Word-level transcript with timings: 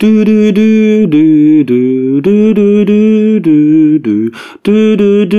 Du 0.00 0.24
du 0.24 0.50
du 0.50 1.06
du 1.08 1.62
du 1.62 2.22
du 2.22 2.54
du 2.54 2.84
du 2.86 3.38
du 3.38 4.00
du 4.00 4.30
du 4.62 4.96
du 4.96 5.26
du 5.26 5.38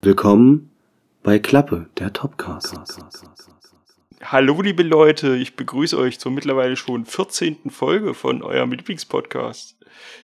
Willkommen 0.00 0.70
bei 1.22 1.38
Klappe, 1.38 1.90
der 1.98 2.10
Topcast. 2.14 2.78
Hallo 4.22 4.62
liebe 4.62 4.84
Leute, 4.84 5.36
ich 5.36 5.54
begrüße 5.54 5.98
euch 5.98 6.18
zur 6.18 6.32
mittlerweile 6.32 6.76
schon 6.76 7.04
14. 7.04 7.68
Folge 7.68 8.14
von 8.14 8.42
eurem 8.42 8.72
Lieblingspodcast. 8.72 9.76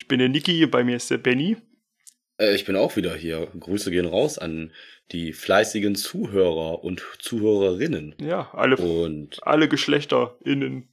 Ich 0.00 0.08
bin 0.08 0.18
der 0.18 0.30
Niki, 0.30 0.64
bei 0.64 0.82
mir 0.82 0.96
ist 0.96 1.10
der 1.10 1.18
Benny. 1.18 1.58
Äh, 2.38 2.54
ich 2.54 2.64
bin 2.64 2.76
auch 2.76 2.96
wieder 2.96 3.14
hier. 3.14 3.48
Grüße 3.60 3.90
gehen 3.90 4.06
raus 4.06 4.38
an 4.38 4.72
die 5.12 5.34
fleißigen 5.34 5.94
Zuhörer 5.94 6.82
und 6.84 7.04
Zuhörerinnen. 7.18 8.14
Ja, 8.18 8.48
alle, 8.54 8.78
Und, 8.78 9.46
alle 9.46 9.68
GeschlechterInnen. 9.68 10.88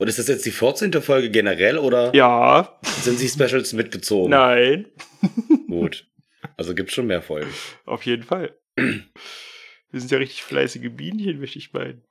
Und 0.00 0.08
ist 0.08 0.18
das 0.18 0.26
jetzt 0.28 0.44
die 0.46 0.50
14. 0.50 0.92
Folge 1.02 1.30
generell 1.30 1.78
oder 1.78 2.14
Ja, 2.14 2.78
sind 2.82 3.18
sie 3.18 3.28
Specials 3.28 3.72
mitgezogen? 3.72 4.30
nein, 4.30 4.86
Gut. 5.68 6.06
Also 6.56 6.74
gibt's 6.74 6.94
schon 6.94 7.06
mehr 7.06 7.22
Folgen. 7.22 7.50
auf 7.86 8.04
jeden 8.06 8.22
Fall. 8.24 8.58
Wir 8.76 10.00
sind 10.00 10.10
ja 10.10 10.18
richtig 10.18 10.42
fleißige 10.42 10.90
Bienchen, 10.90 11.38
möchte 11.40 11.58
ich 11.58 11.72
meinen. 11.72 12.02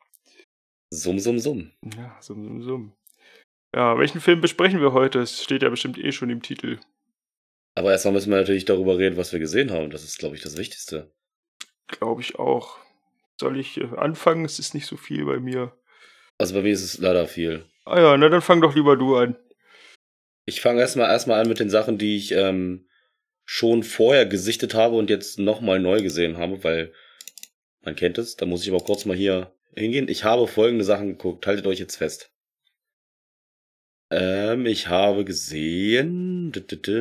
Summ, 0.93 1.19
summ, 1.19 1.39
summ. 1.39 1.71
Ja, 1.95 2.17
summ, 2.21 2.43
summ, 2.45 2.61
summ. 2.63 2.93
Ja, 3.75 3.97
welchen 3.99 4.21
Film 4.21 4.41
besprechen 4.41 4.81
wir 4.81 4.93
heute? 4.93 5.19
Es 5.19 5.43
steht 5.43 5.61
ja 5.63 5.69
bestimmt 5.69 5.97
eh 5.97 6.11
schon 6.11 6.29
im 6.29 6.41
Titel. 6.41 6.79
Aber 7.77 7.91
erstmal 7.91 8.13
müssen 8.13 8.31
wir 8.31 8.37
natürlich 8.37 8.65
darüber 8.65 8.97
reden, 8.97 9.17
was 9.17 9.31
wir 9.31 9.39
gesehen 9.39 9.71
haben. 9.71 9.91
Das 9.91 10.03
ist, 10.03 10.17
glaube 10.17 10.35
ich, 10.35 10.41
das 10.41 10.57
Wichtigste. 10.57 11.11
Glaube 11.87 12.21
ich 12.21 12.37
auch. 12.39 12.77
Soll 13.39 13.59
ich 13.59 13.77
äh, 13.79 13.85
anfangen? 13.97 14.43
Es 14.45 14.59
ist 14.59 14.73
nicht 14.73 14.85
so 14.87 14.97
viel 14.97 15.25
bei 15.25 15.39
mir. 15.39 15.77
Also 16.39 16.55
bei 16.55 16.61
mir 16.63 16.71
ist 16.73 16.83
es 16.83 16.97
leider 16.97 17.27
viel. 17.27 17.65
Ah 17.89 17.99
ja, 17.99 18.17
na 18.17 18.29
dann 18.29 18.43
fang 18.43 18.61
doch 18.61 18.75
lieber 18.75 18.95
du 18.95 19.15
an. 19.15 19.35
Ich 20.45 20.61
fange 20.61 20.79
erstmal 20.79 21.09
erstmal 21.09 21.41
an 21.41 21.47
mit 21.47 21.59
den 21.59 21.71
Sachen, 21.71 21.97
die 21.97 22.17
ich 22.17 22.31
ähm, 22.33 22.87
schon 23.45 23.81
vorher 23.81 24.27
gesichtet 24.27 24.75
habe 24.75 24.95
und 24.95 25.09
jetzt 25.09 25.39
nochmal 25.39 25.79
neu 25.79 25.99
gesehen 26.03 26.37
habe, 26.37 26.63
weil 26.63 26.93
man 27.81 27.95
kennt 27.95 28.19
es. 28.19 28.35
Da 28.35 28.45
muss 28.45 28.61
ich 28.61 28.69
aber 28.69 28.83
kurz 28.83 29.05
mal 29.05 29.17
hier 29.17 29.51
hingehen. 29.75 30.07
Ich 30.07 30.23
habe 30.23 30.47
folgende 30.47 30.85
Sachen 30.85 31.07
geguckt. 31.07 31.47
Haltet 31.47 31.65
euch 31.65 31.79
jetzt 31.79 31.95
fest. 31.95 32.31
Ähm, 34.11 34.67
ich 34.67 34.87
habe 34.87 35.25
gesehen, 35.25 36.53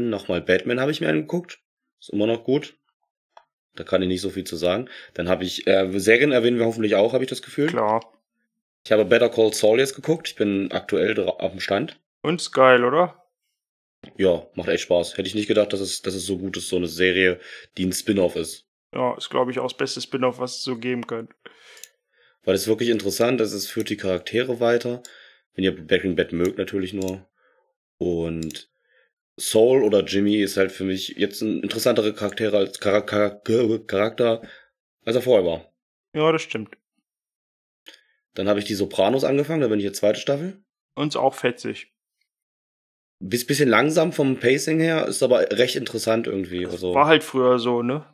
nochmal 0.08 0.40
Batman 0.40 0.80
habe 0.80 0.90
ich 0.90 1.02
mir 1.02 1.08
angeguckt. 1.10 1.60
Ist 2.00 2.14
immer 2.14 2.26
noch 2.26 2.44
gut. 2.44 2.78
Da 3.74 3.84
kann 3.84 4.00
ich 4.00 4.08
nicht 4.08 4.22
so 4.22 4.30
viel 4.30 4.44
zu 4.44 4.56
sagen. 4.56 4.88
Dann 5.12 5.28
habe 5.28 5.44
ich, 5.44 5.66
äh, 5.66 5.90
Serien 5.98 6.32
erwähnen 6.32 6.58
wir 6.58 6.64
hoffentlich 6.64 6.94
auch, 6.94 7.12
habe 7.12 7.24
ich 7.24 7.30
das 7.30 7.42
Gefühl. 7.42 7.66
Klar. 7.66 8.17
Ich 8.88 8.92
habe 8.92 9.04
Better 9.04 9.28
Call 9.28 9.52
Saul 9.52 9.80
jetzt 9.80 9.96
geguckt. 9.96 10.28
Ich 10.28 10.34
bin 10.34 10.72
aktuell 10.72 11.20
auf 11.20 11.50
dem 11.50 11.60
Stand. 11.60 12.00
Und 12.22 12.40
ist 12.40 12.52
geil, 12.52 12.86
oder? 12.86 13.22
Ja, 14.16 14.46
macht 14.54 14.70
echt 14.70 14.84
Spaß. 14.84 15.18
Hätte 15.18 15.28
ich 15.28 15.34
nicht 15.34 15.46
gedacht, 15.46 15.74
dass 15.74 15.80
es, 15.80 16.00
dass 16.00 16.14
es 16.14 16.24
so 16.24 16.38
gut 16.38 16.56
ist, 16.56 16.70
so 16.70 16.76
eine 16.76 16.86
Serie, 16.86 17.38
die 17.76 17.84
ein 17.84 17.92
Spin-off 17.92 18.34
ist. 18.34 18.66
Ja, 18.94 19.14
ist 19.18 19.28
glaube 19.28 19.50
ich 19.50 19.58
auch 19.58 19.64
das 19.68 19.76
beste 19.76 20.00
Spin-off, 20.00 20.38
was 20.38 20.56
es 20.56 20.62
so 20.62 20.78
geben 20.78 21.06
kann. 21.06 21.28
Weil 22.44 22.54
es 22.54 22.66
wirklich 22.66 22.88
interessant 22.88 23.42
ist, 23.42 23.52
es 23.52 23.68
führt 23.68 23.90
die 23.90 23.98
Charaktere 23.98 24.58
weiter. 24.58 25.02
Wenn 25.52 25.64
ihr 25.64 25.76
Breaking 25.76 26.16
Bad 26.16 26.32
mögt, 26.32 26.56
natürlich 26.56 26.94
nur. 26.94 27.28
Und 27.98 28.70
Saul 29.36 29.82
oder 29.84 30.02
Jimmy 30.02 30.36
ist 30.36 30.56
halt 30.56 30.72
für 30.72 30.84
mich 30.84 31.08
jetzt 31.08 31.42
ein 31.42 31.62
interessanterer 31.62 32.12
Charakter 32.12 32.54
als 32.54 32.80
Chara- 32.80 33.04
Chara- 33.06 33.84
Charakter, 33.86 34.40
als 35.04 35.14
er 35.14 35.20
vorher 35.20 35.44
war. 35.44 35.72
Ja, 36.14 36.32
das 36.32 36.40
stimmt. 36.40 36.74
Dann 38.38 38.48
habe 38.48 38.60
ich 38.60 38.66
die 38.66 38.76
Sopranos 38.76 39.24
angefangen, 39.24 39.62
da 39.62 39.66
bin 39.66 39.80
ich 39.80 39.84
jetzt 39.84 39.98
zweite 39.98 40.20
Staffel. 40.20 40.62
Und 40.94 41.16
auch 41.16 41.34
fetzig. 41.34 41.92
Bis 43.18 43.44
bisschen 43.44 43.68
langsam 43.68 44.12
vom 44.12 44.38
Pacing 44.38 44.78
her, 44.78 45.08
ist 45.08 45.24
aber 45.24 45.50
recht 45.50 45.74
interessant 45.74 46.28
irgendwie. 46.28 46.64
Also, 46.64 46.94
War 46.94 47.08
halt 47.08 47.24
früher 47.24 47.58
so, 47.58 47.82
ne? 47.82 48.06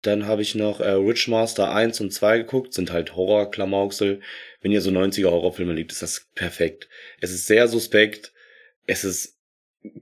Dann 0.00 0.26
habe 0.26 0.40
ich 0.40 0.54
noch 0.54 0.80
äh, 0.80 0.92
Rich 0.92 1.28
Master 1.28 1.74
1 1.74 2.00
und 2.00 2.10
2 2.10 2.38
geguckt, 2.38 2.72
sind 2.72 2.90
halt 2.90 3.16
Horror-Klamauksel. 3.16 4.20
Wenn 4.62 4.72
ihr 4.72 4.80
so 4.80 4.88
90er 4.88 5.30
Horrorfilme 5.30 5.74
liebt, 5.74 5.92
ist 5.92 6.00
das 6.00 6.30
perfekt. 6.34 6.88
Es 7.20 7.32
ist 7.32 7.46
sehr 7.46 7.68
suspekt, 7.68 8.32
es 8.86 9.04
ist 9.04 9.38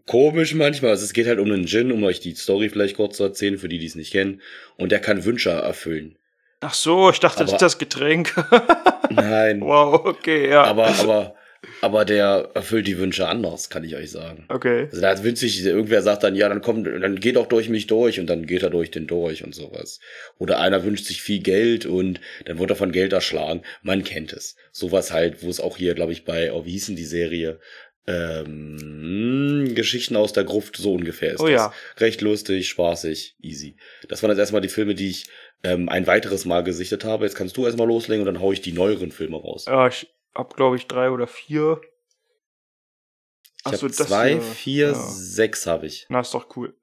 komisch 0.06 0.54
manchmal, 0.54 0.92
also 0.92 1.04
es 1.04 1.14
geht 1.14 1.26
halt 1.26 1.40
um 1.40 1.50
einen 1.50 1.66
Djinn, 1.66 1.90
um 1.90 2.04
euch 2.04 2.20
die 2.20 2.36
Story 2.36 2.68
vielleicht 2.68 2.94
kurz 2.94 3.16
zu 3.16 3.24
erzählen, 3.24 3.58
für 3.58 3.68
die, 3.68 3.80
die 3.80 3.86
es 3.86 3.96
nicht 3.96 4.12
kennen. 4.12 4.40
Und 4.76 4.92
der 4.92 5.00
kann 5.00 5.24
Wünsche 5.24 5.50
erfüllen. 5.50 6.16
Ach 6.62 6.74
so, 6.74 7.10
ich 7.10 7.20
dachte, 7.20 7.40
das 7.40 7.50
Aber- 7.50 7.56
ist 7.56 7.62
das 7.62 7.78
Getränk. 7.78 8.34
Nein, 9.10 9.60
wow, 9.60 10.00
okay, 10.06 10.48
ja. 10.48 10.62
aber, 10.64 10.86
aber, 10.86 11.34
aber 11.82 12.04
der 12.04 12.50
erfüllt 12.54 12.86
die 12.86 12.96
Wünsche 12.98 13.28
anders, 13.28 13.68
kann 13.68 13.84
ich 13.84 13.94
euch 13.96 14.10
sagen. 14.10 14.46
Okay. 14.48 14.88
Also 14.90 15.00
da 15.02 15.22
wünscht 15.22 15.40
sich, 15.40 15.64
irgendwer 15.64 16.00
sagt 16.02 16.22
dann, 16.22 16.34
ja, 16.34 16.48
dann 16.48 16.62
kommt, 16.62 16.86
dann 16.86 17.16
geht 17.20 17.36
doch 17.36 17.46
durch 17.46 17.68
mich 17.68 17.86
durch 17.88 18.18
und 18.20 18.26
dann 18.28 18.46
geht 18.46 18.62
er 18.62 18.70
durch 18.70 18.90
den 18.90 19.06
durch 19.06 19.44
und 19.44 19.54
sowas. 19.54 20.00
Oder 20.38 20.60
einer 20.60 20.82
wünscht 20.84 21.04
sich 21.06 21.20
viel 21.20 21.40
Geld 21.40 21.84
und 21.84 22.20
dann 22.46 22.58
wird 22.58 22.70
er 22.70 22.76
von 22.76 22.92
Geld 22.92 23.12
erschlagen. 23.12 23.62
Man 23.82 24.02
kennt 24.04 24.32
es. 24.32 24.56
Sowas 24.70 25.12
halt, 25.12 25.42
wo 25.42 25.50
es 25.50 25.60
auch 25.60 25.76
hier, 25.76 25.94
glaube 25.94 26.12
ich, 26.12 26.24
bei, 26.24 26.52
oh, 26.52 26.64
wie 26.64 26.70
hieß 26.72 26.86
denn 26.86 26.96
die 26.96 27.04
Serie? 27.04 27.58
Ähm, 28.06 29.74
Geschichten 29.74 30.16
aus 30.16 30.32
der 30.32 30.44
Gruft, 30.44 30.76
so 30.76 30.92
ungefähr 30.94 31.34
ist 31.34 31.40
Oh 31.40 31.44
das. 31.46 31.52
ja. 31.52 31.72
Recht 31.98 32.20
lustig, 32.20 32.68
spaßig, 32.68 33.36
easy. 33.40 33.76
Das 34.08 34.22
waren 34.22 34.30
jetzt 34.30 34.40
erstmal 34.40 34.60
die 34.60 34.68
Filme, 34.68 34.94
die 34.94 35.10
ich 35.10 35.26
ähm, 35.62 35.88
ein 35.88 36.06
weiteres 36.06 36.44
Mal 36.44 36.64
gesichtet 36.64 37.04
habe. 37.04 37.24
Jetzt 37.24 37.36
kannst 37.36 37.56
du 37.56 37.64
erstmal 37.64 37.86
loslegen 37.86 38.26
und 38.26 38.32
dann 38.34 38.42
hau 38.42 38.50
ich 38.52 38.60
die 38.60 38.72
neueren 38.72 39.12
Filme 39.12 39.36
raus. 39.36 39.66
Ja, 39.66 39.86
ich 39.86 40.12
hab, 40.34 40.56
glaube 40.56 40.76
ich, 40.76 40.86
drei 40.88 41.10
oder 41.10 41.26
vier. 41.28 41.80
Ich 41.84 43.66
Ach 43.66 43.74
so, 43.74 43.86
habe 43.86 43.94
das 43.96 44.08
zwei, 44.08 44.30
hier. 44.32 44.42
vier, 44.42 44.86
Ja. 44.88 44.94
sechs 44.94 45.66
habe 45.68 45.86
ich. 45.86 46.06
Na, 46.08 46.20
ist 46.20 46.34
doch 46.34 46.56
cool. 46.56 46.74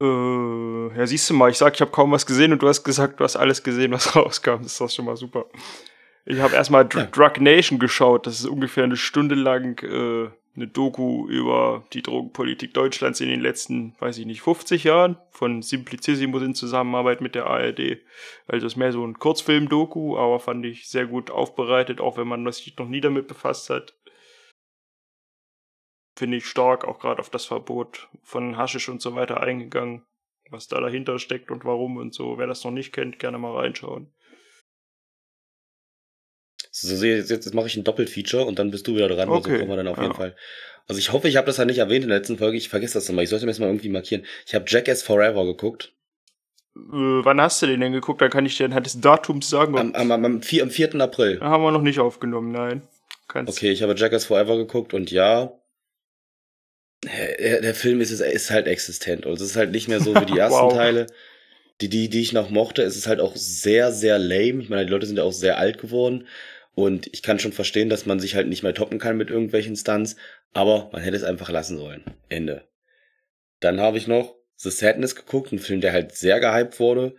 Äh, 0.00 0.96
ja, 0.98 1.06
siehst 1.06 1.28
du 1.30 1.34
mal, 1.34 1.50
ich 1.50 1.58
sag, 1.58 1.74
ich 1.74 1.80
habe 1.80 1.90
kaum 1.90 2.12
was 2.12 2.26
gesehen 2.26 2.52
und 2.52 2.62
du 2.62 2.68
hast 2.68 2.84
gesagt, 2.84 3.18
du 3.18 3.24
hast 3.24 3.34
alles 3.36 3.62
gesehen, 3.64 3.90
was 3.92 4.14
rauskam. 4.16 4.62
Das 4.62 4.72
ist 4.72 4.80
doch 4.80 4.90
schon 4.90 5.04
mal 5.06 5.16
super. 5.16 5.46
Ich 6.24 6.38
habe 6.38 6.54
erstmal 6.54 6.84
Dr 6.84 7.02
Ja. 7.02 7.08
Drug 7.10 7.40
Nation 7.40 7.78
geschaut. 7.78 8.26
Das 8.26 8.38
ist 8.40 8.46
ungefähr 8.46 8.84
eine 8.84 8.96
Stunde 8.96 9.34
lang 9.34 9.82
äh, 9.82 10.30
eine 10.54 10.68
Doku 10.68 11.26
über 11.28 11.84
die 11.92 12.02
Drogenpolitik 12.02 12.74
Deutschlands 12.74 13.20
in 13.20 13.28
den 13.28 13.40
letzten, 13.40 13.94
weiß 14.00 14.18
ich 14.18 14.26
nicht, 14.26 14.42
50 14.42 14.84
Jahren 14.84 15.16
von 15.30 15.62
Simplicissimus 15.62 16.42
in 16.42 16.54
Zusammenarbeit 16.54 17.22
mit 17.22 17.34
der 17.34 17.46
ARD. 17.46 17.98
Also 18.46 18.66
ist 18.66 18.76
mehr 18.76 18.92
so 18.92 19.04
ein 19.04 19.18
Kurzfilm-Doku, 19.18 20.18
aber 20.18 20.40
fand 20.40 20.66
ich 20.66 20.88
sehr 20.88 21.06
gut 21.06 21.30
aufbereitet, 21.30 22.00
auch 22.00 22.18
wenn 22.18 22.28
man 22.28 22.50
sich 22.52 22.76
noch 22.76 22.88
nie 22.88 23.00
damit 23.00 23.28
befasst 23.28 23.70
hat. 23.70 23.94
Finde 26.16 26.36
ich 26.36 26.44
stark, 26.44 26.84
auch 26.84 26.98
gerade 26.98 27.20
auf 27.20 27.30
das 27.30 27.46
Verbot 27.46 28.08
von 28.22 28.58
Haschisch 28.58 28.90
und 28.90 29.00
so 29.00 29.14
weiter 29.14 29.40
eingegangen, 29.40 30.04
was 30.50 30.68
da 30.68 30.78
dahinter 30.80 31.18
steckt 31.18 31.50
und 31.50 31.64
warum 31.64 31.96
und 31.96 32.12
so. 32.12 32.36
Wer 32.36 32.46
das 32.46 32.62
noch 32.64 32.70
nicht 32.70 32.92
kennt, 32.92 33.18
gerne 33.18 33.38
mal 33.38 33.56
reinschauen. 33.56 34.12
So, 36.82 36.96
sehe 36.96 37.16
jetzt, 37.16 37.30
jetzt 37.30 37.54
mache 37.54 37.66
ich 37.66 37.76
ein 37.76 37.84
Doppelfeature 37.84 38.44
und 38.44 38.58
dann 38.58 38.70
bist 38.70 38.86
du 38.86 38.94
wieder 38.94 39.08
dran. 39.08 39.28
Also 39.28 39.34
Okay, 39.34 39.58
kommen 39.58 39.70
wir 39.70 39.76
dann 39.76 39.88
auf 39.88 39.96
ja. 39.96 40.04
jeden 40.04 40.14
Fall. 40.14 40.36
Also 40.88 40.98
ich 40.98 41.12
hoffe, 41.12 41.28
ich 41.28 41.36
habe 41.36 41.46
das 41.46 41.58
ja 41.58 41.64
nicht 41.64 41.78
erwähnt 41.78 42.02
in 42.02 42.08
der 42.08 42.18
letzten 42.18 42.38
Folge. 42.38 42.56
Ich 42.56 42.68
vergesse 42.68 42.94
das 42.94 43.08
immer. 43.08 43.22
Ich 43.22 43.28
sollte 43.30 43.46
mir 43.46 43.52
das 43.52 43.60
mal 43.60 43.66
irgendwie 43.66 43.88
markieren. 43.88 44.24
Ich 44.46 44.54
habe 44.54 44.64
Jackass 44.66 45.02
Forever 45.02 45.44
geguckt. 45.44 45.92
Äh, 46.76 46.80
wann 46.90 47.40
hast 47.40 47.62
du 47.62 47.66
den 47.66 47.80
denn 47.80 47.92
geguckt? 47.92 48.20
Da 48.20 48.28
kann 48.28 48.46
ich 48.46 48.56
dir 48.56 48.64
anhand 48.64 48.86
des 48.86 49.00
Datums 49.00 49.48
sagen. 49.48 49.78
Am, 49.78 49.94
am, 49.94 50.10
am, 50.10 50.24
am, 50.24 50.42
4, 50.42 50.64
am 50.64 50.70
4. 50.70 50.94
April. 51.00 51.38
Da 51.38 51.46
haben 51.46 51.62
wir 51.62 51.70
noch 51.70 51.82
nicht 51.82 52.00
aufgenommen, 52.00 52.50
nein. 52.50 52.82
Kannst 53.28 53.56
Okay, 53.56 53.70
ich 53.70 53.82
habe 53.82 53.94
Jackass 53.96 54.24
Forever 54.26 54.56
geguckt 54.56 54.94
und 54.94 55.10
ja. 55.10 55.52
Der, 57.04 57.60
der 57.60 57.74
Film 57.74 58.00
ist, 58.00 58.10
ist 58.10 58.50
halt 58.50 58.66
existent. 58.66 59.26
Also 59.26 59.44
es 59.44 59.52
ist 59.52 59.56
halt 59.56 59.72
nicht 59.72 59.88
mehr 59.88 60.00
so 60.00 60.14
wie 60.14 60.26
die 60.26 60.38
ersten 60.38 60.60
Wow. 60.60 60.72
Teile. 60.72 61.06
Die, 61.80 61.88
die, 61.88 62.08
die 62.08 62.20
ich 62.20 62.32
noch 62.32 62.50
mochte, 62.50 62.82
es 62.82 62.96
ist 62.96 63.08
halt 63.08 63.20
auch 63.20 63.34
sehr, 63.34 63.92
sehr 63.92 64.18
lame. 64.18 64.62
Ich 64.62 64.68
meine, 64.68 64.86
die 64.86 64.92
Leute 64.92 65.06
sind 65.06 65.16
ja 65.16 65.24
auch 65.24 65.32
sehr 65.32 65.58
alt 65.58 65.78
geworden. 65.78 66.26
Und 66.74 67.08
ich 67.12 67.22
kann 67.22 67.38
schon 67.38 67.52
verstehen, 67.52 67.88
dass 67.88 68.06
man 68.06 68.20
sich 68.20 68.34
halt 68.34 68.48
nicht 68.48 68.62
mehr 68.62 68.74
toppen 68.74 68.98
kann 68.98 69.16
mit 69.16 69.30
irgendwelchen 69.30 69.76
Stunts. 69.76 70.16
Aber 70.52 70.90
man 70.92 71.02
hätte 71.02 71.16
es 71.16 71.24
einfach 71.24 71.50
lassen 71.50 71.76
sollen. 71.76 72.02
Ende. 72.28 72.64
Dann 73.60 73.80
habe 73.80 73.98
ich 73.98 74.06
noch 74.06 74.34
The 74.56 74.70
Sadness 74.70 75.14
geguckt, 75.14 75.52
ein 75.52 75.58
Film, 75.58 75.80
der 75.80 75.92
halt 75.92 76.12
sehr 76.12 76.40
gehypt 76.40 76.80
wurde. 76.80 77.14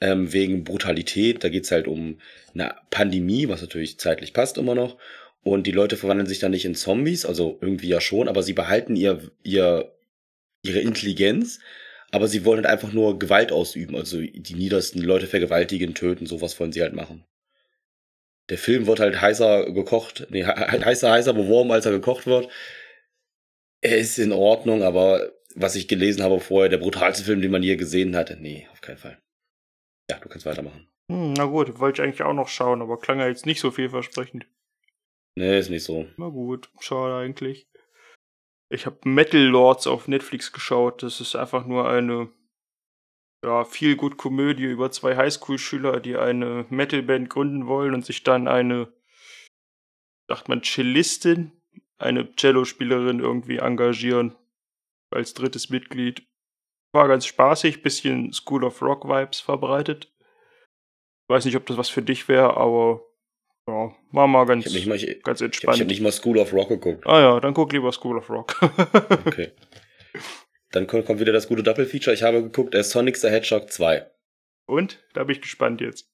Ähm, 0.00 0.32
wegen 0.32 0.64
Brutalität. 0.64 1.42
Da 1.42 1.48
geht's 1.48 1.70
halt 1.70 1.88
um 1.88 2.20
eine 2.54 2.74
Pandemie, 2.90 3.48
was 3.48 3.62
natürlich 3.62 3.98
zeitlich 3.98 4.32
passt 4.32 4.58
immer 4.58 4.74
noch. 4.74 4.98
Und 5.42 5.66
die 5.66 5.72
Leute 5.72 5.96
verwandeln 5.96 6.26
sich 6.26 6.40
dann 6.40 6.50
nicht 6.50 6.64
in 6.64 6.74
Zombies, 6.74 7.24
also 7.24 7.58
irgendwie 7.60 7.88
ja 7.88 8.00
schon, 8.00 8.28
aber 8.28 8.42
sie 8.42 8.52
behalten 8.52 8.96
ihr, 8.96 9.30
ihr, 9.42 9.92
ihre 10.62 10.80
Intelligenz, 10.80 11.60
aber 12.10 12.28
sie 12.28 12.44
wollen 12.44 12.58
halt 12.58 12.66
einfach 12.66 12.92
nur 12.92 13.18
Gewalt 13.18 13.52
ausüben, 13.52 13.96
also 13.96 14.20
die 14.20 14.54
niedersten 14.54 15.00
Leute 15.00 15.26
vergewaltigen, 15.26 15.94
töten, 15.94 16.26
sowas 16.26 16.58
wollen 16.58 16.72
sie 16.72 16.82
halt 16.82 16.94
machen. 16.94 17.24
Der 18.50 18.58
Film 18.58 18.86
wird 18.86 19.00
halt 19.00 19.20
heißer 19.20 19.72
gekocht, 19.72 20.26
nee, 20.30 20.44
he- 20.44 20.50
he- 20.70 20.84
heißer, 20.84 21.10
heißer 21.10 21.34
beworben, 21.34 21.70
als 21.70 21.86
er 21.86 21.92
gekocht 21.92 22.26
wird. 22.26 22.50
Er 23.82 23.98
ist 23.98 24.18
in 24.18 24.32
Ordnung, 24.32 24.82
aber 24.82 25.32
was 25.54 25.76
ich 25.76 25.88
gelesen 25.88 26.22
habe 26.22 26.40
vorher, 26.40 26.68
der 26.68 26.78
brutalste 26.78 27.24
Film, 27.24 27.40
den 27.42 27.50
man 27.50 27.62
je 27.62 27.76
gesehen 27.76 28.16
hatte, 28.16 28.36
nee, 28.40 28.66
auf 28.72 28.80
keinen 28.80 28.98
Fall. 28.98 29.18
Ja, 30.10 30.18
du 30.18 30.28
kannst 30.28 30.46
weitermachen. 30.46 30.88
Hm, 31.10 31.32
na 31.34 31.44
gut, 31.44 31.78
wollte 31.78 32.00
ich 32.02 32.06
eigentlich 32.08 32.22
auch 32.22 32.32
noch 32.34 32.48
schauen, 32.48 32.82
aber 32.82 32.98
klang 32.98 33.20
ja 33.20 33.28
jetzt 33.28 33.46
nicht 33.46 33.60
so 33.60 33.70
vielversprechend. 33.70 34.46
Nee, 35.36 35.58
ist 35.58 35.70
nicht 35.70 35.84
so. 35.84 36.06
Na 36.16 36.28
gut, 36.28 36.70
schade 36.80 37.14
eigentlich. 37.14 37.68
Ich 38.70 38.86
habe 38.86 38.96
Metal 39.04 39.40
Lords 39.40 39.86
auf 39.86 40.08
Netflix 40.08 40.52
geschaut. 40.52 41.02
Das 41.02 41.20
ist 41.20 41.36
einfach 41.36 41.64
nur 41.66 41.88
eine 41.88 42.28
ja, 43.44 43.64
viel 43.64 43.96
gut 43.96 44.16
Komödie 44.16 44.64
über 44.64 44.90
zwei 44.90 45.16
Highschool-Schüler, 45.16 46.00
die 46.00 46.16
eine 46.16 46.66
Metalband 46.70 47.30
gründen 47.30 47.66
wollen 47.66 47.94
und 47.94 48.04
sich 48.04 48.22
dann 48.24 48.48
eine, 48.48 48.92
sagt 50.28 50.48
man, 50.48 50.62
Cellistin, 50.62 51.52
eine 51.98 52.34
Cello-Spielerin 52.34 53.20
irgendwie 53.20 53.58
engagieren 53.58 54.36
als 55.10 55.34
drittes 55.34 55.70
Mitglied. 55.70 56.26
War 56.92 57.06
ganz 57.08 57.26
spaßig, 57.26 57.82
bisschen 57.82 58.32
School 58.32 58.64
of 58.64 58.80
Rock 58.82 59.04
Vibes 59.08 59.40
verbreitet. 59.40 60.12
Weiß 61.28 61.44
nicht, 61.44 61.56
ob 61.56 61.66
das 61.66 61.76
was 61.76 61.90
für 61.90 62.02
dich 62.02 62.26
wäre, 62.28 62.56
aber 62.56 63.02
ja, 63.68 63.94
war 64.12 64.26
mal 64.26 64.46
ganz, 64.46 64.64
Ich 64.64 64.72
habe 64.72 64.78
nicht, 64.78 64.86
mal- 64.88 64.96
ich, 64.96 65.22
ganz 65.22 65.40
ich 65.40 65.44
entspannt. 65.46 65.80
hab 65.80 65.86
nicht 65.86 66.00
mal 66.00 66.12
School 66.12 66.38
of 66.38 66.52
Rock 66.54 66.68
geguckt. 66.70 67.06
ah 67.06 67.20
ja, 67.20 67.40
dann 67.40 67.52
guck 67.52 67.72
lieber 67.72 67.92
School 67.92 68.16
of 68.18 68.30
Rock. 68.30 68.56
Okay. 69.26 69.52
Dann 70.70 70.86
kommt, 70.86 71.20
wieder 71.20 71.32
das 71.32 71.48
gute 71.48 71.62
Doppelfeature. 71.62 72.14
Ich 72.14 72.22
habe 72.22 72.42
geguckt, 72.42 72.74
äh, 72.74 72.82
Sonic 72.82 73.16
the 73.16 73.28
Hedgehog 73.28 73.70
2. 73.72 74.06
Und? 74.66 74.98
Da 75.14 75.24
bin 75.24 75.36
ich 75.36 75.42
gespannt 75.42 75.80
jetzt. 75.80 76.08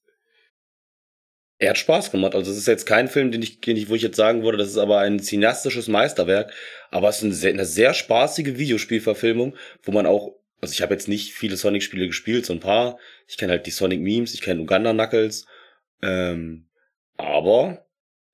Er 1.57 1.71
hat 1.71 1.77
Spaß 1.77 2.11
gemacht. 2.11 2.35
Also 2.35 2.51
es 2.51 2.57
ist 2.57 2.67
jetzt 2.67 2.85
kein 2.85 3.07
Film, 3.07 3.31
den 3.31 3.41
ich, 3.41 3.59
den 3.59 3.77
ich, 3.77 3.89
wo 3.89 3.95
ich 3.95 4.01
jetzt 4.01 4.17
sagen 4.17 4.43
würde, 4.43 4.57
das 4.57 4.69
ist 4.69 4.77
aber 4.77 4.99
ein 4.99 5.19
cineastisches 5.19 5.87
Meisterwerk. 5.87 6.53
Aber 6.89 7.09
es 7.09 7.17
ist 7.17 7.23
eine 7.23 7.33
sehr, 7.33 7.53
eine 7.53 7.65
sehr 7.65 7.93
spaßige 7.93 8.57
Videospielverfilmung, 8.57 9.55
wo 9.83 9.91
man 9.91 10.05
auch, 10.05 10.35
also 10.61 10.71
ich 10.71 10.81
habe 10.81 10.93
jetzt 10.93 11.07
nicht 11.07 11.33
viele 11.33 11.57
Sonic-Spiele 11.57 12.07
gespielt, 12.07 12.45
so 12.45 12.53
ein 12.53 12.59
paar. 12.59 12.97
Ich 13.27 13.37
kenne 13.37 13.51
halt 13.53 13.65
die 13.65 13.71
Sonic-Memes, 13.71 14.33
ich 14.33 14.41
kenne 14.41 14.61
Uganda 14.61 14.93
Knuckles. 14.93 15.45
Ähm, 16.01 16.67
aber 17.17 17.85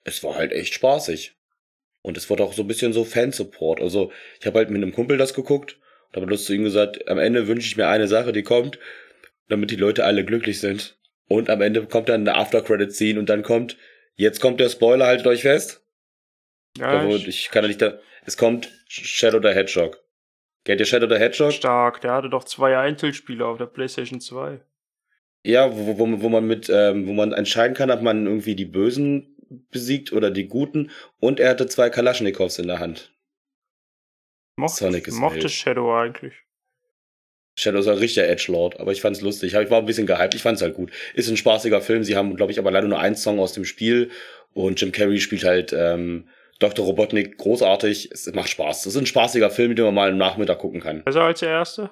es 0.03 0.23
war 0.23 0.35
halt 0.35 0.51
echt 0.51 0.73
spaßig. 0.73 1.35
Und 2.03 2.17
es 2.17 2.29
wurde 2.29 2.43
auch 2.43 2.53
so 2.53 2.63
ein 2.63 2.67
bisschen 2.67 2.93
so 2.93 3.03
Fansupport. 3.03 3.79
Also 3.81 4.11
ich 4.39 4.45
habe 4.45 4.59
halt 4.59 4.69
mit 4.69 4.81
einem 4.81 4.93
Kumpel 4.93 5.17
das 5.17 5.33
geguckt 5.33 5.80
und 6.11 6.15
habe 6.17 6.25
bloß 6.27 6.45
zu 6.45 6.53
ihm 6.53 6.63
gesagt, 6.63 7.07
am 7.07 7.17
Ende 7.17 7.47
wünsche 7.47 7.67
ich 7.67 7.77
mir 7.77 7.87
eine 7.87 8.07
Sache, 8.07 8.31
die 8.33 8.43
kommt, 8.43 8.79
damit 9.47 9.71
die 9.71 9.75
Leute 9.77 10.05
alle 10.05 10.25
glücklich 10.25 10.59
sind. 10.59 10.97
Und 11.27 11.49
am 11.49 11.61
Ende 11.61 11.85
kommt 11.85 12.09
dann 12.09 12.21
eine 12.27 12.35
After-Credit-Scene 12.37 13.17
und 13.19 13.29
dann 13.29 13.43
kommt, 13.43 13.77
jetzt 14.15 14.41
kommt 14.41 14.59
der 14.59 14.69
Spoiler, 14.69 15.05
haltet 15.07 15.27
euch 15.27 15.41
fest. 15.43 15.85
Ja, 16.77 17.03
Da 17.03 17.09
ich- 17.15 17.27
ich 17.27 17.49
kann 17.51 17.63
ja 17.63 17.67
nicht 17.69 17.81
da, 17.81 17.99
es 18.25 18.35
kommt 18.37 18.69
Shadow 18.87 19.39
the 19.41 19.53
Hedgehog. 19.55 20.03
Kennt 20.65 20.79
ihr 20.79 20.85
Shadow 20.85 21.07
the 21.09 21.19
Hedgehog? 21.19 21.53
stark. 21.53 22.01
Der 22.01 22.11
hatte 22.13 22.29
doch 22.29 22.43
zwei 22.43 22.77
Einzelspiele 22.77 23.45
auf 23.45 23.57
der 23.57 23.65
PlayStation 23.65 24.19
2. 24.21 24.59
Ja, 25.43 25.71
wo, 25.75 25.97
wo, 25.97 26.21
wo 26.21 26.29
man 26.29 26.45
mit, 26.45 26.69
ähm, 26.69 27.07
wo 27.07 27.13
man 27.13 27.31
entscheiden 27.33 27.75
kann, 27.75 27.89
ob 27.89 28.01
man 28.01 28.25
irgendwie 28.27 28.55
die 28.55 28.65
Bösen 28.65 29.35
besiegt 29.71 30.11
oder 30.13 30.29
die 30.29 30.47
Guten. 30.47 30.91
Und 31.19 31.39
er 31.39 31.49
hatte 31.49 31.65
zwei 31.67 31.89
Kalaschnikows 31.89 32.59
in 32.59 32.67
der 32.67 32.79
Hand. 32.79 33.11
Mochte, 34.55 34.85
Sonic 34.85 35.07
ist 35.07 35.15
mochte 35.15 35.43
wild. 35.43 35.51
Shadow 35.51 35.95
eigentlich. 35.95 36.33
Shadow 37.55 37.79
ist 37.79 37.87
ein 37.87 37.97
richtiger 37.97 38.27
Edgelord, 38.27 38.79
aber 38.79 38.91
ich 38.91 39.01
fand's 39.01 39.21
lustig. 39.21 39.53
Ich 39.53 39.69
war 39.69 39.79
ein 39.79 39.85
bisschen 39.85 40.07
gehypt, 40.07 40.35
ich 40.35 40.41
fand's 40.41 40.61
halt 40.61 40.75
gut. 40.75 40.91
Ist 41.13 41.29
ein 41.29 41.37
spaßiger 41.37 41.81
Film. 41.81 42.03
Sie 42.03 42.15
haben, 42.15 42.35
glaube 42.35 42.51
ich, 42.51 42.59
aber 42.59 42.71
leider 42.71 42.87
nur 42.87 42.99
einen 42.99 43.15
Song 43.15 43.39
aus 43.39 43.53
dem 43.53 43.65
Spiel. 43.65 44.09
Und 44.53 44.79
Jim 44.79 44.91
Carrey 44.91 45.19
spielt 45.19 45.43
halt 45.43 45.73
ähm, 45.73 46.27
Dr. 46.59 46.85
Robotnik 46.85 47.37
großartig. 47.37 48.11
Es 48.11 48.31
macht 48.33 48.49
Spaß. 48.49 48.85
Es 48.85 48.95
ist 48.95 48.97
ein 48.97 49.05
spaßiger 49.05 49.49
Film, 49.49 49.75
den 49.75 49.85
man 49.85 49.93
mal 49.93 50.09
am 50.09 50.17
Nachmittag 50.17 50.59
gucken 50.59 50.79
kann. 50.79 51.03
Besser 51.03 51.23
als 51.23 51.39
der 51.39 51.49
erste? 51.49 51.89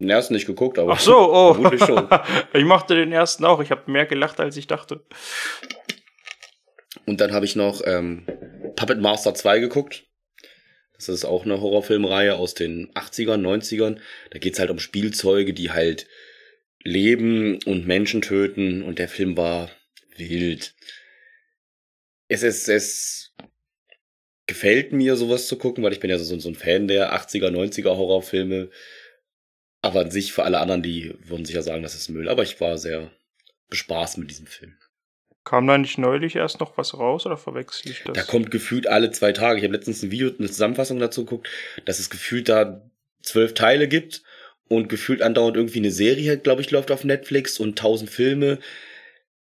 Den 0.00 0.10
ersten 0.10 0.34
nicht 0.34 0.46
geguckt, 0.46 0.78
aber 0.78 0.92
Ach 0.92 1.00
so, 1.00 1.32
oh. 1.32 1.54
vermutlich 1.54 1.84
schon. 1.84 2.08
ich 2.52 2.64
mochte 2.64 2.94
den 2.94 3.12
ersten 3.12 3.44
auch. 3.44 3.60
Ich 3.60 3.70
habe 3.70 3.90
mehr 3.90 4.06
gelacht, 4.06 4.40
als 4.40 4.56
ich 4.56 4.66
dachte. 4.66 5.04
Und 7.06 7.20
dann 7.20 7.32
habe 7.32 7.44
ich 7.44 7.56
noch 7.56 7.82
ähm, 7.84 8.26
Puppet 8.76 9.00
Master 9.00 9.34
2 9.34 9.60
geguckt. 9.60 10.04
Das 10.96 11.08
ist 11.08 11.24
auch 11.24 11.44
eine 11.44 11.60
Horrorfilmreihe 11.60 12.36
aus 12.36 12.54
den 12.54 12.92
80ern, 12.94 13.40
90ern. 13.40 13.98
Da 14.30 14.38
geht's 14.38 14.58
halt 14.58 14.70
um 14.70 14.78
Spielzeuge, 14.78 15.52
die 15.52 15.70
halt 15.70 16.06
leben 16.82 17.58
und 17.64 17.86
Menschen 17.86 18.22
töten. 18.22 18.82
Und 18.82 18.98
der 18.98 19.08
Film 19.08 19.36
war 19.36 19.70
wild. 20.16 20.74
Es 22.28 22.42
ist, 22.42 22.68
es 22.68 23.34
gefällt 24.46 24.92
mir, 24.92 25.16
sowas 25.16 25.48
zu 25.48 25.56
gucken, 25.56 25.82
weil 25.82 25.92
ich 25.92 26.00
bin 26.00 26.10
ja 26.10 26.18
so, 26.18 26.38
so 26.38 26.48
ein 26.48 26.54
Fan 26.54 26.86
der 26.86 27.12
80er, 27.14 27.50
90er 27.50 27.96
Horrorfilme. 27.96 28.70
Aber 29.82 30.00
an 30.00 30.10
sich, 30.10 30.32
für 30.32 30.44
alle 30.44 30.60
anderen, 30.60 30.82
die 30.82 31.14
würden 31.24 31.44
sicher 31.44 31.62
sagen, 31.62 31.82
das 31.82 31.94
ist 31.94 32.08
Müll. 32.08 32.28
Aber 32.28 32.42
ich 32.42 32.60
war 32.60 32.78
sehr 32.78 33.10
bespaßt 33.68 34.18
mit 34.18 34.30
diesem 34.30 34.46
Film. 34.46 34.76
Kam 35.44 35.66
da 35.66 35.76
nicht 35.76 35.98
neulich 35.98 36.36
erst 36.36 36.60
noch 36.60 36.78
was 36.78 36.94
raus 36.98 37.26
oder 37.26 37.36
verwechsel 37.36 37.90
ich 37.90 38.02
das? 38.04 38.14
Da 38.14 38.22
kommt 38.22 38.50
gefühlt 38.50 38.86
alle 38.86 39.10
zwei 39.10 39.32
Tage. 39.32 39.58
Ich 39.58 39.64
habe 39.64 39.74
letztens 39.74 40.02
ein 40.02 40.10
Video, 40.10 40.30
eine 40.38 40.48
Zusammenfassung 40.48 40.98
dazu 40.98 41.24
geguckt, 41.24 41.48
dass 41.84 41.98
es 41.98 42.08
gefühlt 42.08 42.48
da 42.48 42.82
zwölf 43.22 43.52
Teile 43.52 43.86
gibt 43.86 44.22
und 44.68 44.88
gefühlt 44.88 45.20
andauernd 45.20 45.56
irgendwie 45.56 45.80
eine 45.80 45.90
Serie, 45.90 46.38
glaube 46.38 46.62
ich, 46.62 46.70
läuft 46.70 46.90
auf 46.90 47.04
Netflix 47.04 47.58
und 47.60 47.78
tausend 47.78 48.08
Filme. 48.10 48.58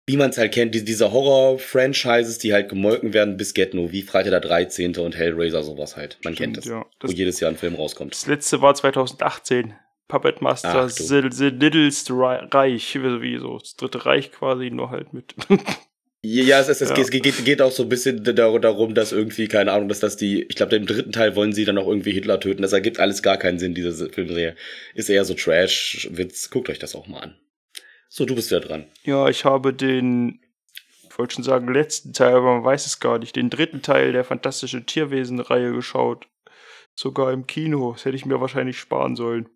Wie 0.05 0.17
man 0.17 0.31
es 0.31 0.37
halt 0.37 0.51
kennt, 0.53 0.75
die, 0.75 0.83
diese 0.83 1.13
Horror-Franchises, 1.13 2.37
die 2.39 2.53
halt 2.53 2.67
gemolken 2.69 3.13
werden 3.13 3.37
bis 3.37 3.53
Get-No, 3.53 3.91
wie 3.91 4.01
Freitag 4.01 4.31
der 4.31 4.41
13. 4.41 4.97
und 4.97 5.15
Hellraiser, 5.15 5.63
sowas 5.63 5.95
halt. 5.95 6.17
Man 6.23 6.35
kennt 6.35 6.57
es. 6.57 6.65
Ja. 6.65 6.81
Wo 6.99 7.07
Das, 7.07 7.13
jedes 7.13 7.39
Jahr 7.39 7.51
ein 7.51 7.57
Film 7.57 7.75
rauskommt. 7.75 8.13
das 8.13 8.25
letzte 8.27 8.61
war 8.61 8.73
2018. 8.73 9.75
Puppet 10.13 10.43
Master 10.43 10.83
Ach. 10.83 10.89
The, 10.91 11.23
The 11.31 11.49
Littlest 11.49 12.11
Reich. 12.11 12.93
Wie 12.93 13.37
so 13.39 13.57
das 13.57 13.75
dritte 13.75 14.05
Reich 14.05 14.31
quasi, 14.31 14.69
nur 14.69 14.91
halt 14.91 15.11
mit. 15.11 15.33
Ja, 16.21 16.59
es, 16.59 16.67
es, 16.69 16.81
es 16.81 16.89
Ja. 16.97 17.03
Geht, 17.05 17.43
geht, 17.45 17.61
auch 17.63 17.71
so 17.71 17.81
ein 17.81 17.89
bisschen 17.89 18.23
dar- 18.23 18.59
darum, 18.59 18.93
dass 18.93 19.11
irgendwie, 19.11 19.47
keine 19.47 19.71
Ahnung, 19.71 19.89
dass 19.89 19.99
das 20.01 20.15
die, 20.15 20.43
ich 20.43 20.55
glaube, 20.55 20.75
im 20.75 20.85
dritten 20.85 21.11
Teil 21.11 21.35
wollen 21.35 21.51
sie 21.51 21.65
dann 21.65 21.79
auch 21.79 21.87
irgendwie 21.87 22.11
Hitler 22.11 22.39
töten. 22.39 22.61
Das 22.61 22.73
ergibt 22.73 22.99
alles 22.99 23.23
gar 23.23 23.37
keinen 23.37 23.57
Sinn, 23.57 23.73
diese 23.73 24.07
Filmserie. 24.07 24.55
Ist 24.93 25.09
eher 25.09 25.25
so 25.25 25.33
Trash-Witz. 25.33 26.51
Guckt 26.51 26.69
euch 26.69 26.77
das 26.77 26.93
auch 26.93 27.07
mal 27.07 27.21
an. 27.21 27.35
So, 28.07 28.25
du 28.25 28.35
bist 28.35 28.51
wieder 28.51 28.59
dran. 28.59 28.85
ja, 29.03 29.27
ich 29.29 29.45
habe 29.45 29.73
den, 29.73 30.41
ich 31.09 31.17
wollte 31.17 31.33
schon 31.33 31.43
sagen, 31.43 31.73
letzten 31.73 32.13
Teil, 32.13 32.35
aber 32.35 32.53
man 32.53 32.63
weiß 32.63 32.85
es 32.85 32.99
gar 32.99 33.17
nicht, 33.17 33.35
den 33.35 33.49
dritten 33.49 33.81
Teil 33.81 34.11
der 34.13 34.23
Fantastische 34.23 34.85
Tierwesen-Reihe 34.85 35.71
geschaut. 35.73 36.27
Sogar 36.93 37.33
im 37.33 37.47
Kino. 37.47 37.93
Das 37.93 38.05
hätte 38.05 38.15
ich 38.15 38.27
mir 38.27 38.39
wahrscheinlich 38.39 38.77
sparen 38.77 39.15
sollen. 39.15 39.49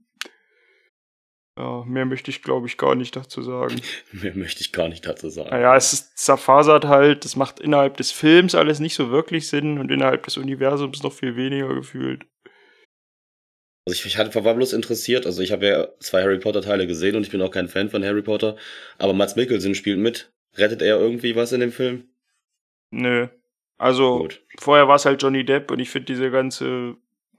Ja, 1.57 1.83
mehr 1.85 2.05
möchte 2.05 2.29
ich, 2.29 2.43
glaube 2.43 2.67
ich, 2.67 2.77
gar 2.77 2.93
nicht 2.93 3.15
dazu 3.15 3.41
sagen. 3.41 3.81
Mehr 4.11 4.35
möchte 4.35 4.61
ich 4.61 4.71
gar 4.71 4.87
nicht 4.89 5.07
dazu 5.07 5.29
sagen. 5.29 5.49
Naja, 5.49 5.75
es 5.75 5.91
ist 5.91 6.17
zerfasert 6.17 6.85
halt, 6.85 7.25
das 7.25 7.35
macht 7.35 7.59
innerhalb 7.59 7.97
des 7.97 8.11
Films 8.11 8.53
alles 8.53 8.79
nicht 8.79 8.93
so 8.93 9.09
wirklich 9.09 9.47
Sinn 9.47 9.79
und 9.79 9.89
innerhalb 9.89 10.23
des 10.23 10.37
Universums 10.37 11.01
noch 11.01 11.13
viel 11.13 11.35
weniger 11.35 11.73
gefühlt. 11.73 12.27
Also 13.87 13.99
ich, 13.99 14.05
ich 14.05 14.17
hatte, 14.17 14.43
war 14.43 14.53
bloß 14.53 14.73
interessiert, 14.73 15.25
also 15.25 15.41
ich 15.41 15.51
habe 15.51 15.65
ja 15.65 15.87
zwei 15.99 16.21
Harry 16.21 16.37
Potter 16.37 16.61
Teile 16.61 16.85
gesehen 16.85 17.15
und 17.15 17.23
ich 17.23 17.31
bin 17.31 17.41
auch 17.41 17.51
kein 17.51 17.69
Fan 17.69 17.89
von 17.89 18.03
Harry 18.03 18.21
Potter, 18.21 18.55
aber 18.99 19.13
Mats 19.13 19.35
Mikkelsen 19.35 19.73
spielt 19.73 19.97
mit. 19.97 20.31
Rettet 20.57 20.81
er 20.81 20.99
irgendwie 20.99 21.35
was 21.35 21.53
in 21.53 21.61
dem 21.61 21.71
Film? 21.71 22.07
Nö. 22.91 23.29
Also, 23.77 24.19
Gut. 24.19 24.43
vorher 24.59 24.87
war 24.87 24.95
es 24.95 25.05
halt 25.05 25.23
Johnny 25.23 25.45
Depp 25.45 25.71
und 25.71 25.79
ich 25.79 25.89
finde 25.89 26.07
diese 26.07 26.29
ganze, 26.29 26.97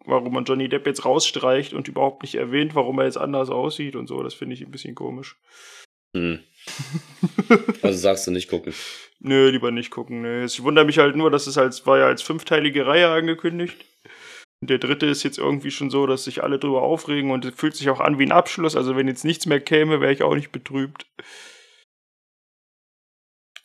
warum 0.08 0.32
man 0.32 0.44
Johnny 0.44 0.68
Depp 0.68 0.86
jetzt 0.86 1.04
rausstreicht 1.04 1.72
und 1.74 1.88
überhaupt 1.88 2.22
nicht 2.22 2.34
erwähnt, 2.34 2.74
warum 2.74 2.98
er 2.98 3.04
jetzt 3.04 3.18
anders 3.18 3.50
aussieht 3.50 3.94
und 3.94 4.06
so, 4.06 4.22
das 4.22 4.34
finde 4.34 4.54
ich 4.54 4.62
ein 4.62 4.70
bisschen 4.70 4.94
komisch. 4.94 5.36
Hm. 6.16 6.40
Also 7.82 7.98
sagst 7.98 8.26
du 8.26 8.30
nicht 8.30 8.50
gucken. 8.50 8.74
Nö, 9.20 9.48
lieber 9.48 9.70
nicht 9.70 9.90
gucken. 9.90 10.20
Nö. 10.20 10.44
Ich 10.44 10.62
wundere 10.62 10.84
mich 10.84 10.98
halt 10.98 11.16
nur, 11.16 11.30
dass 11.30 11.46
es 11.46 11.56
als, 11.56 11.86
war 11.86 11.98
ja 11.98 12.06
als 12.06 12.20
fünfteilige 12.20 12.86
Reihe 12.86 13.08
angekündigt. 13.08 13.84
Und 14.60 14.68
der 14.68 14.78
dritte 14.78 15.06
ist 15.06 15.22
jetzt 15.22 15.38
irgendwie 15.38 15.70
schon 15.70 15.88
so, 15.88 16.06
dass 16.06 16.24
sich 16.24 16.42
alle 16.42 16.58
drüber 16.58 16.82
aufregen 16.82 17.30
und 17.30 17.44
es 17.44 17.54
fühlt 17.54 17.74
sich 17.74 17.88
auch 17.88 18.00
an 18.00 18.18
wie 18.18 18.24
ein 18.24 18.32
Abschluss. 18.32 18.76
Also 18.76 18.96
wenn 18.96 19.08
jetzt 19.08 19.24
nichts 19.24 19.46
mehr 19.46 19.60
käme, 19.60 20.00
wäre 20.00 20.12
ich 20.12 20.22
auch 20.22 20.34
nicht 20.34 20.52
betrübt. 20.52 21.06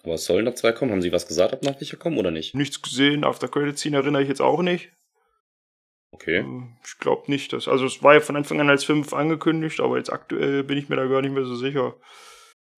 Aber 0.04 0.14
es 0.14 0.26
sollen 0.26 0.46
noch 0.46 0.56
zwei 0.56 0.72
kommen? 0.72 0.92
Haben 0.92 1.02
sie 1.02 1.12
was 1.12 1.28
gesagt, 1.28 1.54
ob 1.54 1.64
noch 1.64 1.80
welche 1.80 1.98
kommen 1.98 2.18
oder 2.18 2.32
nicht? 2.32 2.56
Nichts 2.56 2.82
gesehen, 2.82 3.24
After 3.24 3.48
Credit 3.48 3.78
Scene 3.78 3.98
erinnere 3.98 4.22
ich 4.22 4.30
jetzt 4.30 4.42
auch 4.42 4.62
nicht. 4.62 4.92
Okay. 6.14 6.40
Äh, 6.40 6.64
Ich 6.86 6.98
glaube 7.00 7.30
nicht, 7.30 7.54
dass. 7.54 7.68
Also 7.68 7.86
es 7.86 8.02
war 8.04 8.14
ja 8.14 8.20
von 8.20 8.36
Anfang 8.36 8.60
an 8.62 8.70
als 8.70 8.84
fünf 8.84 9.14
angekündigt, 9.14 9.80
aber 9.80 9.98
jetzt 9.98 10.12
aktuell 10.12 10.64
bin 10.64 10.78
ich 10.78 10.90
mir 10.90 10.96
da 10.96 11.06
gar 11.08 11.22
nicht 11.22 11.34
mehr 11.34 11.46
so 11.46 11.56
sicher. 11.56 11.96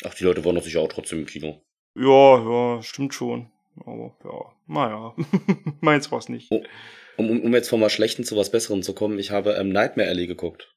Ach, 0.03 0.13
die 0.13 0.23
Leute 0.23 0.43
waren 0.43 0.55
doch 0.55 0.63
sicher 0.63 0.81
auch 0.81 0.89
trotzdem 0.91 1.19
im 1.19 1.25
Kino. 1.25 1.61
Ja, 1.95 2.75
ja, 2.75 2.83
stimmt 2.83 3.13
schon. 3.13 3.51
Aber 3.85 4.15
ja, 4.23 4.55
naja. 4.67 5.15
Meins 5.81 6.11
war's 6.11 6.29
nicht. 6.29 6.47
Oh. 6.51 6.63
Um, 7.17 7.29
um, 7.29 7.41
um 7.41 7.53
jetzt 7.53 7.69
von 7.69 7.79
mal 7.79 7.89
Schlechten 7.89 8.23
zu 8.25 8.35
was 8.35 8.51
Besserem 8.51 8.83
zu 8.83 8.93
kommen, 8.93 9.19
ich 9.19 9.31
habe 9.31 9.53
ähm, 9.53 9.69
Nightmare 9.69 10.09
Alley 10.09 10.27
geguckt. 10.27 10.75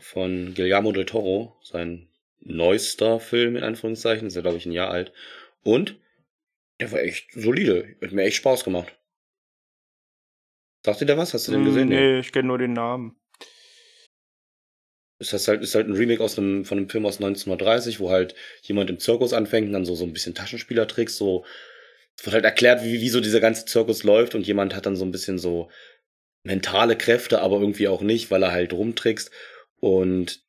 Von 0.00 0.54
Guillermo 0.54 0.92
del 0.92 1.04
Toro, 1.04 1.56
sein 1.62 2.08
neuester 2.40 3.20
Film 3.20 3.54
in 3.56 3.62
Anführungszeichen, 3.62 4.26
ist 4.26 4.34
ja 4.34 4.42
glaube 4.42 4.56
ich 4.56 4.66
ein 4.66 4.72
Jahr 4.72 4.90
alt. 4.90 5.12
Und 5.62 6.00
der 6.80 6.90
war 6.90 7.00
echt 7.00 7.32
solide, 7.32 7.96
hat 8.02 8.12
mir 8.12 8.22
echt 8.24 8.36
Spaß 8.36 8.64
gemacht. 8.64 8.98
Sagt 10.84 11.00
dir 11.00 11.06
da 11.06 11.16
was? 11.16 11.34
Hast 11.34 11.48
du 11.48 11.52
den 11.52 11.64
gesehen? 11.64 11.88
Hm, 11.90 11.96
nee, 11.96 12.18
ich 12.20 12.32
kenne 12.32 12.48
nur 12.48 12.58
den 12.58 12.72
Namen. 12.72 13.16
Ist 15.18 15.34
das 15.34 15.46
halt, 15.48 15.62
ist 15.62 15.74
halt 15.74 15.86
ein 15.86 15.94
Remake 15.94 16.22
aus 16.22 16.38
einem, 16.38 16.64
von 16.64 16.78
einem 16.78 16.88
Film 16.88 17.04
aus 17.04 17.16
1930, 17.16 18.00
wo 18.00 18.10
halt 18.10 18.34
jemand 18.62 18.88
im 18.88 18.98
Zirkus 18.98 19.34
anfängt 19.34 19.66
und 19.66 19.74
dann 19.74 19.84
so, 19.84 19.94
so 19.94 20.04
ein 20.04 20.14
bisschen 20.14 20.34
Taschenspielertricks, 20.34 21.16
so 21.16 21.44
es 22.20 22.26
wird 22.26 22.34
halt 22.34 22.44
erklärt, 22.44 22.84
wie, 22.84 23.00
wie 23.00 23.08
so 23.08 23.20
dieser 23.20 23.40
ganze 23.40 23.64
Zirkus 23.64 24.04
läuft 24.04 24.34
und 24.34 24.46
jemand 24.46 24.74
hat 24.74 24.84
dann 24.84 24.96
so 24.96 25.06
ein 25.06 25.10
bisschen 25.10 25.38
so 25.38 25.70
mentale 26.42 26.96
Kräfte, 26.96 27.40
aber 27.40 27.60
irgendwie 27.60 27.88
auch 27.88 28.02
nicht, 28.02 28.30
weil 28.30 28.42
er 28.42 28.52
halt 28.52 28.74
rumtrickst 28.74 29.30
und 29.76 30.42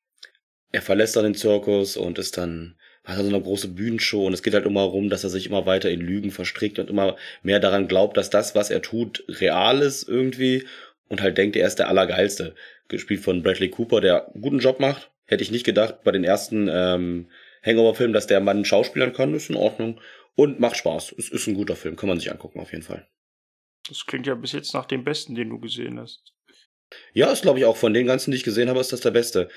er 0.74 0.82
verlässt 0.82 1.16
dann 1.16 1.24
den 1.24 1.36
Zirkus 1.36 1.96
und 1.96 2.20
ist 2.20 2.38
dann 2.38 2.78
hat 3.04 3.18
er 3.18 3.24
so 3.24 3.30
eine 3.30 3.42
große 3.42 3.70
Bühnenshow 3.70 4.28
und 4.28 4.34
es 4.34 4.44
geht 4.44 4.54
halt 4.54 4.66
immer 4.66 4.82
darum, 4.82 5.10
dass 5.10 5.24
er 5.24 5.30
sich 5.30 5.48
immer 5.48 5.66
weiter 5.66 5.90
in 5.90 6.02
Lügen 6.02 6.32
verstrickt 6.32 6.78
und 6.78 6.90
immer 6.90 7.16
mehr 7.42 7.60
daran 7.60 7.88
glaubt, 7.88 8.16
dass 8.18 8.30
das, 8.30 8.54
was 8.54 8.70
er 8.70 8.82
tut, 8.82 9.24
real 9.28 9.82
ist 9.82 10.08
irgendwie 10.08 10.68
und 11.08 11.22
halt 11.22 11.38
denkt, 11.38 11.56
er 11.56 11.68
ist 11.68 11.80
der 11.80 11.88
Allergeilste. 11.88 12.56
Gespielt 12.88 13.22
von 13.22 13.42
Bradley 13.42 13.70
Cooper, 13.70 14.02
der 14.02 14.28
einen 14.28 14.42
guten 14.42 14.60
Job 14.60 14.80
macht. 14.80 15.12
Hätte 15.26 15.44
ich 15.44 15.52
nicht 15.52 15.66
gedacht 15.66 16.04
bei 16.04 16.12
den 16.12 16.24
ersten 16.24 16.70
ähm, 16.72 17.30
Hangover-Filmen, 17.66 18.14
dass 18.14 18.28
der 18.28 18.40
Mann 18.40 18.66
Schauspielern 18.66 19.14
kann, 19.14 19.34
ist 19.34 19.50
in 19.50 19.56
Ordnung 19.56 20.00
und 20.36 20.60
macht 20.60 20.78
Spaß. 20.78 21.16
Es 21.18 21.30
ist 21.30 21.48
ein 21.48 21.56
guter 21.56 21.76
Film, 21.76 21.96
kann 21.96 22.10
man 22.10 22.20
sich 22.20 22.32
angucken 22.32 22.60
auf 22.60 22.72
jeden 22.72 22.84
Fall. 22.84 23.08
Das 23.88 24.06
klingt 24.06 24.28
ja 24.28 24.36
bis 24.36 24.52
jetzt 24.52 24.74
nach 24.74 24.86
dem 24.86 25.04
besten, 25.04 25.36
den 25.36 25.50
du 25.50 25.60
gesehen 25.60 26.00
hast. 26.00 26.34
Ja, 27.14 27.32
ist 27.32 27.42
glaube 27.42 27.60
ich 27.60 27.66
auch 27.66 27.78
von 27.78 27.94
den 27.94 28.06
ganzen, 28.06 28.32
die 28.32 28.38
ich 28.38 28.44
gesehen 28.44 28.70
habe, 28.70 28.80
ist 28.80 28.94
das 28.94 29.02
der 29.02 29.12
beste. 29.12 29.50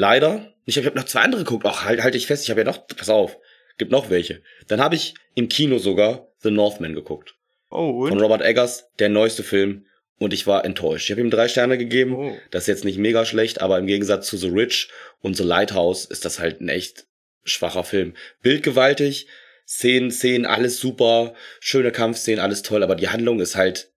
Leider, 0.00 0.54
ich 0.64 0.78
habe 0.78 0.86
hab 0.86 0.94
noch 0.94 1.04
zwei 1.04 1.20
andere 1.20 1.44
geguckt. 1.44 1.66
Ach, 1.66 1.84
halt, 1.84 2.02
halt 2.02 2.14
ich 2.14 2.26
fest, 2.26 2.44
ich 2.44 2.50
habe 2.50 2.62
ja 2.62 2.64
noch, 2.64 2.86
pass 2.86 3.10
auf, 3.10 3.36
gibt 3.76 3.92
noch 3.92 4.08
welche. 4.08 4.40
Dann 4.66 4.80
habe 4.80 4.94
ich 4.94 5.12
im 5.34 5.50
Kino 5.50 5.76
sogar 5.76 6.32
The 6.38 6.50
Northman 6.50 6.94
geguckt. 6.94 7.34
Oh, 7.68 8.06
Von 8.06 8.12
und? 8.12 8.22
Robert 8.22 8.40
Eggers, 8.40 8.88
der 8.98 9.10
neueste 9.10 9.42
Film. 9.42 9.84
Und 10.18 10.32
ich 10.32 10.46
war 10.46 10.64
enttäuscht. 10.64 11.04
Ich 11.04 11.10
habe 11.10 11.20
ihm 11.20 11.28
drei 11.28 11.48
Sterne 11.48 11.76
gegeben. 11.76 12.14
Oh. 12.14 12.34
Das 12.50 12.62
ist 12.62 12.68
jetzt 12.68 12.84
nicht 12.86 12.96
mega 12.96 13.26
schlecht, 13.26 13.60
aber 13.60 13.78
im 13.78 13.86
Gegensatz 13.86 14.26
zu 14.26 14.38
The 14.38 14.48
Rich 14.48 14.88
und 15.20 15.36
The 15.36 15.42
Lighthouse 15.42 16.06
ist 16.06 16.24
das 16.24 16.38
halt 16.38 16.62
ein 16.62 16.70
echt 16.70 17.04
schwacher 17.44 17.84
Film. 17.84 18.14
Bildgewaltig, 18.40 19.26
Szenen, 19.68 20.10
Szenen, 20.10 20.46
alles 20.46 20.80
super, 20.80 21.34
schöne 21.60 21.92
Kampfszenen, 21.92 22.40
alles 22.40 22.62
toll, 22.62 22.82
aber 22.82 22.96
die 22.96 23.10
Handlung 23.10 23.38
ist 23.38 23.54
halt 23.54 23.90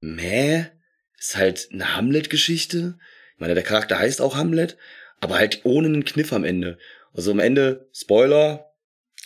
meh, 0.00 0.66
ist 1.18 1.34
halt 1.38 1.70
eine 1.72 1.96
Hamlet-Geschichte. 1.96 2.98
Ich 3.34 3.40
meine, 3.40 3.54
der 3.54 3.64
Charakter 3.64 3.98
heißt 3.98 4.20
auch 4.20 4.36
Hamlet, 4.36 4.76
aber 5.24 5.36
halt 5.36 5.60
ohne 5.64 5.88
einen 5.88 6.04
Kniff 6.04 6.32
am 6.32 6.44
Ende. 6.44 6.78
Also 7.14 7.30
am 7.32 7.38
Ende, 7.40 7.88
Spoiler, 7.92 8.70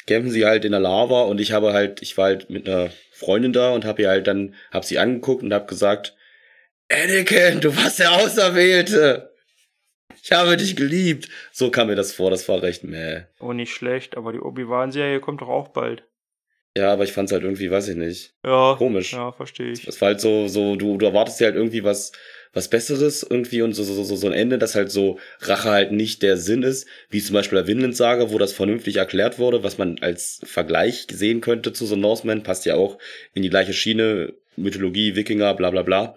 kämpfen 0.07 0.31
sie 0.31 0.47
halt 0.47 0.65
in 0.65 0.73
der 0.73 0.81
Lava 0.81 1.23
und 1.23 1.41
ich 1.41 1.53
habe 1.53 1.73
halt, 1.73 2.01
ich 2.03 2.17
war 2.17 2.27
halt 2.27 2.49
mit 2.51 2.69
einer 2.69 2.91
Freundin 3.13 3.53
da 3.53 3.73
und 3.73 3.85
habe 3.85 4.03
ihr 4.03 4.09
halt 4.09 4.27
dann, 4.27 4.55
hab 4.71 4.85
sie 4.85 4.99
angeguckt 4.99 5.43
und 5.43 5.53
hab 5.53 5.69
gesagt, 5.69 6.17
Anakin, 6.91 7.61
du 7.61 7.77
warst 7.77 7.99
der 7.99 8.13
Auserwählte. 8.13 9.35
Ich 10.23 10.33
habe 10.33 10.57
dich 10.57 10.77
geliebt. 10.77 11.29
So 11.53 11.71
kam 11.71 11.89
mir 11.89 11.97
das 11.97 12.13
vor, 12.13 12.31
das 12.31 12.49
war 12.49 12.63
recht 12.63 12.85
meh. 12.85 13.23
Oh, 13.41 13.53
nicht 13.53 13.73
schlecht, 13.73 14.17
aber 14.17 14.33
die 14.33 14.41
Obi-Wan-Serie 14.41 15.21
kommt 15.21 15.43
doch 15.43 15.49
auch 15.49 15.69
bald. 15.69 16.05
Ja, 16.77 16.93
aber 16.93 17.05
ich 17.05 17.13
fand's 17.13 17.33
halt 17.33 17.43
irgendwie, 17.43 17.71
weiß 17.71 17.89
ich 17.89 17.97
nicht, 17.97 18.35
Ja. 18.45 18.75
komisch. 18.79 19.13
Ja, 19.13 19.33
verstehe 19.33 19.73
ich. 19.73 19.87
Es 19.89 20.01
war 20.01 20.09
halt 20.09 20.21
so, 20.21 20.49
so, 20.49 20.77
du, 20.77 20.97
du 20.97 21.07
erwartest 21.07 21.41
dir 21.41 21.47
halt 21.47 21.57
irgendwie 21.57 21.83
was, 21.83 22.13
was 22.53 22.69
Besseres 22.69 23.27
irgendwie 23.29 23.63
und 23.63 23.75
so, 23.75 23.83
so, 23.83 24.03
so, 24.03 24.17
so 24.17 24.27
ein 24.27 24.33
Ende, 24.33 24.59
dass 24.59 24.75
halt 24.75 24.91
so 24.91 25.19
Rache 25.41 25.71
halt 25.71 25.93
nicht 25.93 26.23
der 26.23 26.37
Sinn 26.37 26.63
ist, 26.63 26.87
wie 27.11 27.23
zum 27.23 27.35
Beispiel 27.35 27.59
der 27.59 27.67
Vinland-Saga, 27.67 28.31
wo 28.31 28.39
das 28.39 28.53
vernünftig 28.53 28.97
erklärt 28.97 29.39
wurde, 29.39 29.63
was 29.63 29.79
man 29.79 29.99
als 30.01 30.41
Vergleich 30.45 31.07
sehen 31.11 31.41
könnte 31.41 31.73
zu 31.73 31.87
The 31.87 31.97
Northman, 31.97 32.43
passt 32.43 32.67
ja 32.67 32.75
auch 32.75 32.99
in 33.35 33.43
die 33.43 33.51
gleiche 33.51 33.73
Schiene, 33.73 34.35
Mythologie, 34.57 35.15
Wikinger, 35.15 35.55
bla 35.55 35.71
bla 35.71 35.83
bla. 35.83 36.17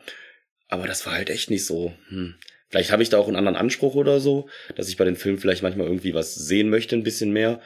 Aber 0.67 0.88
das 0.88 1.05
war 1.05 1.13
halt 1.13 1.29
echt 1.29 1.50
nicht 1.50 1.65
so. 1.65 1.93
Hm. 2.09 2.35
Vielleicht 2.69 2.91
habe 2.91 3.03
ich 3.03 3.09
da 3.09 3.17
auch 3.17 3.27
einen 3.27 3.35
anderen 3.35 3.57
Anspruch 3.57 3.95
oder 3.95 4.21
so, 4.21 4.47
dass 4.75 4.88
ich 4.88 4.95
bei 4.95 5.03
den 5.03 5.17
Filmen 5.17 5.38
vielleicht 5.38 5.61
manchmal 5.61 5.88
irgendwie 5.88 6.13
was 6.13 6.33
sehen 6.33 6.69
möchte, 6.69 6.95
ein 6.95 7.03
bisschen 7.03 7.33
mehr. 7.33 7.59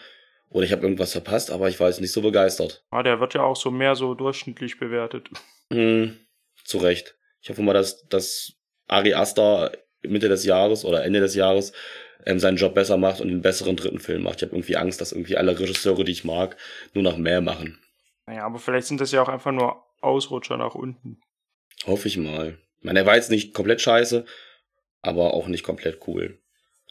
Oder 0.50 0.66
ich 0.66 0.72
habe 0.72 0.82
irgendwas 0.82 1.12
verpasst, 1.12 1.52
aber 1.52 1.70
ich 1.70 1.80
war 1.80 1.90
jetzt 1.90 2.02
nicht 2.02 2.12
so 2.12 2.22
begeistert. 2.22 2.84
Ah, 2.90 3.04
der 3.04 3.20
wird 3.20 3.36
ja 3.36 3.44
auch 3.44 3.56
so 3.56 3.70
mehr 3.70 3.96
so 3.96 4.16
durchschnittlich 4.16 4.80
bewertet. 4.80 5.30
Hm, 5.72 6.18
zu 6.64 6.80
Recht. 6.80 7.16
Ich 7.42 7.50
hoffe 7.50 7.62
mal, 7.62 7.74
dass, 7.74 8.08
dass 8.08 8.55
Ari 8.88 9.14
Aster 9.14 9.72
Mitte 10.02 10.30
des 10.30 10.46
Jahres 10.46 10.86
oder 10.86 11.04
Ende 11.04 11.20
des 11.20 11.36
Jahres 11.36 11.74
ähm, 12.26 12.40
seinen 12.40 12.58
Job 12.58 12.74
besser 12.74 12.98
macht 12.98 13.22
und 13.22 13.30
einen 13.30 13.42
besseren 13.42 13.76
dritten 13.76 14.00
Film 14.00 14.24
macht. 14.24 14.38
Ich 14.38 14.44
habe 14.44 14.56
irgendwie 14.56 14.78
Angst, 14.78 15.02
dass 15.02 15.12
irgendwie 15.12 15.38
alle 15.38 15.60
Regisseure, 15.60 16.04
die 16.04 16.12
ich 16.12 16.24
mag, 16.24 16.58
nur 16.94 17.04
noch 17.04 17.18
mehr 17.18 17.42
machen. 17.42 17.80
Naja, 18.26 18.46
aber 18.46 18.60
vielleicht 18.60 18.88
sind 18.88 19.02
das 19.02 19.12
ja 19.12 19.22
auch 19.22 19.30
einfach 19.30 19.52
nur 19.52 19.84
Ausrutscher 20.02 20.58
nach 20.58 20.76
unten. 20.76 21.20
Hoffe 21.86 22.08
ich 22.08 22.18
mal. 22.18 22.58
Ich 22.80 22.84
meine, 22.84 23.00
er 23.00 23.06
war 23.06 23.16
jetzt 23.16 23.32
nicht 23.32 23.54
komplett 23.54 23.82
scheiße, 23.82 24.26
aber 25.02 25.34
auch 25.34 25.48
nicht 25.48 25.64
komplett 25.64 26.08
cool. 26.08 26.40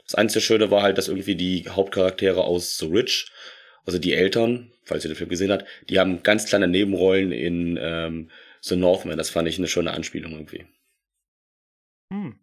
Das 0.06 0.14
einzige 0.14 0.42
Schöne 0.42 0.70
war 0.70 0.82
halt, 0.82 0.98
dass 0.98 1.08
irgendwie 1.08 1.36
die 1.36 1.68
Hauptcharaktere 1.68 2.44
aus 2.44 2.76
The 2.78 2.86
Rich, 2.86 3.30
also 3.86 3.98
die 3.98 4.12
Eltern, 4.12 4.72
falls 4.84 5.04
ihr 5.04 5.10
den 5.10 5.16
Film 5.16 5.30
gesehen 5.30 5.50
habt, 5.50 5.64
die 5.88 5.98
haben 5.98 6.22
ganz 6.22 6.46
kleine 6.46 6.68
Nebenrollen 6.68 7.32
in 7.32 7.78
ähm, 7.80 8.30
The 8.60 8.76
Northman. 8.76 9.16
Das 9.16 9.30
fand 9.30 9.48
ich 9.48 9.58
eine 9.58 9.68
schöne 9.68 9.92
Anspielung 9.92 10.32
irgendwie. 10.32 10.66
Hm. 12.12 12.38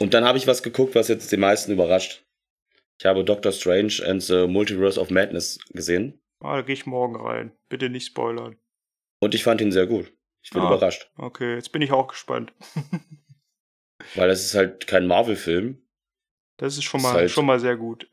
Und 0.00 0.14
dann 0.14 0.24
habe 0.24 0.38
ich 0.38 0.46
was 0.46 0.62
geguckt, 0.62 0.94
was 0.94 1.08
jetzt 1.08 1.30
die 1.32 1.36
meisten 1.36 1.72
überrascht. 1.72 2.24
Ich 2.98 3.06
habe 3.06 3.24
Doctor 3.24 3.52
Strange 3.52 3.94
and 4.06 4.22
the 4.22 4.46
Multiverse 4.46 5.00
of 5.00 5.10
Madness 5.10 5.58
gesehen 5.70 6.20
Ah, 6.42 6.56
da 6.56 6.62
gehe 6.62 6.72
ich 6.74 6.86
morgen 6.86 7.16
rein. 7.16 7.52
Bitte 7.68 7.90
nicht 7.90 8.06
spoilern. 8.06 8.56
und 9.22 9.34
ich 9.34 9.42
fand 9.44 9.60
ihn 9.60 9.72
sehr 9.72 9.86
gut. 9.86 10.12
Ich 10.42 10.50
bin 10.50 10.62
Ah. 10.62 10.68
überrascht, 10.68 11.10
Okay, 11.16 11.54
jetzt 11.54 11.70
bin 11.72 11.82
ich 11.82 11.92
auch 11.92 12.08
gespannt. 12.08 12.52
weil 14.14 14.28
das 14.28 14.44
ist 14.44 14.54
halt 14.54 14.86
kein 14.86 15.06
Marvel-Film. 15.06 15.86
Das 16.58 16.76
ist 16.78 16.84
schon 16.84 17.00
Ist 17.00 17.04
mal, 17.04 17.12
halt- 17.14 17.30
schon 17.30 17.46
mal 17.46 17.60
sehr 17.60 17.76
gut. 17.76 18.10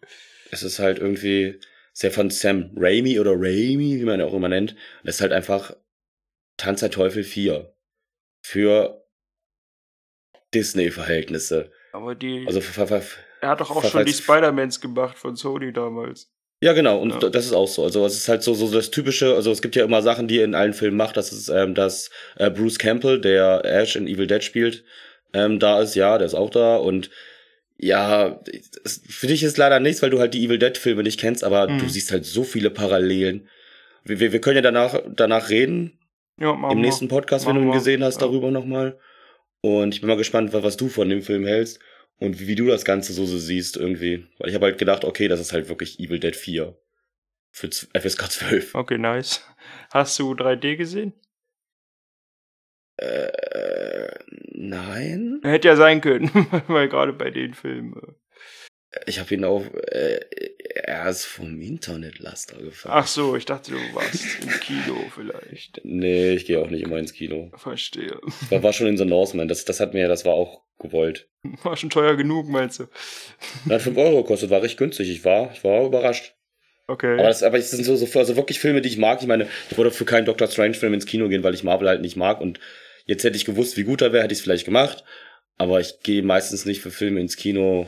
Es 0.52 0.64
ist 0.64 0.80
halt 0.80 1.00
irgendwie 1.00 1.60
sehr 1.94 2.12
von 2.12 2.30
Sam 2.30 2.72
Raimi 2.76 3.20
oder 3.20 3.32
Raimi, 3.34 4.00
wie 4.00 4.04
man 4.06 4.20
ihn 4.20 4.26
auch 4.26 4.34
immer 4.34 4.50
nennt. 4.50 4.76
Das 5.04 5.16
ist 5.16 5.22
halt 5.22 5.32
einfach 5.32 5.76
Tanz 6.58 6.82
der 6.82 6.92
Teufel 6.92 7.24
4 7.24 7.74
für 8.46 9.07
Disney-Verhältnisse. 10.54 11.72
Aber 11.92 12.16
die, 12.16 12.46
Also 12.48 12.60
er 13.42 13.50
hat 13.50 13.62
doch 13.62 13.72
auch 13.72 13.84
schon 13.84 14.06
die 14.06 14.14
Spider-Mans 14.14 14.82
gemacht 14.82 15.18
von 15.18 15.36
Sony 15.36 15.74
damals. 15.74 16.32
Ja, 16.62 16.74
genau, 16.74 17.00
und 17.00 17.22
Ja. 17.22 17.30
das 17.30 17.46
ist 17.46 17.54
auch 17.54 17.68
so. 17.68 17.84
Also 17.84 18.04
es 18.06 18.16
ist 18.18 18.28
halt 18.30 18.42
so, 18.42 18.54
so 18.56 18.72
das 18.72 18.90
typische, 18.90 19.36
also 19.36 19.52
es 19.52 19.62
gibt 19.62 19.76
ja 19.76 19.84
immer 19.86 20.02
Sachen, 20.02 20.28
die 20.28 20.40
er 20.40 20.46
in 20.46 20.56
allen 20.56 20.74
Filmen 20.74 20.98
macht. 20.98 21.16
Das 21.16 21.32
ist, 21.32 21.50
ähm, 21.50 21.76
dass 21.76 22.10
äh, 22.38 22.50
Bruce 22.50 22.80
Campbell, 22.80 23.22
der 23.22 23.64
Ash 23.64 23.96
in 23.96 24.08
Evil 24.08 24.26
Dead 24.26 24.44
spielt, 24.44 24.84
ähm, 25.34 25.60
da 25.60 25.82
ist, 25.82 25.94
ja, 25.96 26.18
der 26.18 26.26
ist 26.26 26.34
auch 26.34 26.50
da. 26.50 26.78
Und 26.78 27.12
ja, 27.78 28.42
es, 28.84 29.02
für 29.08 29.28
dich 29.28 29.44
ist 29.44 29.58
leider 29.58 29.80
nichts, 29.80 30.02
weil 30.02 30.10
du 30.10 30.18
halt 30.20 30.34
die 30.34 30.44
Evil 30.44 30.58
Dead-Filme 30.58 31.04
nicht 31.04 31.20
kennst, 31.20 31.44
aber 31.44 31.68
Mhm. 31.68 31.78
du 31.78 31.88
siehst 31.88 32.12
halt 32.12 32.26
so 32.26 32.44
viele 32.44 32.72
Parallelen. 32.72 33.48
Wir, 34.04 34.20
wir, 34.20 34.32
wir 34.34 34.42
können 34.42 34.56
ja 34.56 34.62
danach, 34.64 35.00
danach 35.16 35.50
reden, 35.50 36.00
Ja, 36.40 36.54
machen 36.54 36.78
im 36.78 36.82
nächsten 36.82 37.08
Podcast, 37.08 37.46
wenn 37.46 37.56
du 37.56 37.62
ihn 37.62 37.72
gesehen 37.72 38.04
hast, 38.04 38.20
Ja. 38.22 38.28
darüber 38.28 38.50
nochmal. 38.50 38.98
Und 39.62 39.94
ich 39.94 40.02
bin 40.02 40.08
mal 40.08 40.18
gespannt, 40.18 40.54
was, 40.54 40.64
was 40.64 40.78
du 40.78 40.88
von 40.90 41.10
dem 41.10 41.22
Film 41.22 41.46
hältst 41.46 41.80
und 42.20 42.40
wie, 42.40 42.48
wie 42.48 42.56
du 42.56 42.66
das 42.68 42.86
Ganze 42.86 43.14
so, 43.14 43.26
so 43.26 43.38
siehst 43.38 43.78
irgendwie. 43.78 44.28
Weil 44.38 44.50
ich 44.50 44.56
habe 44.56 44.66
halt 44.66 44.78
gedacht, 44.78 45.04
okay, 45.04 45.28
das 45.28 45.40
ist 45.40 45.54
halt 45.54 45.70
wirklich 45.70 46.00
Evil 46.00 46.20
Dead 46.20 46.36
4. 46.36 46.78
Für 47.52 47.70
z- 47.70 47.90
FSK 47.94 48.30
12. 48.32 48.76
Okay, 48.76 48.98
nice. 48.98 49.44
Hast 49.92 50.18
du 50.20 50.34
3D 50.34 50.76
gesehen? 50.78 51.14
Äh, 52.98 54.10
nein. 54.54 55.40
Hätte 55.44 55.68
ja 55.68 55.76
sein 55.76 56.02
können, 56.02 56.30
weil 56.68 56.90
gerade 56.90 57.14
bei 57.14 57.30
den 57.30 57.54
Filmen. 57.54 58.16
Ich 59.06 59.20
habe 59.20 59.34
ihn 59.34 59.44
auf. 59.44 59.64
Äh, 59.92 60.20
er 60.84 61.10
ist 61.10 61.26
vom 61.26 61.62
Internetlaster 61.62 62.58
gefallen. 62.58 62.96
Ach 62.98 63.08
so, 63.08 63.36
ich 63.36 63.46
dachte, 63.46 63.72
du 63.72 63.78
warst 63.94 64.26
im 64.42 64.50
Kino 64.62 64.96
vielleicht. 65.14 65.82
Nee, 65.84 66.34
ich 66.34 66.46
gehe 66.46 66.60
auch 66.60 66.70
nicht 66.70 66.84
immer 66.84 66.98
ins 66.98 67.14
Kino. 67.14 67.52
Verstehe. 67.56 68.20
War, 68.50 68.64
war 68.64 68.74
schon 68.74 68.88
in 68.88 68.98
The 68.98 69.06
Northman. 69.06 69.48
Das, 69.48 69.66
das 69.66 69.80
hat 69.80 69.94
mir, 69.94 70.08
das 70.08 70.26
war 70.26 70.34
auch 70.34 70.64
gewollt. 70.80 71.30
War 71.64 71.78
schon 71.78 71.90
teuer 71.90 72.16
genug, 72.16 72.48
meinst 72.48 72.80
du? 72.80 72.88
Hat 73.70 73.82
5 73.82 73.98
Euro 73.98 74.24
gekostet, 74.24 74.50
war 74.50 74.62
recht 74.62 74.78
günstig. 74.78 75.10
Ich 75.10 75.24
war, 75.26 75.52
ich 75.54 75.64
war 75.64 75.86
überrascht. 75.86 76.36
Okay. 76.88 77.14
Aber 77.14 77.28
das, 77.28 77.44
aber 77.44 77.58
es 77.58 77.72
sind 77.72 77.84
so, 77.84 77.96
so 77.96 78.20
also 78.20 78.36
wirklich 78.36 78.60
Filme, 78.60 78.82
die 78.82 78.90
ich 78.90 78.98
mag. 78.98 79.22
Ich 79.22 79.28
meine, 79.28 79.48
ich 79.70 79.78
würde 79.78 79.92
für 79.92 80.06
keinen 80.06 80.26
Doctor 80.26 80.48
Strange-Film 80.48 80.94
ins 80.94 81.06
Kino 81.06 81.28
gehen, 81.28 81.44
weil 81.44 81.54
ich 81.54 81.64
Marvel 81.64 81.90
halt 81.90 82.02
nicht 82.02 82.16
mag. 82.16 82.40
Und 82.40 82.60
jetzt 83.06 83.24
hätte 83.24 83.36
ich 83.36 83.46
gewusst, 83.46 83.76
wie 83.78 83.84
gut 83.84 84.02
er 84.02 84.14
wäre, 84.14 84.24
hätte 84.24 84.34
ich 84.34 84.40
es 84.40 84.44
vielleicht 84.44 84.66
gemacht. 84.66 85.04
Aber 85.58 85.80
ich 85.80 86.00
gehe 86.02 86.24
meistens 86.24 86.66
nicht 86.66 86.82
für 86.82 86.92
Filme 86.92 87.20
ins 87.20 87.36
Kino, 87.36 87.88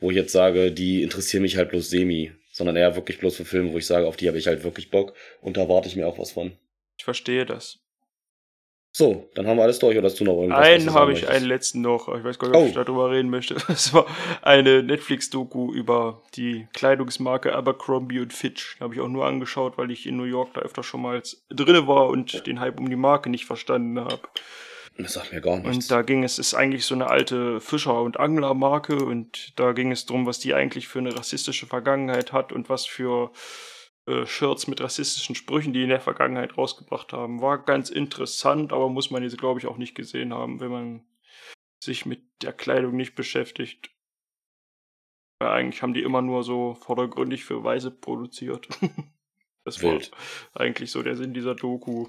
wo 0.00 0.10
ich 0.10 0.16
jetzt 0.16 0.32
sage, 0.32 0.72
die 0.72 1.02
interessieren 1.02 1.42
mich 1.42 1.56
halt 1.56 1.70
bloß 1.70 1.88
semi. 1.90 2.32
Sondern 2.52 2.76
eher 2.76 2.96
wirklich 2.96 3.18
bloß 3.18 3.36
für 3.36 3.44
Filme, 3.44 3.72
wo 3.72 3.78
ich 3.78 3.86
sage, 3.86 4.06
auf 4.06 4.16
die 4.16 4.26
habe 4.28 4.36
ich 4.38 4.46
halt 4.48 4.64
wirklich 4.64 4.90
Bock. 4.90 5.14
Und 5.40 5.56
da 5.56 5.62
erwarte 5.62 5.88
ich 5.88 5.96
mir 5.96 6.06
auch 6.06 6.18
was 6.18 6.32
von. 6.32 6.52
ich 6.98 7.04
verstehe 7.04 7.46
das. 7.46 7.78
So, 8.92 9.30
dann 9.36 9.46
haben 9.46 9.56
wir 9.56 9.62
alles 9.62 9.78
durch. 9.78 9.96
Oder 9.96 10.06
hast 10.06 10.18
du 10.18 10.24
noch 10.24 10.34
irgendwas? 10.40 10.66
Einen 10.66 10.92
habe 10.92 11.12
ich, 11.12 11.28
einen 11.28 11.46
letzten 11.46 11.80
noch. 11.80 12.08
Ich 12.08 12.24
weiß 12.24 12.40
gar 12.40 12.48
nicht, 12.48 12.56
ob 12.56 12.62
Oh. 12.64 12.66
ich 12.66 12.74
darüber 12.74 13.10
reden 13.12 13.30
möchte. 13.30 13.54
Es 13.68 13.94
war 13.94 14.04
eine 14.42 14.82
Netflix-Doku 14.82 15.72
über 15.72 16.22
die 16.34 16.66
Kleidungsmarke 16.74 17.54
Abercrombie 17.54 18.18
und 18.18 18.32
Fitch. 18.32 18.76
Habe 18.80 18.94
ich 18.94 19.00
auch 19.00 19.06
nur 19.08 19.26
angeschaut, 19.26 19.78
weil 19.78 19.92
ich 19.92 20.06
in 20.06 20.16
New 20.16 20.24
York 20.24 20.54
da 20.54 20.62
öfter 20.62 20.82
schon 20.82 21.02
mal 21.02 21.22
drinne 21.50 21.86
war 21.86 22.08
und 22.08 22.46
den 22.48 22.58
Hype 22.58 22.80
um 22.80 22.90
die 22.90 22.96
Marke 22.96 23.30
nicht 23.30 23.44
verstanden 23.46 24.00
habe. 24.00 24.22
Das 25.02 25.14
sagt 25.14 25.32
mir 25.32 25.40
gar 25.40 25.58
nichts. 25.58 25.74
Und 25.74 25.90
da 25.90 26.02
ging 26.02 26.24
es, 26.24 26.38
ist 26.38 26.54
eigentlich 26.54 26.84
so 26.84 26.94
eine 26.94 27.08
alte 27.08 27.60
Fischer- 27.60 28.02
und 28.02 28.18
Anglermarke 28.18 29.04
und 29.04 29.58
da 29.58 29.72
ging 29.72 29.92
es 29.92 30.06
drum, 30.06 30.26
was 30.26 30.38
die 30.38 30.54
eigentlich 30.54 30.88
für 30.88 30.98
eine 30.98 31.16
rassistische 31.16 31.66
Vergangenheit 31.66 32.32
hat 32.32 32.52
und 32.52 32.68
was 32.68 32.86
für 32.86 33.32
äh, 34.06 34.26
Shirts 34.26 34.66
mit 34.66 34.80
rassistischen 34.80 35.34
Sprüchen, 35.34 35.72
die 35.72 35.82
in 35.82 35.88
der 35.88 36.00
Vergangenheit 36.00 36.56
rausgebracht 36.56 37.12
haben. 37.12 37.40
War 37.40 37.62
ganz 37.62 37.90
interessant, 37.90 38.72
aber 38.72 38.88
muss 38.88 39.10
man 39.10 39.22
jetzt, 39.22 39.38
glaube 39.38 39.60
ich, 39.60 39.66
auch 39.66 39.76
nicht 39.76 39.94
gesehen 39.94 40.34
haben, 40.34 40.60
wenn 40.60 40.70
man 40.70 41.04
sich 41.82 42.06
mit 42.06 42.22
der 42.42 42.52
Kleidung 42.52 42.96
nicht 42.96 43.14
beschäftigt. 43.14 43.90
Weil 45.38 45.50
eigentlich 45.50 45.82
haben 45.82 45.94
die 45.94 46.02
immer 46.02 46.22
nur 46.22 46.42
so 46.42 46.74
vordergründig 46.74 47.44
für 47.44 47.64
Weise 47.64 47.90
produziert. 47.90 48.68
das 49.64 49.80
Wild. 49.82 50.10
war 50.52 50.62
eigentlich 50.62 50.90
so 50.90 51.02
der 51.02 51.16
Sinn 51.16 51.32
dieser 51.32 51.54
Doku. 51.54 52.08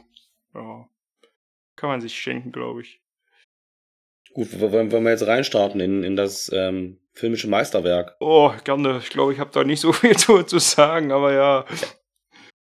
Ja. 0.53 0.89
Kann 1.81 1.89
man 1.89 1.99
sich 1.99 2.13
schenken, 2.13 2.51
glaube 2.51 2.81
ich. 2.81 3.01
Gut, 4.35 4.59
wollen, 4.59 4.91
wollen 4.91 5.03
wir 5.03 5.09
jetzt 5.09 5.25
reinstarten 5.25 5.81
in, 5.81 6.03
in 6.03 6.15
das 6.15 6.51
ähm, 6.53 6.99
filmische 7.11 7.49
Meisterwerk? 7.49 8.17
Oh, 8.19 8.53
gerne. 8.63 8.99
Ich 9.01 9.09
glaube, 9.09 9.33
ich 9.33 9.39
habe 9.39 9.49
da 9.51 9.63
nicht 9.63 9.79
so 9.79 9.91
viel 9.91 10.15
zu, 10.15 10.43
zu 10.43 10.59
sagen, 10.59 11.11
aber 11.11 11.33
ja. 11.33 11.65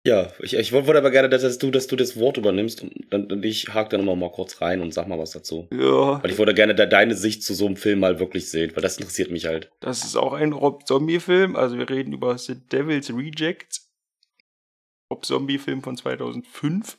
Ja, 0.07 0.33
ich, 0.39 0.55
ich 0.55 0.73
wollte 0.73 0.97
aber 0.97 1.11
gerne, 1.11 1.29
dass 1.29 1.59
du, 1.59 1.71
dass 1.71 1.87
du 1.87 1.97
das 1.97 2.19
Wort 2.19 2.39
übernimmst 2.39 2.83
und, 2.83 2.95
dann, 3.11 3.31
und 3.31 3.45
ich 3.45 3.75
hake 3.75 3.91
dann 3.91 4.00
immer 4.00 4.17
mal 4.17 4.33
kurz 4.33 4.62
rein 4.62 4.81
und 4.81 4.95
sag 4.95 5.07
mal 5.07 5.19
was 5.19 5.33
dazu. 5.33 5.69
Ja, 5.71 6.23
Weil 6.23 6.31
ich 6.31 6.39
wollte 6.39 6.55
gerne 6.55 6.75
da 6.75 6.87
deine 6.87 7.15
Sicht 7.15 7.43
zu 7.43 7.53
so 7.53 7.67
einem 7.67 7.77
Film 7.77 8.00
mal 8.00 8.21
wirklich 8.21 8.50
sehen, 8.50 8.75
weil 8.75 8.83
das 8.83 8.97
interessiert 8.97 9.31
mich 9.31 9.45
halt. 9.45 9.71
das 9.81 10.03
ist 10.03 10.17
auch 10.17 10.33
ein 10.33 10.55
Rob 10.55 10.87
Zombie-Film. 10.87 11.57
Also 11.57 11.77
wir 11.77 11.91
reden 11.91 12.15
über 12.15 12.39
The 12.39 12.55
Devil's 12.55 13.15
Reject. 13.15 13.83
Rob 15.12 15.27
Zombie-Film 15.27 15.83
von 15.83 15.99
2005. 15.99 16.97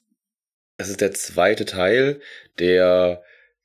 Das 0.81 0.89
ist 0.89 1.01
der 1.01 1.11
zweite 1.11 1.65
Teil 1.65 2.21
der, 2.57 3.21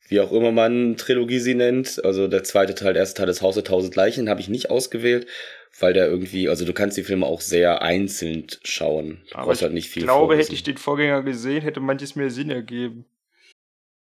wie 0.07 0.21
auch 0.21 0.33
immer 0.33 0.53
man 0.53 0.99
Trilogie 0.99 1.39
sie 1.39 1.55
nennt. 1.55 2.05
Also 2.05 2.29
der 2.29 2.45
zweite 2.45 2.75
Teil, 2.75 2.93
der 2.93 3.01
erste 3.01 3.17
Teil 3.17 3.27
des 3.27 3.41
Haus 3.41 3.55
der 3.55 3.65
tausend 3.65 3.97
Leichen, 3.97 4.29
habe 4.29 4.43
ich 4.43 4.51
nicht 4.51 4.69
ausgewählt, 4.69 5.27
weil 5.81 5.95
der 5.95 6.09
irgendwie, 6.09 6.51
also 6.51 6.67
du 6.67 6.75
kannst 6.75 6.99
die 6.99 7.05
Filme 7.05 7.25
auch 7.25 7.41
sehr 7.41 7.81
einzeln 7.81 8.49
schauen. 8.65 9.23
Du 9.31 9.39
Aber 9.39 9.55
ich 9.55 9.63
halt 9.63 9.73
nicht 9.73 9.89
viel 9.89 10.03
Ich 10.03 10.07
glaube, 10.07 10.27
Vorwissen. 10.27 10.43
hätte 10.43 10.55
ich 10.57 10.63
den 10.63 10.77
Vorgänger 10.77 11.23
gesehen, 11.23 11.63
hätte 11.63 11.81
manches 11.81 12.17
mehr 12.17 12.29
Sinn 12.29 12.51
ergeben. 12.51 13.07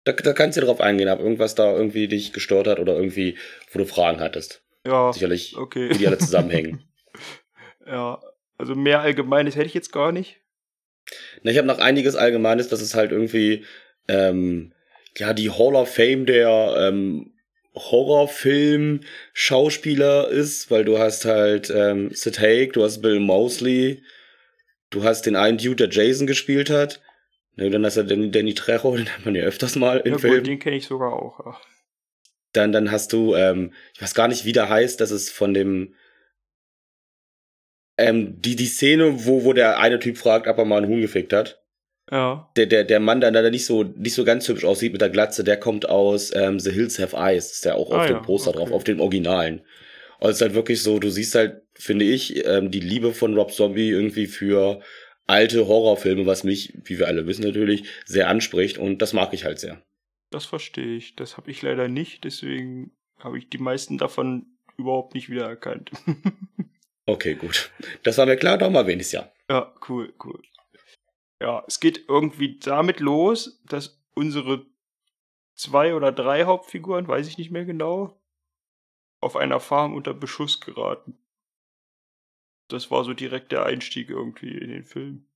Da, 0.04 0.12
da 0.12 0.32
kannst 0.32 0.56
du 0.56 0.62
drauf 0.62 0.80
eingehen, 0.80 1.10
ob 1.10 1.20
irgendwas 1.20 1.54
da 1.54 1.70
irgendwie 1.70 2.08
dich 2.08 2.32
gestört 2.32 2.66
hat 2.66 2.78
oder 2.78 2.96
irgendwie, 2.96 3.36
wo 3.72 3.78
du 3.78 3.84
Fragen 3.84 4.20
hattest. 4.20 4.62
Ja, 4.86 5.12
Sicherlich, 5.12 5.54
okay. 5.58 5.90
wie 5.90 5.98
die 5.98 6.06
alle 6.06 6.16
zusammenhängen. 6.16 6.82
ja, 7.86 8.22
also 8.56 8.74
mehr 8.74 9.00
Allgemeines 9.00 9.54
hätte 9.54 9.66
ich 9.66 9.74
jetzt 9.74 9.92
gar 9.92 10.12
nicht. 10.12 10.41
Na, 11.42 11.50
ich 11.50 11.58
habe 11.58 11.66
noch 11.66 11.78
einiges 11.78 12.14
Allgemeines, 12.16 12.68
dass 12.68 12.80
es 12.80 12.94
halt 12.94 13.12
irgendwie, 13.12 13.64
ähm, 14.08 14.72
ja, 15.16 15.32
die 15.34 15.50
Hall 15.50 15.74
of 15.74 15.92
Fame 15.94 16.24
der 16.26 16.74
ähm, 16.78 17.32
Horrorfilm-Schauspieler 17.74 20.28
ist, 20.28 20.70
weil 20.70 20.84
du 20.84 20.98
hast 20.98 21.24
halt 21.24 21.70
ähm, 21.70 22.10
Sid 22.12 22.38
Haig, 22.40 22.72
du 22.74 22.82
hast 22.82 23.00
Bill 23.02 23.20
Mosley, 23.20 24.02
du 24.90 25.04
hast 25.04 25.26
den 25.26 25.36
einen 25.36 25.58
Dude, 25.58 25.88
der 25.88 25.90
Jason 25.90 26.26
gespielt 26.26 26.70
hat. 26.70 27.00
Ne, 27.56 27.68
dann 27.70 27.84
hast 27.84 27.96
du 27.98 28.04
Danny, 28.04 28.30
Danny 28.30 28.54
Trejo, 28.54 28.96
den 28.96 29.08
hat 29.08 29.24
man 29.24 29.34
ja 29.34 29.42
öfters 29.44 29.76
mal 29.76 29.98
in 29.98 30.12
Ja, 30.12 30.18
Filmen. 30.18 30.38
gut, 30.38 30.46
den 30.46 30.58
kenne 30.58 30.76
ich 30.76 30.86
sogar 30.86 31.12
auch. 31.12 31.38
Ja. 31.44 31.60
Dann, 32.52 32.72
dann 32.72 32.90
hast 32.90 33.12
du, 33.12 33.34
ähm, 33.34 33.72
ich 33.94 34.02
weiß 34.02 34.14
gar 34.14 34.28
nicht, 34.28 34.44
wie 34.44 34.52
der 34.52 34.68
heißt, 34.68 35.00
das 35.00 35.10
ist 35.10 35.30
von 35.30 35.54
dem, 35.54 35.94
ähm, 38.02 38.40
die, 38.40 38.56
die 38.56 38.66
Szene, 38.66 39.24
wo, 39.26 39.44
wo 39.44 39.52
der 39.52 39.78
eine 39.78 39.98
Typ 39.98 40.18
fragt, 40.18 40.46
ob 40.46 40.58
er 40.58 40.64
mal 40.64 40.78
einen 40.78 40.88
Huhn 40.88 41.00
gefickt 41.00 41.32
hat. 41.32 41.60
ja. 42.10 42.50
Der, 42.56 42.66
der, 42.66 42.84
der 42.84 43.00
Mann, 43.00 43.20
der 43.20 43.30
da 43.32 43.48
nicht 43.50 43.64
so, 43.66 43.82
nicht 43.84 44.14
so 44.14 44.24
ganz 44.24 44.48
hübsch 44.48 44.64
aussieht 44.64 44.92
mit 44.92 45.00
der 45.00 45.08
Glatze, 45.10 45.44
der 45.44 45.56
kommt 45.58 45.88
aus 45.88 46.34
ähm, 46.34 46.58
The 46.60 46.70
Hills 46.72 46.98
Have 46.98 47.16
Eyes. 47.16 47.52
Ist 47.52 47.64
der 47.64 47.76
auch 47.76 47.90
auf 47.90 48.02
Ah, 48.02 48.06
dem 48.06 48.16
ja, 48.16 48.22
Poster 48.22 48.50
okay. 48.50 48.58
drauf, 48.58 48.72
auf 48.72 48.84
den 48.84 49.00
Originalen. 49.00 49.62
Und 50.20 50.30
es 50.30 50.36
ist 50.36 50.42
halt 50.42 50.54
wirklich 50.54 50.82
so, 50.82 50.98
du 50.98 51.10
siehst 51.10 51.34
halt, 51.34 51.62
finde 51.74 52.04
ich, 52.04 52.46
ähm, 52.46 52.70
die 52.70 52.80
Liebe 52.80 53.12
von 53.12 53.34
Rob 53.36 53.52
Zombie 53.52 53.88
irgendwie 53.90 54.26
für 54.26 54.80
alte 55.26 55.66
Horrorfilme, 55.66 56.26
was 56.26 56.44
mich, 56.44 56.74
wie 56.84 56.98
wir 56.98 57.06
alle 57.08 57.26
wissen 57.26 57.44
natürlich, 57.44 57.84
sehr 58.04 58.28
anspricht 58.28 58.78
und 58.78 58.98
das 59.02 59.12
mag 59.12 59.32
ich 59.32 59.44
halt 59.44 59.58
sehr. 59.58 59.82
Das 60.30 60.44
verstehe 60.46 60.96
ich. 60.96 61.16
Das 61.16 61.36
habe 61.36 61.50
ich 61.50 61.62
leider 61.62 61.88
nicht, 61.88 62.24
deswegen 62.24 62.92
habe 63.18 63.38
ich 63.38 63.48
die 63.48 63.58
meisten 63.58 63.98
davon 63.98 64.46
überhaupt 64.76 65.14
nicht 65.14 65.28
wiedererkannt. 65.30 65.90
Okay, 67.06 67.34
gut. 67.34 67.70
Das 68.04 68.18
war 68.18 68.26
mir 68.26 68.36
klar, 68.36 68.58
doch 68.58 68.70
mal 68.70 68.86
wenigstens 68.86 69.12
ja. 69.20 69.32
ja, 69.50 69.74
cool, 69.88 70.12
cool. 70.24 70.40
Ja, 71.40 71.64
es 71.66 71.80
geht 71.80 72.04
irgendwie 72.08 72.58
damit 72.60 73.00
los, 73.00 73.60
dass 73.68 74.00
unsere 74.14 74.64
zwei 75.54 75.94
oder 75.94 76.12
drei 76.12 76.44
Hauptfiguren, 76.44 77.08
weiß 77.08 77.26
ich 77.26 77.38
nicht 77.38 77.50
mehr 77.50 77.64
genau, 77.64 78.16
auf 79.20 79.36
einer 79.36 79.58
Farm 79.60 79.94
unter 79.94 80.14
Beschuss 80.14 80.60
geraten. 80.60 81.18
Das 82.68 82.90
war 82.90 83.04
so 83.04 83.12
direkt 83.14 83.50
der 83.52 83.66
Einstieg 83.66 84.08
irgendwie 84.08 84.56
in 84.56 84.70
den 84.70 84.84
Film. 84.84 85.26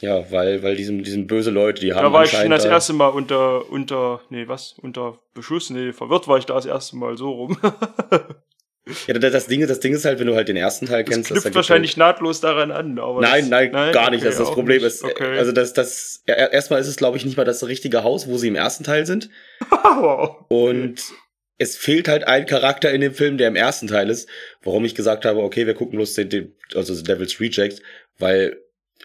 Ja, 0.00 0.30
weil, 0.30 0.62
weil 0.62 0.76
diesen, 0.76 1.02
diesen 1.02 1.26
böse 1.26 1.50
Leute, 1.50 1.80
die 1.80 1.92
haben 1.92 2.04
Da 2.04 2.12
war 2.12 2.24
ich 2.24 2.30
schon 2.30 2.50
das 2.50 2.62
da- 2.62 2.70
erste 2.70 2.92
Mal 2.92 3.08
unter, 3.08 3.68
unter, 3.70 4.20
nee, 4.30 4.46
was? 4.48 4.74
Unter 4.78 5.18
Beschuss? 5.34 5.70
Nee, 5.70 5.92
verwirrt 5.92 6.28
war 6.28 6.38
ich 6.38 6.46
da 6.46 6.54
das 6.54 6.66
erste 6.66 6.96
Mal 6.96 7.16
so 7.16 7.30
rum. 7.32 7.58
Ja, 9.06 9.14
das, 9.14 9.32
das 9.32 9.46
Ding 9.46 9.60
ist, 9.60 9.68
das 9.68 9.80
Ding 9.80 9.94
ist 9.94 10.04
halt, 10.04 10.18
wenn 10.18 10.26
du 10.26 10.34
halt 10.34 10.48
den 10.48 10.56
ersten 10.56 10.86
Teil 10.86 11.04
Das 11.04 11.12
kennst, 11.14 11.28
knüpft 11.28 11.44
da 11.44 11.48
gibt's 11.50 11.56
wahrscheinlich 11.56 11.96
nahtlos 11.96 12.40
daran 12.40 12.70
an, 12.70 12.98
aber. 12.98 13.20
Nein, 13.20 13.50
das, 13.50 13.70
nein, 13.72 13.92
gar 13.92 14.10
nicht. 14.10 14.20
Okay, 14.20 14.26
das 14.26 14.34
ist 14.34 14.40
das 14.40 14.50
Problem. 14.52 14.84
Ist, 14.84 15.04
okay. 15.04 15.38
Also 15.38 15.52
das, 15.52 15.72
das, 15.72 16.22
ja, 16.26 16.34
erstmal 16.34 16.80
ist 16.80 16.88
es, 16.88 16.96
glaube 16.96 17.16
ich, 17.16 17.24
nicht 17.24 17.36
mal 17.36 17.44
das 17.44 17.66
richtige 17.66 18.02
Haus, 18.04 18.26
wo 18.28 18.38
sie 18.38 18.48
im 18.48 18.56
ersten 18.56 18.84
Teil 18.84 19.06
sind. 19.06 19.30
wow. 19.70 20.44
Und 20.48 20.96
es 21.58 21.76
fehlt 21.76 22.08
halt 22.08 22.26
ein 22.26 22.46
Charakter 22.46 22.90
in 22.90 23.00
dem 23.02 23.12
Film, 23.14 23.36
der 23.36 23.48
im 23.48 23.56
ersten 23.56 23.86
Teil 23.86 24.08
ist, 24.08 24.28
warum 24.62 24.84
ich 24.84 24.94
gesagt 24.94 25.24
habe, 25.24 25.40
okay, 25.40 25.66
wir 25.66 25.74
gucken 25.74 25.96
bloß 25.98 26.14
den, 26.14 26.28
den 26.30 26.56
also 26.74 26.94
The 26.94 27.02
Devil's 27.02 27.38
Reject, 27.40 27.82
weil 28.18 28.56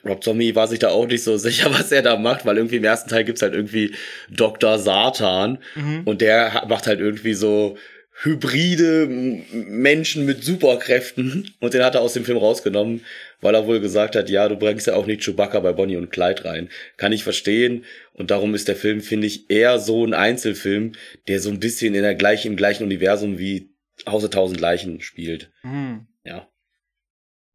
Rob 0.05 0.23
Zombie 0.23 0.55
war 0.55 0.67
sich 0.67 0.79
da 0.79 0.89
auch 0.89 1.07
nicht 1.07 1.23
so 1.23 1.35
sicher, 1.37 1.69
was 1.73 1.91
er 1.91 2.01
da 2.01 2.15
macht, 2.15 2.45
weil 2.45 2.57
irgendwie 2.57 2.77
im 2.77 2.83
ersten 2.83 3.09
Teil 3.09 3.23
gibt's 3.25 3.41
halt 3.41 3.53
irgendwie 3.53 3.93
Dr. 4.29 4.77
Satan 4.79 5.57
Mhm. 5.75 6.03
und 6.05 6.21
der 6.21 6.63
macht 6.69 6.87
halt 6.87 6.99
irgendwie 6.99 7.33
so 7.33 7.77
hybride 8.23 9.07
Menschen 9.51 10.25
mit 10.25 10.43
Superkräften 10.43 11.53
und 11.59 11.73
den 11.73 11.83
hat 11.83 11.95
er 11.95 12.01
aus 12.01 12.13
dem 12.13 12.23
Film 12.23 12.37
rausgenommen, 12.37 13.03
weil 13.41 13.55
er 13.55 13.67
wohl 13.67 13.81
gesagt 13.81 14.15
hat, 14.15 14.29
ja, 14.29 14.47
du 14.47 14.55
bringst 14.55 14.87
ja 14.87 14.95
auch 14.95 15.05
nicht 15.05 15.23
Chewbacca 15.23 15.59
bei 15.59 15.73
Bonnie 15.73 15.97
und 15.97 16.11
Clyde 16.11 16.45
rein. 16.45 16.69
Kann 16.97 17.11
ich 17.11 17.23
verstehen 17.23 17.83
und 18.13 18.31
darum 18.31 18.55
ist 18.55 18.67
der 18.67 18.77
Film, 18.77 19.01
finde 19.01 19.27
ich, 19.27 19.49
eher 19.49 19.79
so 19.79 20.05
ein 20.05 20.13
Einzelfilm, 20.13 20.93
der 21.27 21.39
so 21.39 21.49
ein 21.49 21.59
bisschen 21.59 21.93
in 21.93 22.03
der 22.03 22.15
gleichen, 22.15 22.51
im 22.51 22.57
gleichen 22.57 22.83
Universum 22.83 23.37
wie 23.37 23.75
Haus 24.07 24.21
der 24.21 24.31
Tausend 24.31 24.61
Leichen 24.61 25.01
spielt. 25.01 25.51
Mhm. 25.63 26.07
Ja. 26.23 26.47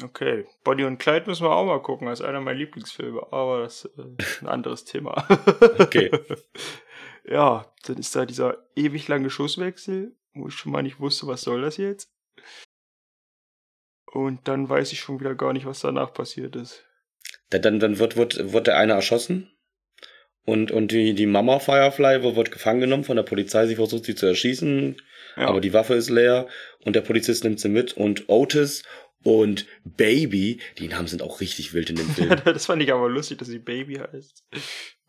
Okay. 0.03 0.47
Bonnie 0.65 0.85
und 0.85 0.99
Clyde 0.99 1.27
müssen 1.27 1.45
wir 1.45 1.53
auch 1.53 1.67
mal 1.67 1.83
gucken, 1.83 2.07
das 2.07 2.21
ist 2.21 2.27
einer 2.27 2.41
meiner 2.41 2.59
Lieblingsfilme, 2.59 3.33
aber 3.33 3.63
das 3.63 3.87
äh, 3.97 4.03
ist 4.23 4.43
ein 4.43 4.49
anderes 4.49 4.85
Thema. 4.85 5.27
Okay. 5.79 6.11
ja, 7.25 7.67
dann 7.87 7.97
ist 7.97 8.15
da 8.15 8.27
dieser 8.27 8.59
ewig 8.77 9.09
lange 9.09 9.31
Schusswechsel, 9.31 10.15
wo 10.35 10.49
ich 10.49 10.55
schon 10.55 10.73
mal 10.73 10.83
nicht 10.83 11.01
wusste, 11.01 11.27
was 11.27 11.43
soll 11.43 11.63
das 11.63 11.77
jetzt? 11.77 12.09
Und 14.13 14.49
dann 14.49 14.69
weiß 14.69 14.93
ich 14.93 15.01
schon 15.01 15.21
wieder 15.21 15.35
gar 15.35 15.53
nicht, 15.53 15.67
was 15.67 15.81
danach 15.81 16.13
passiert 16.13 16.57
ist. 16.57 16.85
Dann, 17.51 17.79
dann, 17.81 17.99
wird, 17.99 18.17
wird, 18.17 18.53
wird 18.53 18.67
der 18.67 18.77
eine 18.77 18.95
erschossen 18.95 19.53
und, 20.45 20.71
und 20.73 20.91
die, 20.93 21.15
die 21.15 21.27
Mama 21.27 21.59
Firefly 21.59 22.23
wird, 22.23 22.37
wird 22.37 22.51
gefangen 22.51 22.81
genommen 22.81 23.05
von 23.05 23.17
der 23.17 23.23
Polizei. 23.23 23.67
Sie 23.67 23.77
versucht 23.77 24.05
sie 24.05 24.15
zu 24.15 24.27
erschießen, 24.27 25.01
Ja. 25.37 25.47
aber 25.49 25.61
die 25.61 25.73
Waffe 25.73 25.95
ist 25.95 26.11
leer 26.11 26.49
und 26.85 26.97
der 26.97 27.03
Polizist 27.03 27.45
nimmt 27.45 27.61
sie 27.61 27.69
mit 27.69 27.93
und 27.93 28.29
Otis 28.29 28.83
und 29.23 29.67
Baby, 29.85 30.61
die 30.79 30.89
Namen 30.89 31.07
sind 31.07 31.23
auch 31.23 31.41
richtig 31.41 31.73
wild 31.75 31.91
in 31.91 31.97
dem 31.97 32.09
Film, 32.15 32.31
das 32.45 32.67
fand 32.67 32.83
ich 32.83 32.93
aber 32.93 33.09
lustig, 33.09 33.39
dass 33.39 33.49
sie 33.49 33.59
Baby 33.59 33.97
heißt. 33.97 34.45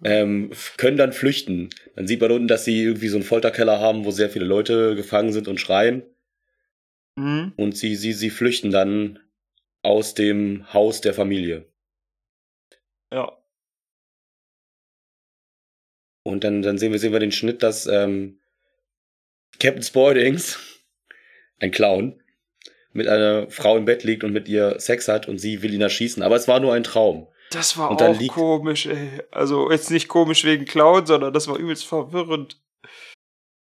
Ähm, 0.03 0.51
können 0.77 0.97
dann 0.97 1.13
flüchten. 1.13 1.69
Dann 1.95 2.07
sieht 2.07 2.21
man 2.21 2.31
unten, 2.31 2.47
dass 2.47 2.65
sie 2.65 2.83
irgendwie 2.83 3.07
so 3.07 3.17
einen 3.17 3.25
Folterkeller 3.25 3.79
haben, 3.79 4.05
wo 4.05 4.11
sehr 4.11 4.29
viele 4.29 4.45
Leute 4.45 4.95
gefangen 4.95 5.33
sind 5.33 5.47
und 5.47 5.59
schreien 5.59 6.03
Mhm. 7.17 7.53
und 7.57 7.77
sie, 7.77 7.95
sie, 7.95 8.13
sie 8.13 8.29
flüchten 8.29 8.71
dann 8.71 9.19
aus 9.83 10.13
dem 10.13 10.71
Haus 10.73 11.01
der 11.01 11.13
Familie. 11.13 11.65
Ja. 13.11 13.37
Und 16.23 16.43
dann, 16.43 16.61
dann 16.61 16.77
sehen 16.77 16.91
wir, 16.91 16.99
sehen 16.99 17.11
wir 17.13 17.19
den 17.19 17.31
Schnitt, 17.31 17.63
dass 17.63 17.87
ähm, 17.87 18.39
Captain 19.59 19.83
Spauldings, 19.83 20.59
ein 21.59 21.71
Clown, 21.71 22.21
mit 22.93 23.07
einer 23.07 23.49
Frau 23.49 23.77
im 23.77 23.85
Bett 23.85 24.03
liegt 24.03 24.23
und 24.23 24.33
mit 24.33 24.47
ihr 24.47 24.79
Sex 24.79 25.07
hat 25.07 25.27
und 25.27 25.37
sie 25.37 25.61
will 25.61 25.73
ihn 25.73 25.81
erschießen. 25.81 26.23
Aber 26.23 26.35
es 26.35 26.47
war 26.47 26.59
nur 26.59 26.73
ein 26.73 26.83
Traum. 26.83 27.27
Das 27.51 27.77
war 27.77 27.91
auch 27.91 28.19
liegt- 28.19 28.33
komisch, 28.33 28.87
ey. 28.87 29.21
Also 29.31 29.69
jetzt 29.71 29.91
nicht 29.91 30.07
komisch 30.07 30.43
wegen 30.43 30.65
Clown, 30.65 31.05
sondern 31.05 31.33
das 31.33 31.47
war 31.47 31.57
übelst 31.57 31.85
verwirrend. 31.85 32.59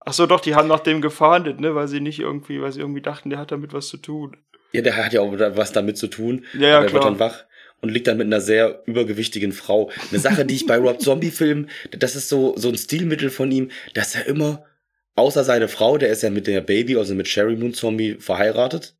Ach 0.00 0.12
so, 0.12 0.26
doch, 0.26 0.40
die 0.40 0.54
haben 0.54 0.68
nach 0.68 0.80
dem 0.80 1.00
gefahndet, 1.00 1.60
ne, 1.60 1.74
weil 1.74 1.88
sie 1.88 2.00
nicht 2.00 2.18
irgendwie, 2.18 2.60
weil 2.60 2.72
sie 2.72 2.80
irgendwie 2.80 3.02
dachten, 3.02 3.30
der 3.30 3.38
hat 3.38 3.52
damit 3.52 3.72
was 3.72 3.88
zu 3.88 3.98
tun. 3.98 4.36
Ja, 4.72 4.80
der 4.80 4.96
hat 4.96 5.12
ja 5.12 5.20
auch 5.20 5.32
was 5.32 5.72
damit 5.72 5.98
zu 5.98 6.08
tun. 6.08 6.44
Ja, 6.54 6.60
ja, 6.68 6.76
aber 6.78 6.86
er 6.86 6.92
wird 6.92 7.02
klar. 7.02 7.10
dann 7.12 7.20
wach 7.20 7.44
und 7.80 7.90
liegt 7.90 8.06
dann 8.06 8.16
mit 8.16 8.26
einer 8.26 8.40
sehr 8.40 8.82
übergewichtigen 8.86 9.52
Frau. 9.52 9.90
Eine 10.10 10.20
Sache, 10.20 10.44
die 10.44 10.54
ich 10.54 10.66
bei 10.66 10.78
Rob 10.78 11.00
Zombie-Filmen, 11.00 11.68
das 11.90 12.16
ist 12.16 12.28
so, 12.28 12.54
so 12.56 12.68
ein 12.68 12.76
Stilmittel 12.78 13.30
von 13.30 13.50
ihm, 13.50 13.70
dass 13.94 14.14
er 14.14 14.26
immer, 14.26 14.64
außer 15.16 15.44
seine 15.44 15.68
Frau, 15.68 15.98
der 15.98 16.08
ist 16.08 16.22
ja 16.22 16.30
mit 16.30 16.46
der 16.46 16.60
Baby, 16.60 16.96
also 16.96 17.14
mit 17.14 17.28
Sherry 17.28 17.56
Moon 17.56 17.74
Zombie 17.74 18.14
verheiratet, 18.18 18.96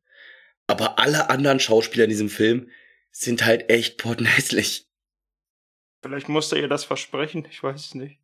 aber 0.67 0.99
alle 0.99 1.29
anderen 1.29 1.59
Schauspieler 1.59 2.03
in 2.03 2.09
diesem 2.09 2.29
Film 2.29 2.69
sind 3.15 3.45
halt 3.45 3.69
echt 3.69 3.97
pottenhässlich. 3.97 4.87
Vielleicht 6.03 6.27
musste 6.29 6.57
ihr 6.59 6.67
das 6.67 6.83
versprechen, 6.83 7.45
ich 7.49 7.63
weiß 7.63 7.79
es 7.79 7.95
nicht. 7.95 8.19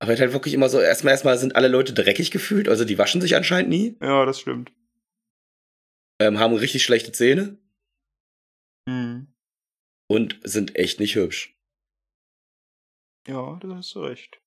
Aber 0.00 0.16
halt 0.16 0.32
wirklich 0.32 0.54
immer 0.54 0.68
so, 0.68 0.80
erstmal, 0.80 1.12
erstmal 1.12 1.38
sind 1.38 1.56
alle 1.56 1.68
Leute 1.68 1.92
dreckig 1.94 2.30
gefühlt, 2.30 2.68
also 2.68 2.84
die 2.84 2.98
waschen 2.98 3.20
sich 3.20 3.34
anscheinend 3.36 3.70
nie, 3.70 3.96
Ja, 4.00 4.24
das 4.26 4.40
stimmt. 4.40 4.72
ähm, 6.20 6.38
haben 6.38 6.54
richtig 6.54 6.84
schlechte 6.84 7.10
Zähne 7.12 7.58
Hm. 8.88 9.32
und 10.08 10.38
sind 10.44 10.76
echt 10.76 11.00
nicht 11.00 11.14
hübsch. 11.16 11.56
Ja, 13.26 13.58
da 13.62 13.76
hast 13.76 13.94
du 13.94 14.00
recht. 14.00 14.40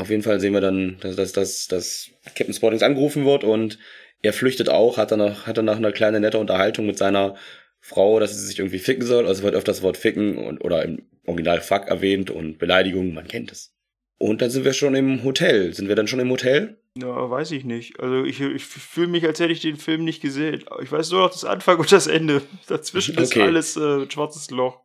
Auf 0.00 0.10
jeden 0.10 0.22
Fall 0.22 0.40
sehen 0.40 0.54
wir 0.54 0.60
dann, 0.60 0.98
dass, 1.00 1.14
dass, 1.16 1.32
dass, 1.32 1.68
dass 1.68 2.10
Captain 2.34 2.52
Spottings 2.54 2.82
angerufen 2.82 3.24
wird 3.24 3.44
und 3.44 3.78
er 4.20 4.32
flüchtet 4.32 4.68
auch, 4.68 4.96
hat 4.96 5.12
danach, 5.12 5.46
hat 5.46 5.58
danach 5.58 5.76
eine 5.76 5.92
kleine 5.92 6.18
nette 6.18 6.38
Unterhaltung 6.38 6.86
mit 6.86 6.98
seiner 6.98 7.36
Frau, 7.84 8.20
dass 8.20 8.32
sie 8.38 8.46
sich 8.46 8.60
irgendwie 8.60 8.78
ficken 8.78 9.04
soll. 9.04 9.26
Also 9.26 9.42
wird 9.42 9.56
öfter 9.56 9.72
das 9.72 9.82
Wort 9.82 9.96
ficken 9.96 10.38
und, 10.38 10.64
oder 10.64 10.84
im 10.84 11.02
Original 11.26 11.60
fuck 11.60 11.88
erwähnt 11.88 12.30
und 12.30 12.58
Beleidigung, 12.58 13.12
man 13.12 13.26
kennt 13.26 13.50
es. 13.52 13.74
Und 14.18 14.40
dann 14.40 14.50
sind 14.50 14.64
wir 14.64 14.72
schon 14.72 14.94
im 14.94 15.24
Hotel. 15.24 15.74
Sind 15.74 15.88
wir 15.88 15.96
dann 15.96 16.06
schon 16.06 16.20
im 16.20 16.30
Hotel? 16.30 16.78
Ja, 16.96 17.28
weiß 17.28 17.50
ich 17.50 17.64
nicht. 17.64 17.98
Also 17.98 18.24
ich, 18.24 18.40
ich 18.40 18.64
fühle 18.64 19.08
mich, 19.08 19.26
als 19.26 19.40
hätte 19.40 19.52
ich 19.52 19.60
den 19.60 19.76
Film 19.76 20.04
nicht 20.04 20.22
gesehen. 20.22 20.64
Ich 20.80 20.92
weiß 20.92 21.10
nur 21.10 21.22
noch 21.22 21.32
das 21.32 21.44
Anfang 21.44 21.78
und 21.78 21.90
das 21.90 22.06
Ende. 22.06 22.40
Dazwischen 22.68 23.18
ist 23.18 23.32
Okay. 23.32 23.42
alles 23.42 23.76
äh, 23.76 24.02
ein 24.02 24.10
schwarzes 24.10 24.50
Loch. 24.50 24.78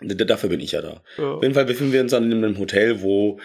Dafür 0.00 0.50
bin 0.50 0.60
ich 0.60 0.72
ja 0.72 0.82
da. 0.82 1.02
Ja. 1.16 1.32
Auf 1.32 1.42
jeden 1.42 1.54
Fall 1.54 1.64
befinden 1.64 1.92
wir 1.92 2.00
uns 2.00 2.12
dann 2.12 2.30
in 2.30 2.44
einem 2.44 2.58
Hotel, 2.58 3.02
wo 3.02 3.40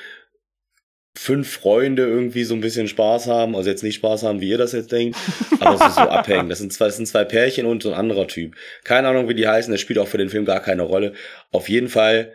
fünf 1.15 1.49
Freunde 1.51 2.03
irgendwie 2.07 2.43
so 2.43 2.55
ein 2.55 2.61
bisschen 2.61 2.87
Spaß 2.87 3.27
haben. 3.27 3.55
Also 3.55 3.69
jetzt 3.69 3.83
nicht 3.83 3.95
Spaß 3.95 4.23
haben, 4.23 4.41
wie 4.41 4.49
ihr 4.49 4.57
das 4.57 4.71
jetzt 4.71 4.91
denkt, 4.91 5.17
aber 5.59 5.75
es 5.75 5.81
ist 5.89 5.95
so 5.95 6.01
abhängen. 6.09 6.49
Das 6.49 6.59
sind 6.59 6.73
zwei, 6.73 6.85
das 6.85 6.97
sind 6.97 7.05
zwei 7.07 7.23
Pärchen 7.23 7.65
und 7.67 7.83
so 7.83 7.91
ein 7.91 7.99
anderer 7.99 8.27
Typ. 8.27 8.55
Keine 8.83 9.07
Ahnung, 9.09 9.29
wie 9.29 9.35
die 9.35 9.47
heißen. 9.47 9.71
Das 9.71 9.79
spielt 9.81 9.99
auch 9.99 10.07
für 10.07 10.17
den 10.17 10.29
Film 10.29 10.45
gar 10.45 10.59
keine 10.59 10.81
Rolle. 10.83 11.13
Auf 11.51 11.69
jeden 11.69 11.87
Fall 11.89 12.33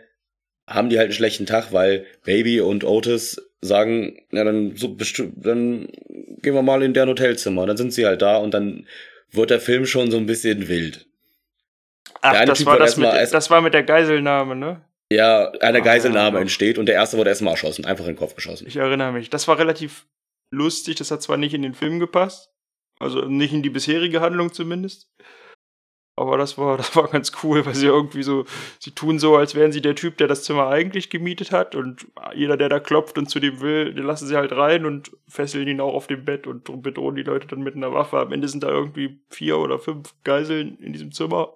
haben 0.65 0.89
die 0.89 0.97
halt 0.97 1.07
einen 1.07 1.13
schlechten 1.13 1.45
Tag, 1.45 1.73
weil 1.73 2.05
Baby 2.23 2.61
und 2.61 2.83
Otis 2.83 3.41
sagen, 3.61 4.17
ja, 4.31 4.43
dann, 4.45 4.75
so 4.77 4.95
dann 5.35 5.89
gehen 6.41 6.53
wir 6.53 6.61
mal 6.61 6.81
in 6.83 6.93
deren 6.93 7.09
Hotelzimmer. 7.09 7.65
Dann 7.65 7.75
sind 7.75 7.91
sie 7.91 8.05
halt 8.05 8.21
da 8.21 8.37
und 8.37 8.53
dann 8.53 8.85
wird 9.31 9.49
der 9.49 9.59
Film 9.59 9.85
schon 9.85 10.09
so 10.11 10.17
ein 10.17 10.25
bisschen 10.25 10.69
wild. 10.69 11.05
Ach, 12.21 12.45
das 12.45 12.65
war 12.65 12.77
das, 12.79 12.97
mit, 12.97 13.07
erst- 13.13 13.33
das 13.33 13.49
war 13.49 13.61
mit 13.61 13.73
der 13.73 13.83
Geiselnahme, 13.83 14.55
ne? 14.55 14.81
Ja, 15.11 15.51
eine 15.61 15.79
Ah. 15.79 15.81
Geiselnahme 15.81 16.39
entsteht 16.39 16.77
und 16.77 16.85
der 16.85 16.95
erste 16.95 17.17
wurde 17.17 17.29
erstmal 17.29 17.53
erschossen, 17.53 17.85
einfach 17.85 18.05
in 18.05 18.11
den 18.13 18.19
Kopf 18.19 18.35
geschossen. 18.35 18.67
Ich 18.67 18.77
erinnere 18.77 19.11
mich. 19.11 19.29
Das 19.29 19.47
war 19.47 19.57
relativ 19.57 20.05
lustig. 20.51 20.95
Das 20.97 21.11
hat 21.11 21.21
zwar 21.21 21.37
nicht 21.37 21.53
in 21.53 21.63
den 21.63 21.73
Film 21.73 21.99
gepasst. 21.99 22.51
Also 22.99 23.21
nicht 23.21 23.53
in 23.53 23.63
die 23.63 23.69
bisherige 23.69 24.21
Handlung 24.21 24.51
zumindest. 24.53 25.09
Aber 26.15 26.37
das 26.37 26.57
war, 26.57 26.75
das 26.77 26.95
war 26.95 27.07
ganz 27.07 27.31
cool, 27.43 27.65
weil 27.65 27.73
sie 27.75 27.87
irgendwie 27.87 28.23
so, 28.23 28.45
sie 28.77 28.91
tun 28.91 29.19
so, 29.19 29.37
als 29.37 29.55
wären 29.55 29.71
sie 29.71 29.81
der 29.81 29.95
Typ, 29.95 30.17
der 30.17 30.27
das 30.27 30.43
Zimmer 30.43 30.67
eigentlich 30.67 31.09
gemietet 31.09 31.51
hat. 31.51 31.75
Und 31.75 32.05
jeder, 32.35 32.57
der 32.57 32.69
da 32.69 32.79
klopft 32.79 33.17
und 33.17 33.29
zu 33.29 33.39
dem 33.39 33.61
will, 33.61 33.93
den 33.93 34.03
lassen 34.05 34.27
sie 34.27 34.35
halt 34.35 34.51
rein 34.51 34.85
und 34.85 35.11
fesseln 35.27 35.67
ihn 35.67 35.81
auch 35.81 35.93
auf 35.93 36.07
dem 36.07 36.25
Bett 36.25 36.45
und 36.45 36.83
bedrohen 36.83 37.15
die 37.15 37.23
Leute 37.23 37.47
dann 37.47 37.61
mit 37.61 37.75
einer 37.75 37.93
Waffe. 37.93 38.19
Am 38.19 38.33
Ende 38.33 38.47
sind 38.49 38.63
da 38.63 38.69
irgendwie 38.69 39.21
vier 39.29 39.57
oder 39.57 39.79
fünf 39.79 40.13
Geiseln 40.23 40.77
in 40.79 40.93
diesem 40.93 41.11
Zimmer. 41.13 41.53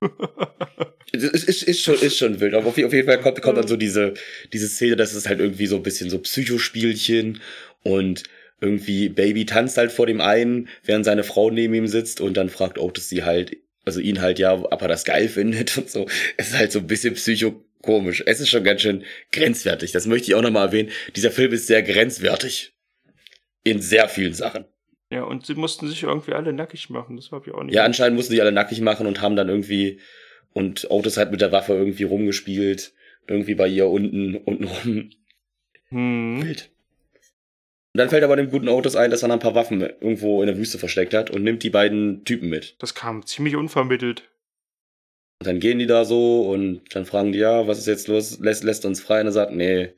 Ist, 1.12 1.44
ist, 1.44 1.62
ist, 1.62 1.82
schon, 1.82 1.94
ist 1.94 2.18
schon 2.18 2.40
wild. 2.40 2.54
Aber 2.54 2.66
auf, 2.66 2.76
jeden 2.76 3.06
Fall 3.06 3.20
kommt, 3.20 3.40
kommt 3.40 3.56
dann 3.56 3.66
so 3.66 3.76
diese, 3.76 4.14
diese 4.52 4.68
Szene, 4.68 4.96
dass 4.96 5.14
es 5.14 5.28
halt 5.28 5.40
irgendwie 5.40 5.66
so 5.66 5.76
ein 5.76 5.82
bisschen 5.82 6.10
so 6.10 6.18
Psychospielchen 6.18 7.40
und 7.82 8.24
irgendwie 8.60 9.08
Baby 9.08 9.46
tanzt 9.46 9.76
halt 9.78 9.92
vor 9.92 10.06
dem 10.06 10.20
einen, 10.20 10.68
während 10.84 11.04
seine 11.04 11.24
Frau 11.24 11.50
neben 11.50 11.74
ihm 11.74 11.86
sitzt 11.86 12.20
und 12.20 12.36
dann 12.36 12.48
fragt 12.48 12.78
Otis 12.78 13.08
sie 13.08 13.24
halt, 13.24 13.56
also 13.84 14.00
ihn 14.00 14.20
halt 14.20 14.38
ja, 14.38 14.52
ob 14.52 14.82
er 14.82 14.88
das 14.88 15.04
geil 15.04 15.28
findet 15.28 15.78
und 15.78 15.90
so. 15.90 16.06
Es 16.36 16.48
ist 16.48 16.58
halt 16.58 16.72
so 16.72 16.80
ein 16.80 16.86
bisschen 16.86 17.14
psychokomisch. 17.14 18.22
Es 18.26 18.40
ist 18.40 18.48
schon 18.48 18.64
ganz 18.64 18.82
schön 18.82 19.04
grenzwertig. 19.32 19.92
Das 19.92 20.06
möchte 20.06 20.28
ich 20.28 20.34
auch 20.34 20.42
nochmal 20.42 20.66
erwähnen. 20.66 20.90
Dieser 21.14 21.30
Film 21.30 21.52
ist 21.52 21.66
sehr 21.66 21.82
grenzwertig. 21.82 22.74
In 23.62 23.80
sehr 23.80 24.08
vielen 24.08 24.34
Sachen. 24.34 24.64
Ja, 25.10 25.22
und 25.22 25.46
sie 25.46 25.54
mussten 25.54 25.88
sich 25.88 26.02
irgendwie 26.02 26.32
alle 26.32 26.52
nackig 26.52 26.90
machen. 26.90 27.16
Das 27.16 27.30
habe 27.30 27.48
ich 27.48 27.54
auch 27.54 27.62
nicht. 27.62 27.74
Ja, 27.74 27.84
anscheinend 27.84 28.16
mussten 28.16 28.34
die 28.34 28.40
alle 28.40 28.52
nackig 28.52 28.80
machen 28.80 29.06
und 29.06 29.20
haben 29.20 29.36
dann 29.36 29.48
irgendwie, 29.48 30.00
und 30.52 30.90
Otis 30.90 31.16
hat 31.16 31.30
mit 31.30 31.40
der 31.40 31.52
Waffe 31.52 31.74
irgendwie 31.74 32.04
rumgespielt, 32.04 32.92
irgendwie 33.28 33.54
bei 33.54 33.68
ihr 33.68 33.86
unten, 33.88 34.36
unten 34.36 34.64
rum. 34.64 35.10
hm. 35.88 36.42
Wild. 36.42 36.70
Und 37.94 37.98
dann 37.98 38.10
fällt 38.10 38.24
aber 38.24 38.36
dem 38.36 38.50
guten 38.50 38.68
Otis 38.68 38.94
ein, 38.94 39.10
dass 39.10 39.22
er 39.22 39.30
ein 39.30 39.38
paar 39.38 39.54
Waffen 39.54 39.80
irgendwo 39.80 40.42
in 40.42 40.48
der 40.48 40.58
Wüste 40.58 40.78
versteckt 40.78 41.14
hat 41.14 41.30
und 41.30 41.42
nimmt 41.42 41.62
die 41.62 41.70
beiden 41.70 42.24
Typen 42.24 42.50
mit. 42.50 42.76
Das 42.78 42.94
kam 42.94 43.24
ziemlich 43.24 43.56
unvermittelt. 43.56 44.28
Und 45.40 45.46
dann 45.46 45.60
gehen 45.60 45.78
die 45.78 45.86
da 45.86 46.04
so 46.04 46.42
und 46.50 46.82
dann 46.94 47.06
fragen 47.06 47.32
die, 47.32 47.38
ja, 47.38 47.66
was 47.66 47.78
ist 47.78 47.86
jetzt 47.86 48.08
los? 48.08 48.38
Lässt, 48.38 48.64
lässt 48.64 48.84
uns 48.84 49.00
frei? 49.00 49.20
Und 49.20 49.28
er 49.28 49.32
sagt, 49.32 49.52
nee. 49.52 49.94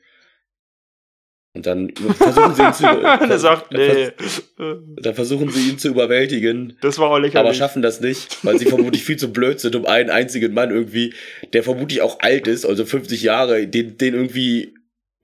Und 1.54 1.66
dann 1.66 1.92
versuchen 1.94 2.54
sie 2.54 2.62
ihn 2.62 2.72
zu, 2.72 2.84
er 2.86 3.38
sagt, 3.38 3.72
nee. 3.72 4.10
dann 5.00 5.14
versuchen 5.14 5.50
sie 5.50 5.70
ihn 5.70 5.78
zu 5.78 5.88
überwältigen. 5.88 6.76
Das 6.82 6.98
war 6.98 7.10
auch 7.10 7.18
lächerlich. 7.18 7.36
aber 7.36 7.54
schaffen 7.54 7.82
das 7.82 8.00
nicht, 8.00 8.44
weil 8.44 8.58
sie 8.58 8.66
vermutlich 8.66 9.02
viel 9.02 9.16
zu 9.16 9.32
blöd 9.32 9.58
sind, 9.58 9.74
um 9.74 9.86
einen 9.86 10.10
einzigen 10.10 10.52
Mann 10.54 10.70
irgendwie, 10.70 11.14
der 11.52 11.62
vermutlich 11.62 12.02
auch 12.02 12.20
alt 12.20 12.46
ist, 12.46 12.64
also 12.64 12.84
50 12.84 13.22
Jahre, 13.22 13.66
den, 13.66 13.96
den 13.96 14.14
irgendwie, 14.14 14.74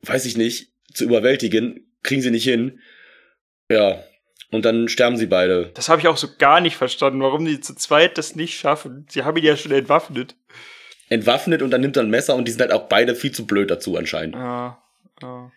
weiß 0.02 0.24
ich 0.24 0.36
nicht, 0.36 0.72
zu 0.92 1.04
überwältigen, 1.04 1.92
kriegen 2.02 2.22
sie 2.22 2.30
nicht 2.30 2.44
hin. 2.44 2.80
Ja, 3.70 4.02
und 4.50 4.64
dann 4.64 4.88
sterben 4.88 5.16
sie 5.16 5.26
beide. 5.26 5.70
Das 5.74 5.88
habe 5.88 6.00
ich 6.00 6.08
auch 6.08 6.16
so 6.16 6.28
gar 6.38 6.60
nicht 6.60 6.76
verstanden, 6.76 7.20
warum 7.20 7.44
die 7.44 7.60
zu 7.60 7.74
zweit 7.74 8.16
das 8.18 8.34
nicht 8.34 8.58
schaffen. 8.58 9.06
Sie 9.10 9.24
haben 9.24 9.36
ihn 9.36 9.44
ja 9.44 9.56
schon 9.56 9.72
entwaffnet. 9.72 10.36
Entwaffnet 11.08 11.60
und 11.60 11.70
dann 11.70 11.80
nimmt 11.80 11.96
er 11.96 12.02
ein 12.02 12.10
Messer 12.10 12.34
und 12.34 12.46
die 12.46 12.52
sind 12.52 12.60
halt 12.60 12.72
auch 12.72 12.88
beide 12.88 13.14
viel 13.14 13.32
zu 13.32 13.46
blöd 13.46 13.70
dazu 13.70 13.96
anscheinend. 13.96 14.36
Ja, 14.36 14.82
ja. 15.20 15.52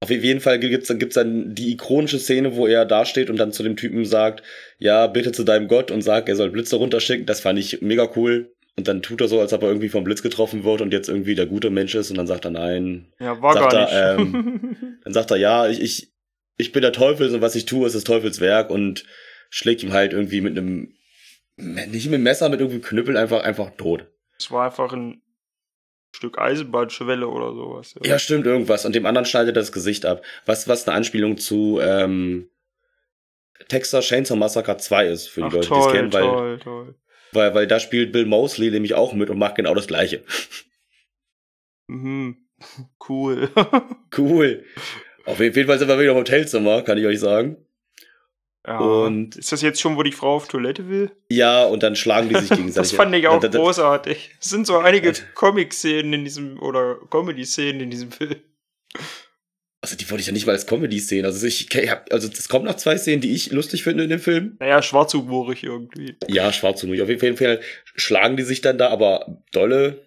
Auf 0.00 0.10
jeden 0.10 0.40
Fall 0.40 0.60
gibt's 0.60 0.88
dann, 0.88 0.98
gibt's 0.98 1.16
dann 1.16 1.54
die 1.54 1.72
ikonische 1.72 2.20
Szene, 2.20 2.54
wo 2.54 2.66
er 2.66 2.84
da 2.84 3.04
steht 3.04 3.30
und 3.30 3.36
dann 3.36 3.52
zu 3.52 3.64
dem 3.64 3.76
Typen 3.76 4.04
sagt, 4.04 4.44
ja, 4.78 5.08
bitte 5.08 5.32
zu 5.32 5.42
deinem 5.42 5.66
Gott 5.66 5.90
und 5.90 6.02
sagt, 6.02 6.28
er 6.28 6.36
soll 6.36 6.50
Blitze 6.50 6.76
runterschicken. 6.76 7.26
Das 7.26 7.40
fand 7.40 7.58
ich 7.58 7.82
mega 7.82 8.08
cool. 8.14 8.54
Und 8.76 8.86
dann 8.86 9.02
tut 9.02 9.20
er 9.20 9.26
so, 9.26 9.40
als 9.40 9.52
ob 9.52 9.62
er 9.62 9.68
irgendwie 9.68 9.88
vom 9.88 10.04
Blitz 10.04 10.22
getroffen 10.22 10.62
wird 10.62 10.82
und 10.82 10.92
jetzt 10.92 11.08
irgendwie 11.08 11.34
der 11.34 11.46
gute 11.46 11.68
Mensch 11.68 11.96
ist 11.96 12.12
und 12.12 12.16
dann 12.16 12.28
sagt 12.28 12.44
er 12.44 12.52
nein. 12.52 13.12
Ja, 13.18 13.42
war 13.42 13.54
Sagt 13.54 13.72
gar 13.72 13.90
er, 13.90 14.20
nicht. 14.20 14.34
Dann 15.04 15.12
sagt 15.12 15.32
er, 15.32 15.36
ja, 15.36 15.66
ich, 15.68 15.80
ich, 15.80 16.12
ich 16.58 16.70
bin 16.70 16.82
der 16.82 16.92
Teufel 16.92 17.34
und 17.34 17.40
was 17.40 17.56
ich 17.56 17.64
tue, 17.64 17.86
ist 17.86 17.96
das 17.96 18.04
Teufelswerk 18.04 18.70
und 18.70 19.04
schlägt 19.50 19.82
ihm 19.82 19.92
halt 19.92 20.12
irgendwie 20.12 20.40
mit 20.40 20.56
einem, 20.56 20.94
nicht 21.56 22.06
mit 22.06 22.14
einem 22.14 22.22
Messer, 22.22 22.48
mit 22.50 22.60
irgendwie 22.60 22.80
Knüppel 22.80 23.16
einfach, 23.16 23.42
einfach 23.42 23.70
tot. 23.76 24.06
Es 24.38 24.50
war 24.52 24.66
einfach 24.66 24.92
ein 24.92 25.22
Stück 26.12 26.38
Eisenbahnschwelle 26.38 27.28
oder 27.28 27.54
sowas. 27.54 27.94
Ja, 28.02 28.18
stimmt, 28.18 28.46
irgendwas. 28.46 28.84
Und 28.84 28.94
dem 28.94 29.06
anderen 29.06 29.26
schneidet 29.26 29.50
er 29.56 29.60
das 29.60 29.72
Gesicht 29.72 30.06
ab. 30.06 30.22
Was, 30.46 30.66
was 30.66 30.86
eine 30.86 30.96
Anspielung 30.96 31.36
zu 31.38 31.78
ähm, 31.80 32.48
Texas 33.68 34.06
Chainsaw 34.06 34.36
Massacre 34.36 34.76
2 34.76 35.06
ist, 35.08 35.28
für 35.28 35.42
die 35.42 35.46
Ach, 35.46 35.52
Leute, 35.52 35.68
die 35.68 35.74
es 35.80 35.92
kennen, 35.92 36.12
weil, 36.12 36.22
toll, 36.22 36.58
toll. 36.60 36.94
weil, 37.32 37.54
weil 37.54 37.66
da 37.66 37.78
spielt 37.78 38.12
Bill 38.12 38.26
Mosley 38.26 38.70
nämlich 38.70 38.94
auch 38.94 39.12
mit 39.12 39.30
und 39.30 39.38
macht 39.38 39.56
genau 39.56 39.74
das 39.74 39.86
Gleiche. 39.86 40.22
Mhm. 41.88 42.36
Cool. 43.08 43.48
Cool. 44.16 44.64
Auf 45.26 45.38
jeden 45.38 45.66
Fall 45.66 45.78
sind 45.78 45.88
wir 45.88 45.98
wieder 46.00 46.12
im 46.12 46.16
Hotelzimmer, 46.16 46.82
kann 46.82 46.98
ich 46.98 47.06
euch 47.06 47.20
sagen. 47.20 47.56
Ja. 48.68 48.78
Und- 48.78 49.36
ist 49.36 49.50
das 49.50 49.62
jetzt 49.62 49.80
schon, 49.80 49.96
wo 49.96 50.02
die 50.02 50.12
Frau 50.12 50.36
auf 50.36 50.48
Toilette 50.48 50.88
will? 50.88 51.10
Ja, 51.30 51.64
und 51.64 51.82
dann 51.82 51.96
schlagen 51.96 52.28
die 52.28 52.36
sich 52.36 52.50
gegenseitig. 52.50 52.74
Das 52.76 52.92
fand 52.92 53.14
ich 53.14 53.26
auch 53.26 53.40
großartig. 53.40 54.36
Es 54.40 54.50
sind 54.50 54.66
so 54.66 54.78
einige 54.78 55.12
Comic-Szenen 55.34 56.12
in 56.12 56.24
diesem, 56.24 56.60
oder 56.60 56.96
Comedy-Szenen 57.10 57.80
in 57.80 57.90
diesem 57.90 58.12
Film. 58.12 58.36
Also 59.80 59.96
die 59.96 60.10
wollte 60.10 60.20
ich 60.22 60.26
ja 60.26 60.32
nicht 60.32 60.44
mal 60.46 60.52
als 60.52 60.66
Comedy 60.66 60.98
sehen. 60.98 61.24
Also 61.24 61.46
ich 61.46 61.68
hab, 61.88 62.12
also 62.12 62.28
es 62.28 62.48
kommt 62.48 62.64
noch 62.64 62.76
zwei 62.76 62.98
Szenen, 62.98 63.20
die 63.20 63.32
ich 63.32 63.52
lustig 63.52 63.84
finde 63.84 64.04
in 64.04 64.10
dem 64.10 64.18
Film. 64.18 64.56
Naja, 64.58 64.82
schwarzhumorig 64.82 65.62
irgendwie. 65.62 66.16
Ja, 66.26 66.52
schwarzhumig. 66.52 67.00
Auf 67.00 67.08
jeden 67.08 67.36
Fall 67.36 67.60
schlagen 67.94 68.36
die 68.36 68.42
sich 68.42 68.60
dann 68.60 68.76
da, 68.76 68.88
aber 68.88 69.42
dolle. 69.52 70.02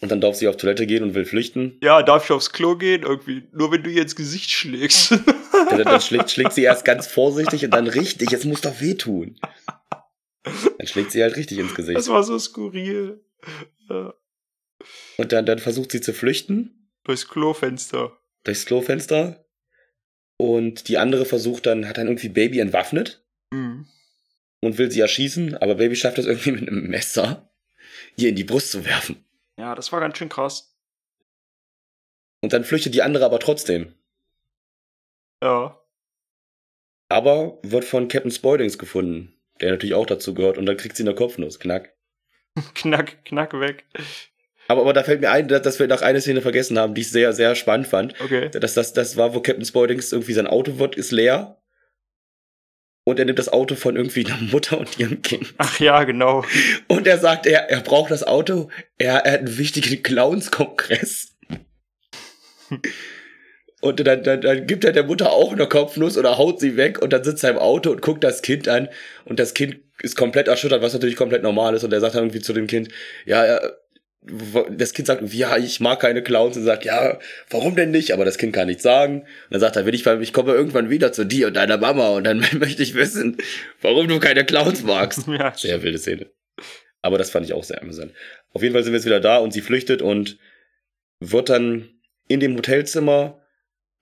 Und 0.00 0.10
dann 0.10 0.20
darf 0.20 0.34
sie 0.34 0.48
auf 0.48 0.56
Toilette 0.56 0.88
gehen 0.88 1.04
und 1.04 1.14
will 1.14 1.24
flüchten. 1.24 1.78
Ja, 1.80 2.02
darf 2.02 2.24
ich 2.24 2.32
aufs 2.32 2.50
Klo 2.50 2.74
gehen? 2.74 3.02
Irgendwie, 3.04 3.44
nur 3.52 3.70
wenn 3.70 3.84
du 3.84 3.90
ihr 3.90 4.02
ins 4.02 4.16
Gesicht 4.16 4.50
schlägst. 4.50 5.12
Dann, 5.78 5.84
dann 5.84 6.00
schlägt, 6.00 6.30
schlägt 6.30 6.52
sie 6.52 6.62
erst 6.62 6.84
ganz 6.84 7.06
vorsichtig 7.06 7.64
und 7.64 7.70
dann 7.72 7.86
richtig. 7.86 8.32
Es 8.32 8.44
muss 8.44 8.60
doch 8.60 8.80
wehtun. 8.80 9.38
Dann 10.44 10.86
schlägt 10.86 11.12
sie 11.12 11.22
halt 11.22 11.36
richtig 11.36 11.58
ins 11.58 11.74
Gesicht. 11.74 11.96
Das 11.98 12.08
war 12.08 12.22
so 12.22 12.38
skurril. 12.38 13.24
Ja, 13.88 14.14
Und 15.18 15.32
dann, 15.32 15.46
dann 15.46 15.58
versucht 15.58 15.92
sie 15.92 16.00
zu 16.00 16.12
flüchten 16.12 16.90
durchs 17.04 17.28
Klofenster. 17.28 18.18
durchs 18.44 18.64
Klofenster. 18.66 19.44
Und 20.38 20.88
die 20.88 20.98
andere 20.98 21.24
versucht 21.24 21.66
dann, 21.66 21.88
hat 21.88 21.98
dann 21.98 22.06
irgendwie 22.08 22.28
Baby 22.28 22.58
entwaffnet 22.60 23.24
Mhm. 23.52 23.86
und 24.60 24.78
will 24.78 24.90
sie 24.90 25.00
erschießen, 25.00 25.56
aber 25.58 25.74
Baby 25.76 25.94
schafft 25.94 26.18
es 26.18 26.26
irgendwie 26.26 26.52
mit 26.52 26.68
einem 26.68 26.88
Messer, 26.88 27.52
ihr 28.16 28.30
in 28.30 28.34
die 28.36 28.44
Brust 28.44 28.70
zu 28.70 28.84
werfen. 28.84 29.24
Ja, 29.58 29.74
das 29.74 29.92
war 29.92 30.00
ganz 30.00 30.16
schön 30.18 30.28
krass. 30.30 30.74
Und 32.40 32.52
dann 32.52 32.64
flüchtet 32.64 32.94
die 32.94 33.02
andere 33.02 33.24
aber 33.24 33.38
trotzdem. 33.38 33.94
Ja. 35.42 35.78
Aber 37.08 37.58
wird 37.62 37.84
von 37.84 38.08
Captain 38.08 38.30
Spoilings 38.30 38.78
gefunden. 38.78 39.34
der 39.60 39.70
natürlich 39.70 39.94
auch 39.94 40.06
dazu 40.06 40.34
gehört. 40.34 40.56
Und 40.56 40.66
dann 40.66 40.76
kriegt 40.76 40.96
sie 40.96 41.02
eine 41.02 41.14
Kopfnuss. 41.14 41.58
Knack. 41.60 41.94
Knack, 42.74 43.24
knack 43.24 43.58
weg. 43.58 43.84
Aber, 44.68 44.82
aber 44.82 44.92
da 44.92 45.02
fällt 45.02 45.20
mir 45.20 45.30
ein, 45.30 45.48
dass 45.48 45.62
dass 45.62 45.78
wir 45.78 45.88
noch 45.88 46.02
eine 46.02 46.20
Szene 46.20 46.42
vergessen 46.42 46.78
haben, 46.78 46.94
die 46.94 47.00
ich 47.00 47.10
sehr, 47.10 47.32
sehr 47.32 47.54
spannend 47.54 47.86
fand. 47.86 48.20
Okay. 48.20 48.50
Das, 48.50 48.74
das, 48.74 48.92
das 48.92 49.16
war, 49.16 49.34
wo 49.34 49.40
Captain 49.40 49.64
Spoilings 49.64 50.12
irgendwie 50.12 50.32
sein 50.32 50.46
Auto 50.46 50.78
wird, 50.78 50.96
ist 50.96 51.12
leer. 51.12 51.62
Und 53.04 53.18
er 53.18 53.24
nimmt 53.24 53.38
das 53.38 53.48
Auto 53.48 53.74
von 53.74 53.96
irgendwie 53.96 54.24
einer 54.26 54.40
Mutter 54.40 54.78
und 54.78 54.98
ihrem 54.98 55.22
Kind. 55.22 55.54
Ach 55.58 55.80
ja, 55.80 56.04
genau. 56.04 56.44
Und 56.88 57.06
er 57.06 57.18
sagt, 57.18 57.46
er, 57.46 57.68
er 57.68 57.80
braucht 57.80 58.10
das 58.10 58.22
Auto. 58.22 58.70
Er, 58.96 59.16
er 59.24 59.32
hat 59.32 59.40
einen 59.40 59.58
wichtigen 59.58 60.02
Clowns-Kongress. 60.02 61.36
Und 63.82 63.98
dann, 64.06 64.22
dann, 64.22 64.40
dann 64.40 64.66
gibt 64.68 64.84
er 64.84 64.92
der 64.92 65.02
Mutter 65.02 65.32
auch 65.32 65.52
eine 65.52 65.66
Kopfnuss 65.66 66.16
oder 66.16 66.38
haut 66.38 66.60
sie 66.60 66.76
weg 66.76 67.02
und 67.02 67.12
dann 67.12 67.24
sitzt 67.24 67.42
er 67.42 67.50
im 67.50 67.58
Auto 67.58 67.90
und 67.90 68.00
guckt 68.00 68.22
das 68.22 68.40
Kind 68.40 68.68
an 68.68 68.88
und 69.24 69.40
das 69.40 69.54
Kind 69.54 69.78
ist 70.00 70.16
komplett 70.16 70.46
erschüttert, 70.46 70.82
was 70.82 70.92
natürlich 70.92 71.16
komplett 71.16 71.42
normal 71.42 71.74
ist 71.74 71.82
und 71.82 71.92
er 71.92 72.00
sagt 72.00 72.14
dann 72.14 72.22
irgendwie 72.22 72.40
zu 72.40 72.52
dem 72.52 72.68
Kind, 72.68 72.90
ja, 73.26 73.44
er, 73.44 73.78
das 74.70 74.92
Kind 74.92 75.08
sagt 75.08 75.34
ja, 75.34 75.56
ich 75.56 75.80
mag 75.80 75.98
keine 75.98 76.22
Clowns 76.22 76.56
und 76.56 76.62
sagt, 76.62 76.84
ja, 76.84 77.18
warum 77.50 77.74
denn 77.74 77.90
nicht? 77.90 78.12
Aber 78.12 78.24
das 78.24 78.38
Kind 78.38 78.52
kann 78.52 78.68
nichts 78.68 78.84
sagen. 78.84 79.22
Und 79.22 79.26
dann 79.50 79.60
sagt 79.60 79.74
er, 79.74 79.84
will 79.84 79.96
ich, 79.96 80.06
ich 80.06 80.32
komme 80.32 80.52
irgendwann 80.52 80.90
wieder 80.90 81.12
zu 81.12 81.24
dir 81.24 81.48
und 81.48 81.54
deiner 81.54 81.76
Mama 81.76 82.10
und 82.10 82.22
dann 82.22 82.38
möchte 82.60 82.84
ich 82.84 82.94
wissen, 82.94 83.36
warum 83.80 84.06
du 84.06 84.20
keine 84.20 84.44
Clowns 84.44 84.84
magst. 84.84 85.26
Ja, 85.28 85.52
Sehr 85.56 85.82
wilde 85.82 85.98
Szene. 85.98 86.26
Aber 87.00 87.18
das 87.18 87.30
fand 87.30 87.46
ich 87.46 87.52
auch 87.52 87.64
sehr 87.64 87.82
amüsant. 87.82 88.12
Auf 88.52 88.62
jeden 88.62 88.74
Fall 88.74 88.84
sind 88.84 88.92
wir 88.92 88.98
jetzt 88.98 89.06
wieder 89.06 89.18
da 89.18 89.38
und 89.38 89.52
sie 89.52 89.60
flüchtet 89.60 90.02
und 90.02 90.38
wird 91.18 91.48
dann 91.48 91.88
in 92.28 92.38
dem 92.38 92.56
Hotelzimmer 92.56 93.41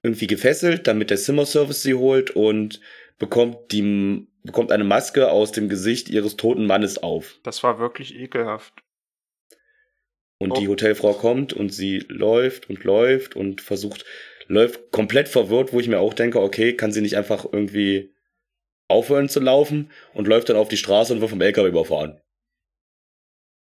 irgendwie 0.03 0.27
gefesselt, 0.27 0.87
damit 0.87 1.11
der 1.11 1.17
Zimmerservice 1.19 1.83
sie 1.83 1.95
holt 1.95 2.31
und 2.31 2.81
bekommt 3.19 3.73
die 3.73 4.27
bekommt 4.43 4.73
eine 4.73 4.85
Maske 4.85 5.31
aus 5.31 5.53
dem 5.53 5.69
Gesicht 5.69 6.09
ihres 6.09 6.37
toten 6.37 6.65
Mannes 6.67 6.97
auf. 7.03 7.39
das 7.43 7.63
war 7.63 7.79
wirklich 7.79 8.15
ekelhaft. 8.19 8.73
Und 10.39 10.53
Oh. 10.53 10.55
die 10.59 10.69
Hotelfrau 10.69 11.13
kommt 11.13 11.53
und 11.53 11.69
sie 11.75 11.99
läuft 12.09 12.71
und 12.71 12.83
läuft 12.85 13.37
und 13.37 13.61
versucht, 13.61 14.07
läuft 14.47 14.91
komplett 14.91 15.29
verwirrt, 15.29 15.75
wo 15.75 15.81
ich 15.81 15.89
mir 15.89 15.99
auch 16.01 16.15
denke, 16.15 16.41
okay, 16.41 16.75
kann 16.75 16.93
sie 16.93 17.03
nicht 17.03 17.19
einfach 17.19 17.45
irgendwie 17.45 18.15
aufhören 18.89 19.29
zu 19.29 19.41
laufen 19.41 19.91
und 20.15 20.27
läuft 20.27 20.49
dann 20.49 20.57
auf 20.57 20.69
die 20.69 20.79
Straße 20.79 21.13
und 21.13 21.21
wird 21.21 21.31
vom 21.31 21.43
LKW 21.43 21.69
überfahren. 21.69 22.19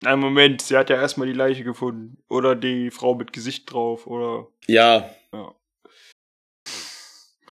Ein 0.05 0.19
Moment, 0.19 0.61
sie 0.61 0.77
hat 0.77 0.91
ja 0.91 0.97
erstmal 0.97 1.27
die 1.27 1.33
Leiche 1.33 1.65
gefunden. 1.65 2.19
Oder 2.29 2.55
die 2.55 2.91
Frau 2.91 3.15
mit 3.15 3.33
Gesicht 3.33 3.73
drauf, 3.73 4.07
oder. 4.07 4.49
Ja, 4.67 5.11
Ja, 5.33 5.55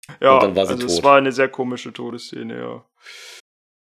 Sie 0.06 0.26
also 0.26 0.86
es 0.86 0.96
tot. 0.96 1.04
war 1.04 1.16
eine 1.16 1.32
sehr 1.32 1.48
komische 1.48 1.92
Todesszene, 1.92 2.58
ja. 2.58 2.84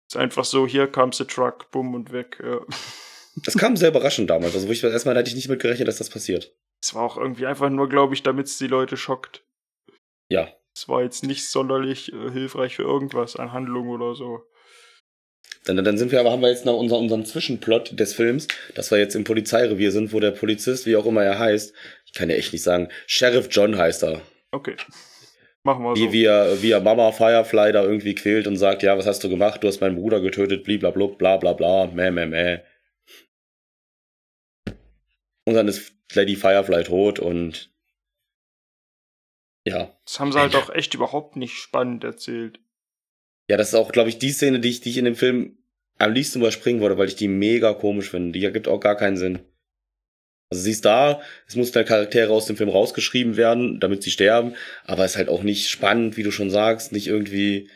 Ist 0.09 0.17
einfach 0.17 0.45
so, 0.45 0.67
hier 0.67 0.87
kam 0.87 1.13
the 1.13 1.25
truck, 1.25 1.71
bumm 1.71 1.95
und 1.95 2.13
weg, 2.13 2.41
ja. 2.43 2.61
das 3.45 3.57
kam 3.57 3.77
sehr 3.77 3.89
überraschend 3.89 4.31
damals. 4.31 4.55
Also 4.55 4.69
wo 4.69 4.73
ich 4.73 4.83
erstmal 4.85 5.17
hatte 5.17 5.29
ich 5.29 5.35
nicht 5.35 5.49
mit 5.49 5.61
gerechnet, 5.61 5.89
dass 5.89 5.99
das 5.99 6.11
passiert. 6.11 6.55
Es 6.83 6.95
war 6.95 7.03
auch 7.03 7.17
irgendwie 7.17 7.47
einfach 7.47 7.71
nur, 7.71 7.89
glaube 7.89 8.15
ich, 8.15 8.23
damit 8.23 8.47
es 8.47 8.59
die 8.59 8.69
Leute 8.69 8.97
schockt. 8.97 9.45
Ja. 10.29 10.49
Es 10.75 10.89
war 10.89 11.03
jetzt 11.03 11.25
nicht 11.25 11.49
sonderlich 11.49 12.13
äh, 12.13 12.31
hilfreich 12.31 12.77
für 12.77 12.83
irgendwas 12.83 13.37
an 13.37 13.53
Handlung 13.53 13.89
oder 13.89 14.15
so. 14.15 14.43
Dann, 15.65 15.83
dann 15.83 15.99
sind 15.99 16.13
wir 16.13 16.21
aber, 16.21 16.31
haben 16.31 16.43
wir 16.43 16.51
jetzt 16.51 16.65
noch 16.65 16.77
unser, 16.77 16.99
unseren 16.99 17.25
Zwischenplot 17.25 17.99
des 17.99 18.15
Films, 18.15 18.47
dass 18.75 18.91
wir 18.91 18.99
jetzt 18.99 19.17
im 19.17 19.25
Polizeirevier 19.25 19.91
sind, 19.91 20.13
wo 20.13 20.21
der 20.21 20.31
Polizist, 20.31 20.87
wie 20.87 20.97
auch 20.97 21.07
immer 21.07 21.25
er 21.25 21.39
heißt, 21.39 21.75
ich 22.05 22.13
kann 22.13 22.31
ja 22.31 22.37
echt 22.37 22.53
nicht 22.53 22.63
sagen, 22.63 22.89
Sheriff 23.07 23.49
John 23.51 23.77
heißt 23.77 24.05
er. 24.05 24.21
Okay. 24.53 24.77
Machen 25.67 25.83
wir 25.83 25.97
Wie, 25.97 26.05
so. 26.05 26.13
wie, 26.13 26.25
er, 26.25 26.63
wie 26.63 26.71
er 26.71 26.81
Mama 26.81 27.11
Firefly 27.11 27.73
da 27.73 27.83
irgendwie 27.83 28.15
quält 28.15 28.47
und 28.47 28.57
sagt, 28.57 28.85
ja, 28.85 28.97
was 28.97 29.05
hast 29.05 29.25
du 29.25 29.29
gemacht? 29.29 29.65
Du 29.65 29.67
hast 29.67 29.81
meinen 29.81 29.97
Bruder 29.97 30.21
getötet, 30.21 30.63
bliblablub, 30.63 31.19
bla 31.19 31.39
bla 31.39 31.55
bla, 31.55 31.89
meh, 31.89 32.13
meh, 32.13 32.27
meh. 32.27 32.61
Und 35.45 35.55
dann 35.55 35.67
ist 35.67 35.93
Lady 36.15 36.37
Firefly 36.37 36.85
tot 36.85 37.19
und 37.19 37.75
ja. 39.67 39.93
Das 40.05 40.21
haben 40.21 40.31
sie 40.31 40.39
halt 40.39 40.55
auch 40.55 40.71
echt 40.71 40.95
überhaupt 40.95 41.35
nicht 41.35 41.55
spannend 41.55 42.05
erzählt. 42.05 42.61
Ja, 43.51 43.57
das 43.57 43.71
ist 43.71 43.75
auch, 43.75 43.91
glaube 43.91 44.09
ich, 44.09 44.21
die 44.21 44.31
Szene, 44.31 44.61
die 44.61 44.69
ich, 44.69 44.83
die 44.83 44.91
ich 44.91 44.99
in 44.99 45.05
dem 45.05 45.17
Film 45.17 45.59
am 45.99 46.13
liebsten 46.13 46.39
überspringen 46.39 46.81
würde, 46.81 46.97
weil 46.97 47.09
ich 47.09 47.17
die 47.17 47.27
mega 47.27 47.75
komisch 47.75 48.11
finde. 48.11 48.39
Die 48.39 48.45
ergibt 48.45 48.69
auch 48.69 48.79
gar 48.79 48.97
keinen 48.97 49.17
Sinn. 49.17 49.41
Also 50.51 50.63
sie 50.63 50.71
ist 50.71 50.85
da, 50.85 51.21
es 51.49 51.57
muss 51.57 51.73
der 51.73 51.85
Charaktere 51.85 52.33
aus 52.33 52.47
dem 52.47 52.57
Film 52.57 52.71
rausgeschrieben 52.71 53.37
werden, 53.37 53.81
damit 53.81 54.03
sie 54.03 54.13
sterben, 54.13 54.55
aber 54.85 55.05
es 55.05 55.13
ist 55.13 55.17
halt 55.17 55.29
auch 55.29 55.43
nicht 55.43 55.69
spannend, 55.69 56.17
wie 56.17 56.23
du 56.23 56.31
schon 56.31 56.51
sagst, 56.51 56.93
nicht 56.93 57.09
irgendwie, 57.09 57.69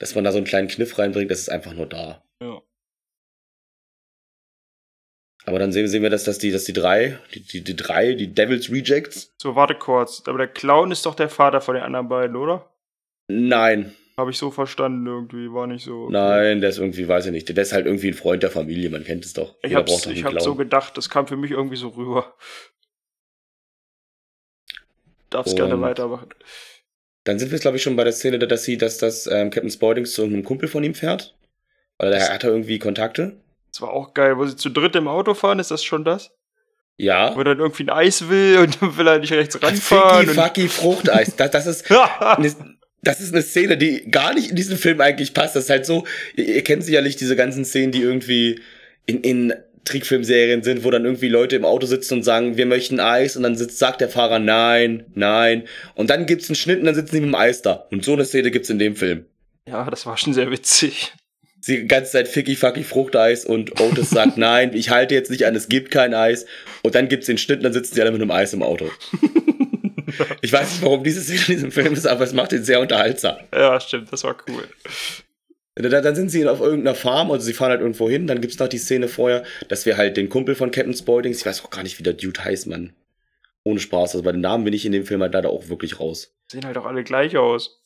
dass 0.00 0.14
man 0.14 0.24
da 0.24 0.32
so 0.32 0.38
einen 0.38 0.46
kleinen 0.46 0.68
Kniff 0.68 0.98
reinbringt, 0.98 1.30
das 1.30 1.40
ist 1.40 1.50
einfach 1.50 1.72
nur 1.72 1.86
da. 1.86 2.24
Ja. 2.42 2.60
Aber 5.44 5.58
dann 5.58 5.72
sehen, 5.72 5.88
sehen 5.88 6.02
wir, 6.02 6.10
dass, 6.10 6.24
dass, 6.24 6.38
die, 6.38 6.50
dass 6.50 6.64
die 6.64 6.72
drei, 6.72 7.18
die, 7.32 7.42
die, 7.42 7.62
die 7.62 7.76
drei, 7.76 8.14
die 8.14 8.34
Devil's 8.34 8.70
Rejects, 8.70 9.32
So, 9.40 9.54
warte 9.54 9.74
kurz. 9.74 10.22
Aber 10.26 10.38
der 10.38 10.48
Clown 10.48 10.90
ist 10.90 11.06
doch 11.06 11.14
der 11.14 11.28
Vater 11.28 11.60
von 11.60 11.74
den 11.74 11.84
anderen 11.84 12.08
beiden, 12.08 12.36
oder? 12.36 12.66
nein, 13.28 13.94
Habe 14.20 14.30
ich 14.30 14.38
so 14.38 14.50
verstanden 14.50 15.06
irgendwie, 15.06 15.52
war 15.52 15.66
nicht 15.66 15.84
so. 15.84 16.04
okay. 16.04 16.12
nein, 16.12 16.60
der 16.60 16.70
ist 16.70 16.78
irgendwie, 16.78 17.08
weiß 17.08 17.26
ich 17.26 17.32
nicht, 17.32 17.48
der 17.48 17.62
ist 17.62 17.72
halt 17.72 17.86
irgendwie 17.86 18.08
ein 18.08 18.14
Freund 18.14 18.42
der 18.42 18.50
Familie, 18.50 18.90
man 18.90 19.02
kennt 19.02 19.24
es 19.24 19.32
doch. 19.32 19.56
Ich 19.62 19.70
Jeder 19.70 19.80
hab's, 19.80 20.02
doch 20.02 20.10
ich 20.10 20.24
hab 20.24 20.40
so 20.40 20.54
gedacht, 20.54 20.96
das 20.96 21.08
kam 21.08 21.26
für 21.26 21.36
mich 21.36 21.50
irgendwie 21.52 21.76
so 21.76 21.88
rüber. 21.88 22.34
Darfst 25.30 25.56
gerne 25.56 25.80
weitermachen. 25.80 26.28
Dann 27.24 27.38
sind 27.38 27.50
wir 27.52 27.58
glaube 27.58 27.76
ich, 27.76 27.82
schon 27.82 27.96
bei 27.96 28.04
der 28.04 28.12
Szene, 28.12 28.38
dass 28.38 28.64
sie, 28.64 28.76
dass 28.76 28.98
das 28.98 29.26
ähm, 29.26 29.50
Captain 29.50 29.70
Spaulding 29.70 30.04
zu 30.04 30.22
irgendeinem 30.22 30.44
Kumpel 30.44 30.68
von 30.68 30.84
ihm 30.84 30.94
fährt. 30.94 31.36
Weil 31.98 32.12
er 32.12 32.32
hat 32.32 32.44
er 32.44 32.50
irgendwie 32.50 32.78
Kontakte. 32.78 33.40
Das 33.72 33.82
war 33.82 33.90
auch 33.90 34.14
geil, 34.14 34.36
wo 34.36 34.46
sie 34.46 34.56
zu 34.56 34.70
dritt 34.70 34.96
im 34.96 35.06
Auto 35.06 35.34
fahren, 35.34 35.58
ist 35.58 35.70
das 35.70 35.84
schon 35.84 36.04
das? 36.04 36.32
Ja. 36.96 37.34
Wo 37.34 37.40
er 37.40 37.44
dann 37.44 37.60
irgendwie 37.60 37.84
ein 37.84 37.90
Eis 37.90 38.28
will 38.28 38.58
und 38.58 38.82
dann 38.82 38.96
will 38.96 39.06
er 39.06 39.18
nicht 39.18 39.32
rechts 39.32 39.62
ranfahren. 39.62 40.26
Ficky, 40.26 40.40
fucky, 40.40 40.68
Fruchteis. 40.68 41.36
Das, 41.36 41.50
das 41.50 41.66
ist, 41.66 41.90
eine, 42.20 42.54
das 43.02 43.20
ist 43.20 43.32
eine 43.32 43.42
Szene, 43.42 43.76
die 43.76 44.10
gar 44.10 44.34
nicht 44.34 44.50
in 44.50 44.56
diesen 44.56 44.76
Film 44.76 45.00
eigentlich 45.00 45.32
passt. 45.34 45.56
Das 45.56 45.64
ist 45.64 45.70
halt 45.70 45.86
so, 45.86 46.06
ihr, 46.36 46.46
ihr 46.46 46.64
kennt 46.64 46.84
sicherlich 46.84 47.16
diese 47.16 47.36
ganzen 47.36 47.64
Szenen, 47.64 47.92
die 47.92 48.02
irgendwie 48.02 48.60
in, 49.06 49.22
in 49.22 49.54
Trickfilmserien 49.84 50.62
sind, 50.62 50.84
wo 50.84 50.90
dann 50.90 51.04
irgendwie 51.04 51.28
Leute 51.28 51.56
im 51.56 51.64
Auto 51.64 51.86
sitzen 51.86 52.14
und 52.14 52.22
sagen, 52.22 52.56
wir 52.56 52.66
möchten 52.66 53.00
Eis 53.00 53.36
und 53.36 53.42
dann 53.42 53.56
sitzt, 53.56 53.78
sagt 53.78 54.00
der 54.00 54.10
Fahrer 54.10 54.38
nein, 54.38 55.04
nein. 55.14 55.64
Und 55.94 56.10
dann 56.10 56.26
gibt's 56.26 56.48
einen 56.48 56.56
Schnitt 56.56 56.80
und 56.80 56.86
dann 56.86 56.94
sitzen 56.94 57.14
die 57.14 57.20
mit 57.22 57.30
dem 57.30 57.34
Eis 57.34 57.62
da. 57.62 57.86
Und 57.90 58.04
so 58.04 58.12
eine 58.12 58.24
Szene 58.24 58.50
gibt's 58.50 58.70
in 58.70 58.78
dem 58.78 58.94
Film. 58.94 59.24
ja, 59.66 59.88
das 59.88 60.04
war 60.06 60.18
schon 60.18 60.34
sehr 60.34 60.50
witzig. 60.50 61.12
Sie 61.62 61.78
die 61.78 61.88
ganze 61.88 62.12
Zeit 62.12 62.28
Ficky 62.28 62.56
Fucky 62.56 62.84
Fruchteis 62.84 63.44
und 63.44 63.80
Otis 63.80 64.10
sagt 64.10 64.36
nein, 64.36 64.72
ich 64.74 64.90
halte 64.90 65.14
jetzt 65.14 65.30
nicht 65.30 65.46
an, 65.46 65.54
es 65.54 65.68
gibt 65.68 65.90
kein 65.90 66.14
Eis. 66.14 66.46
Und 66.82 66.94
dann 66.94 67.08
gibt's 67.08 67.26
den 67.26 67.38
Schnitt 67.38 67.58
und 67.58 67.64
dann 67.64 67.72
sitzen 67.72 67.94
sie 67.94 68.02
alle 68.02 68.12
mit 68.12 68.20
einem 68.20 68.30
Eis 68.30 68.52
im 68.52 68.62
Auto. 68.62 68.90
Ich 70.42 70.52
weiß 70.52 70.70
nicht, 70.72 70.82
warum 70.82 71.02
diese 71.04 71.20
Szene 71.22 71.40
in 71.40 71.54
diesem 71.54 71.72
Film 71.72 71.92
ist, 71.92 72.06
aber 72.06 72.24
es 72.24 72.32
macht 72.32 72.52
ihn 72.52 72.64
sehr 72.64 72.80
unterhaltsam. 72.80 73.36
Ja, 73.54 73.80
stimmt, 73.80 74.12
das 74.12 74.24
war 74.24 74.36
cool. 74.48 74.64
Da- 75.76 76.00
Dann 76.00 76.14
sind 76.14 76.30
sie 76.30 76.46
auf 76.46 76.60
irgendeiner 76.60 76.94
Farm, 76.94 77.30
also 77.30 77.44
sie 77.44 77.54
fahren 77.54 77.70
halt 77.70 77.80
irgendwo 77.80 78.08
hin. 78.10 78.26
Dann 78.26 78.40
gibt's 78.40 78.58
noch 78.58 78.68
die 78.68 78.78
Szene 78.78 79.08
vorher, 79.08 79.44
dass 79.68 79.86
wir 79.86 79.96
halt 79.96 80.16
den 80.16 80.28
Kumpel 80.28 80.54
von 80.54 80.70
Captain 80.70 80.94
Spauldings, 80.94 81.38
ich 81.40 81.46
weiß 81.46 81.64
auch 81.64 81.70
gar 81.70 81.82
nicht, 81.82 81.98
wie 81.98 82.02
der 82.02 82.12
Dude 82.14 82.44
heißt, 82.44 82.66
Mann. 82.66 82.92
Ohne 83.62 83.78
Spaß, 83.80 84.14
also 84.14 84.22
bei 84.22 84.32
den 84.32 84.40
Namen 84.40 84.64
bin 84.64 84.72
ich 84.74 84.84
in 84.86 84.92
dem 84.92 85.04
Film 85.06 85.22
halt 85.22 85.34
leider 85.34 85.50
auch 85.50 85.68
wirklich 85.68 86.00
raus. 86.00 86.34
Sehen 86.50 86.64
halt 86.64 86.76
auch 86.78 86.86
alle 86.86 87.04
gleich 87.04 87.36
aus. 87.36 87.82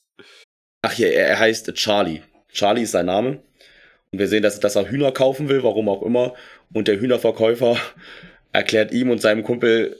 Ach 0.83 0.95
ja, 0.99 1.09
er, 1.09 1.27
er 1.29 1.39
heißt 1.39 1.73
Charlie. 1.75 2.23
Charlie 2.53 2.83
ist 2.83 2.93
sein 2.93 3.07
Name. 3.07 3.43
Und 4.13 4.19
wir 4.21 4.29
sehen, 4.29 4.43
dass, 4.43 4.61
dass 4.61 4.77
er 4.77 4.89
Hühner 4.89 5.11
kaufen 5.13 5.49
will, 5.49 5.63
warum 5.65 5.89
auch 5.89 6.03
immer. 6.03 6.35
Und 6.73 6.87
der 6.89 7.01
Hühnerverkäufer 7.01 7.77
erklärt 8.53 8.93
ihm 8.93 9.11
und 9.11 9.21
seinem 9.21 9.43
Kumpel, 9.43 9.99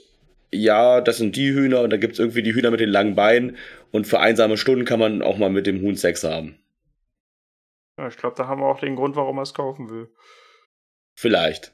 ja, 0.55 1.01
das 1.01 1.17
sind 1.17 1.35
die 1.35 1.53
Hühner 1.53 1.81
und 1.81 1.89
da 1.91 1.97
gibt's 1.97 2.19
irgendwie 2.19 2.43
die 2.43 2.53
Hühner 2.53 2.71
mit 2.71 2.79
den 2.79 2.89
langen 2.89 3.15
Beinen. 3.15 3.57
Und 3.91 4.07
für 4.07 4.19
einsame 4.19 4.57
Stunden 4.57 4.85
kann 4.85 4.99
man 4.99 5.21
auch 5.21 5.37
mal 5.37 5.49
mit 5.49 5.67
dem 5.67 5.81
Huhn 5.81 5.95
Sex 5.95 6.23
haben. 6.23 6.57
Ja, 7.99 8.07
ich 8.07 8.17
glaube, 8.17 8.35
da 8.35 8.47
haben 8.47 8.61
wir 8.61 8.67
auch 8.67 8.79
den 8.79 8.95
Grund, 8.95 9.15
warum 9.15 9.37
er 9.37 9.43
es 9.43 9.53
kaufen 9.53 9.89
will. 9.89 10.09
Vielleicht. 11.17 11.73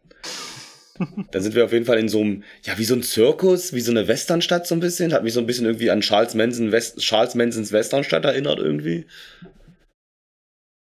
Dann 1.31 1.41
sind 1.41 1.55
wir 1.55 1.65
auf 1.65 1.73
jeden 1.73 1.85
Fall 1.85 1.97
in 1.97 2.09
so 2.09 2.19
einem, 2.19 2.43
ja, 2.63 2.77
wie 2.77 2.83
so 2.83 2.93
ein 2.93 3.01
Zirkus, 3.01 3.73
wie 3.73 3.81
so 3.81 3.91
eine 3.91 4.07
Westernstadt 4.07 4.67
so 4.67 4.75
ein 4.75 4.81
bisschen. 4.81 5.13
Hat 5.13 5.23
mich 5.23 5.33
so 5.33 5.39
ein 5.39 5.47
bisschen 5.47 5.65
irgendwie 5.65 5.89
an 5.89 6.01
Charles, 6.01 6.35
Manson 6.35 6.71
West, 6.71 6.99
Charles 6.99 7.33
Mansons 7.33 7.71
Westernstadt 7.71 8.25
erinnert 8.25 8.59
irgendwie. 8.59 9.07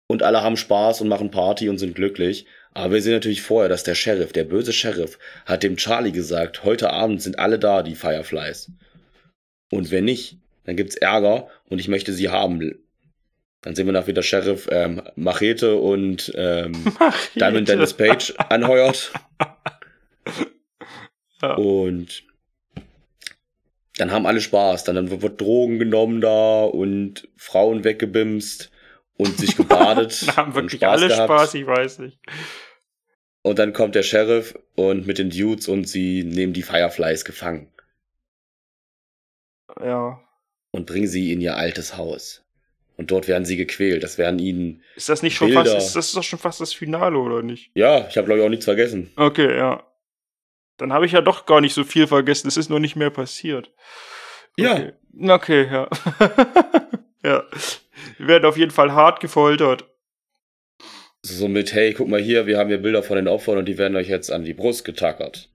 Und 0.10 0.24
alle 0.24 0.42
haben 0.42 0.56
Spaß 0.56 1.02
und 1.02 1.10
machen 1.10 1.32
Party 1.32 1.68
und 1.68 1.78
sind 1.78 1.96
glücklich. 1.96 2.46
Aber 2.74 2.94
wir 2.94 3.02
sehen 3.02 3.14
natürlich 3.14 3.42
vorher, 3.42 3.70
dass 3.70 3.84
der 3.84 3.96
Sheriff, 3.96 4.34
der 4.34 4.44
böse 4.44 4.74
Sheriff, 4.74 5.18
hat 5.46 5.64
dem 5.64 5.78
Charlie 5.78 6.12
gesagt, 6.12 6.64
heute 6.64 6.92
Abend 6.92 7.22
sind 7.22 7.40
alle 7.40 7.60
da, 7.60 7.82
die 7.82 7.96
Fireflies. 7.96 8.72
Und 9.72 9.92
wenn 9.92 10.06
nicht, 10.06 10.38
dann 10.66 10.76
gibt's 10.76 10.96
Ärger 10.96 11.48
und 11.70 11.80
ich 11.80 11.88
möchte 11.88 12.14
sie 12.14 12.30
haben. 12.30 12.76
Dann 13.62 13.76
sehen 13.76 13.86
wir 13.86 13.94
nach, 13.94 14.08
wie 14.08 14.14
der 14.14 14.22
Sheriff 14.22 14.68
ähm, 14.72 15.02
Machete 15.16 15.76
und 15.78 16.32
ähm, 16.36 16.74
Diamond 17.36 17.68
Dennis 17.68 17.94
Page 17.94 18.34
anheuert. 18.38 19.12
Ja. 21.40 21.54
Und 21.54 22.24
dann 23.98 24.12
haben 24.12 24.26
alle 24.26 24.42
Spaß. 24.42 24.84
Dann, 24.84 24.96
dann 24.96 25.22
wird 25.22 25.40
Drogen 25.40 25.78
genommen 25.78 26.20
da 26.20 26.64
und 26.64 27.28
Frauen 27.36 27.84
weggebimst. 27.84 28.72
Und 29.18 29.38
sich 29.38 29.56
gebadet. 29.56 30.22
Da 30.28 30.36
haben 30.38 30.56
wirklich 30.56 30.80
Spaß 30.82 31.02
alle 31.02 31.08
gehabt. 31.08 31.30
Spaß, 31.30 31.54
ich 31.56 31.68
weiß 31.68 32.00
nicht. 32.00 32.20
Und 33.42 33.60
dann 33.60 33.74
kommt 33.74 33.96
der 33.96 34.04
Sheriff 34.04 34.58
und 34.76 35.08
mit 35.08 35.18
den 35.20 35.30
Dudes 35.30 35.68
und 35.68 35.88
sie 35.88 36.24
nehmen 36.24 36.54
die 36.54 36.64
Fireflies 36.64 37.24
gefangen 37.26 37.72
Ja. 39.82 40.20
und 40.72 40.86
bringen 40.86 41.08
sie 41.08 41.32
in 41.32 41.42
ihr 41.42 41.56
altes 41.56 41.98
Haus. 41.98 42.44
Und 42.98 43.12
dort 43.12 43.28
werden 43.28 43.46
sie 43.46 43.58
gequält. 43.58 44.02
Das 44.04 44.18
werden 44.18 44.40
ihnen. 44.40 44.84
Ist 44.96 45.08
das 45.08 45.22
nicht 45.22 45.36
schon 45.36 45.50
Bilder. 45.50 45.66
fast, 45.66 45.88
ist 45.88 45.96
das 45.96 46.12
doch 46.14 46.24
schon 46.24 46.40
fast 46.40 46.60
das 46.62 46.74
Finale, 46.74 47.18
oder 47.20 47.44
nicht? 47.44 47.70
Ja, 47.76 48.08
ich 48.08 48.18
habe 48.18 48.26
glaube 48.26 48.40
ich 48.40 48.46
auch 48.46 48.50
nichts 48.50 48.66
vergessen. 48.66 49.12
Okay, 49.16 49.56
ja. 49.56 49.84
Dann 50.78 50.92
habe 50.92 51.06
ich 51.06 51.12
ja 51.12 51.22
doch 51.22 51.46
gar 51.46 51.62
nicht 51.62 51.74
so 51.76 51.84
viel 51.84 52.08
vergessen. 52.08 52.48
Es 52.48 52.58
ist 52.58 52.70
nur 52.70 52.80
nicht 52.80 52.96
mehr 52.96 53.12
passiert. 53.12 53.72
Ja. 54.58 54.74
Okay, 54.74 54.92
okay 55.30 55.68
ja. 55.72 55.90
ja. 57.24 57.44
Wir 58.18 58.28
werden 58.28 58.46
auf 58.46 58.58
jeden 58.58 58.72
Fall 58.72 58.92
hart 58.94 59.20
gefoltert. 59.20 59.86
So 61.24 61.48
mit, 61.48 61.74
hey, 61.74 61.94
guck 61.94 62.08
mal 62.08 62.22
hier, 62.22 62.46
wir 62.46 62.58
haben 62.58 62.70
hier 62.70 62.82
Bilder 62.82 63.04
von 63.04 63.16
den 63.18 63.28
Opfern 63.28 63.58
und 63.58 63.66
die 63.66 63.78
werden 63.78 63.98
euch 63.98 64.08
jetzt 64.08 64.32
an 64.32 64.44
die 64.46 64.54
Brust 64.54 64.86
getackert. 64.86 65.50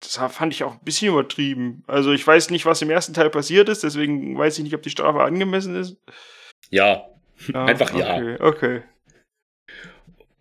Das 0.00 0.16
fand 0.32 0.54
ich 0.54 0.62
auch 0.62 0.74
ein 0.74 0.84
bisschen 0.84 1.08
übertrieben. 1.08 1.82
Also 1.86 2.12
ich 2.12 2.24
weiß 2.26 2.50
nicht, 2.50 2.64
was 2.66 2.80
im 2.82 2.90
ersten 2.90 3.14
Teil 3.14 3.30
passiert 3.30 3.68
ist, 3.68 3.82
deswegen 3.82 4.38
weiß 4.38 4.56
ich 4.58 4.64
nicht, 4.64 4.74
ob 4.74 4.82
die 4.82 4.90
Strafe 4.90 5.22
angemessen 5.22 5.74
ist. 5.74 5.96
Ja, 6.70 7.08
Ja, 7.52 7.64
Einfach 7.64 7.94
ja. 7.94 8.16
Okay, 8.16 8.36
okay. 8.40 8.82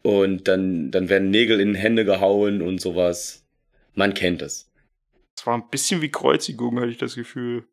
und 0.03 0.47
dann, 0.47 0.91
dann 0.91 1.09
werden 1.09 1.29
Nägel 1.29 1.59
in 1.59 1.75
Hände 1.75 2.05
gehauen 2.05 2.61
und 2.61 2.79
sowas. 2.79 3.45
Man 3.95 4.13
kennt 4.13 4.41
es. 4.41 4.71
Das 5.35 5.45
war 5.47 5.55
ein 5.55 5.69
bisschen 5.69 6.01
wie 6.01 6.09
Kreuzigung, 6.11 6.79
hatte 6.79 6.89
ich 6.91 6.97
das 6.97 7.15
Gefühl. 7.15 7.67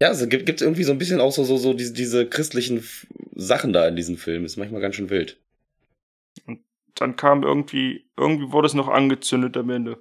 Ja, 0.00 0.10
es 0.10 0.28
gibt 0.28 0.46
gibt's 0.46 0.62
irgendwie 0.62 0.84
so 0.84 0.92
ein 0.92 0.98
bisschen 0.98 1.20
auch 1.20 1.32
so, 1.32 1.44
so, 1.44 1.56
so 1.56 1.72
diese, 1.72 1.94
diese 1.94 2.28
christlichen 2.28 2.86
Sachen 3.34 3.72
da 3.72 3.88
in 3.88 3.96
diesem 3.96 4.18
Film. 4.18 4.44
Ist 4.44 4.56
manchmal 4.56 4.80
ganz 4.80 4.96
schön 4.96 5.10
wild. 5.10 5.40
Dann 6.94 7.16
kam 7.16 7.42
irgendwie, 7.42 8.06
irgendwie 8.16 8.52
wurde 8.52 8.66
es 8.66 8.74
noch 8.74 8.88
angezündet 8.88 9.56
am 9.56 9.70
Ende. 9.70 9.98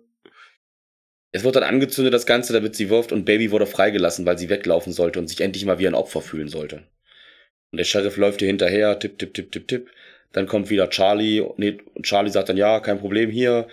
Es 1.31 1.43
wurde 1.43 1.59
dann 1.59 1.69
angezündet, 1.69 2.13
das 2.13 2.25
Ganze, 2.25 2.53
damit 2.53 2.75
sie 2.75 2.89
wirft 2.89 3.11
und 3.11 3.25
Baby 3.25 3.51
wurde 3.51 3.65
freigelassen, 3.65 4.25
weil 4.25 4.37
sie 4.37 4.49
weglaufen 4.49 4.93
sollte 4.93 5.19
und 5.19 5.27
sich 5.27 5.41
endlich 5.41 5.65
mal 5.65 5.79
wie 5.79 5.87
ein 5.87 5.95
Opfer 5.95 6.21
fühlen 6.21 6.47
sollte. 6.47 6.83
Und 7.71 7.77
der 7.77 7.83
Sheriff 7.83 8.15
läuft 8.15 8.41
ihr 8.41 8.47
hinterher, 8.47 8.99
tipp, 8.99 9.19
tipp, 9.19 9.33
tipp, 9.33 9.51
tipp, 9.51 9.67
tipp. 9.67 9.91
Dann 10.31 10.47
kommt 10.47 10.69
wieder 10.69 10.89
Charlie. 10.89 11.45
Nee, 11.57 11.79
und 11.93 12.05
Charlie 12.05 12.31
sagt 12.31 12.47
dann, 12.47 12.57
ja, 12.57 12.79
kein 12.79 12.99
Problem 12.99 13.29
hier. 13.29 13.67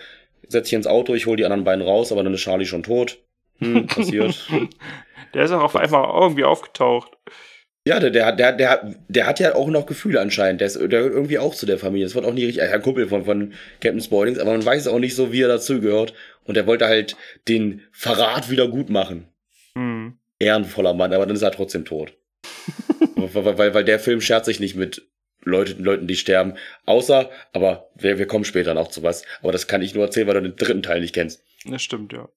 Setz 0.49 0.65
dich 0.65 0.73
ins 0.73 0.87
Auto, 0.87 1.13
ich 1.13 1.25
hole 1.25 1.37
die 1.37 1.45
anderen 1.45 1.63
beiden 1.63 1.83
raus, 1.83 2.11
aber 2.11 2.23
dann 2.23 2.33
ist 2.33 2.41
Charlie 2.41 2.65
schon 2.65 2.83
tot. 2.83 3.22
Hm, 3.59 3.87
passiert. 3.87 4.47
Der 5.33 5.45
ist 5.45 5.51
auch 5.51 5.63
auf 5.63 5.75
einmal 5.75 6.07
irgendwie 6.21 6.43
aufgetaucht. 6.43 7.11
ja, 7.87 7.99
der, 7.99 8.11
der, 8.11 8.31
der, 8.33 8.51
der, 8.51 8.95
der 9.07 9.25
hat 9.25 9.39
ja 9.39 9.55
auch 9.55 9.67
noch 9.67 9.87
Gefühle 9.87 10.21
anscheinend. 10.21 10.61
Der, 10.61 10.67
ist, 10.67 10.79
der 10.79 10.87
gehört 10.87 11.13
irgendwie 11.13 11.39
auch 11.39 11.55
zu 11.55 11.65
der 11.65 11.79
Familie. 11.79 12.05
Das 12.05 12.13
wird 12.13 12.25
auch 12.25 12.33
nicht 12.33 12.45
richtig. 12.45 12.61
Ein 12.61 12.81
Kumpel 12.83 13.07
von, 13.07 13.25
von 13.25 13.53
Captain 13.81 14.01
Spoilings, 14.01 14.37
aber 14.37 14.51
man 14.51 14.63
weiß 14.63 14.87
auch 14.87 14.99
nicht 14.99 15.15
so, 15.15 15.31
wie 15.31 15.41
er 15.41 15.47
dazugehört. 15.47 16.13
Und 16.43 16.55
er 16.55 16.67
wollte 16.67 16.85
halt 16.85 17.15
den 17.47 17.81
Verrat 17.91 18.51
wieder 18.51 18.67
gut 18.67 18.89
machen. 18.91 19.27
Hm. 19.75 20.19
ehrenvoller 20.37 20.93
Mann, 20.93 21.13
aber 21.13 21.25
dann 21.25 21.35
ist 21.35 21.41
er 21.41 21.51
trotzdem 21.51 21.83
tot. 21.83 22.13
weil, 23.15 23.57
weil, 23.57 23.73
weil 23.73 23.83
der 23.83 23.99
Film 23.99 24.21
schert 24.21 24.45
sich 24.45 24.59
nicht 24.59 24.75
mit 24.75 25.07
Leute, 25.41 25.73
Leuten, 25.81 26.05
die 26.05 26.15
sterben. 26.15 26.53
Außer, 26.85 27.29
aber 27.53 27.89
wir, 27.95 28.19
wir 28.19 28.27
kommen 28.27 28.45
später 28.45 28.73
noch 28.75 28.89
zu 28.89 29.01
was. 29.01 29.23
Aber 29.41 29.51
das 29.51 29.67
kann 29.67 29.81
ich 29.81 29.95
nur 29.95 30.05
erzählen, 30.05 30.27
weil 30.27 30.35
du 30.35 30.41
den 30.43 30.55
dritten 30.55 30.83
Teil 30.83 31.01
nicht 31.01 31.15
kennst. 31.15 31.43
Das 31.65 31.81
stimmt, 31.81 32.13
ja. 32.13 32.29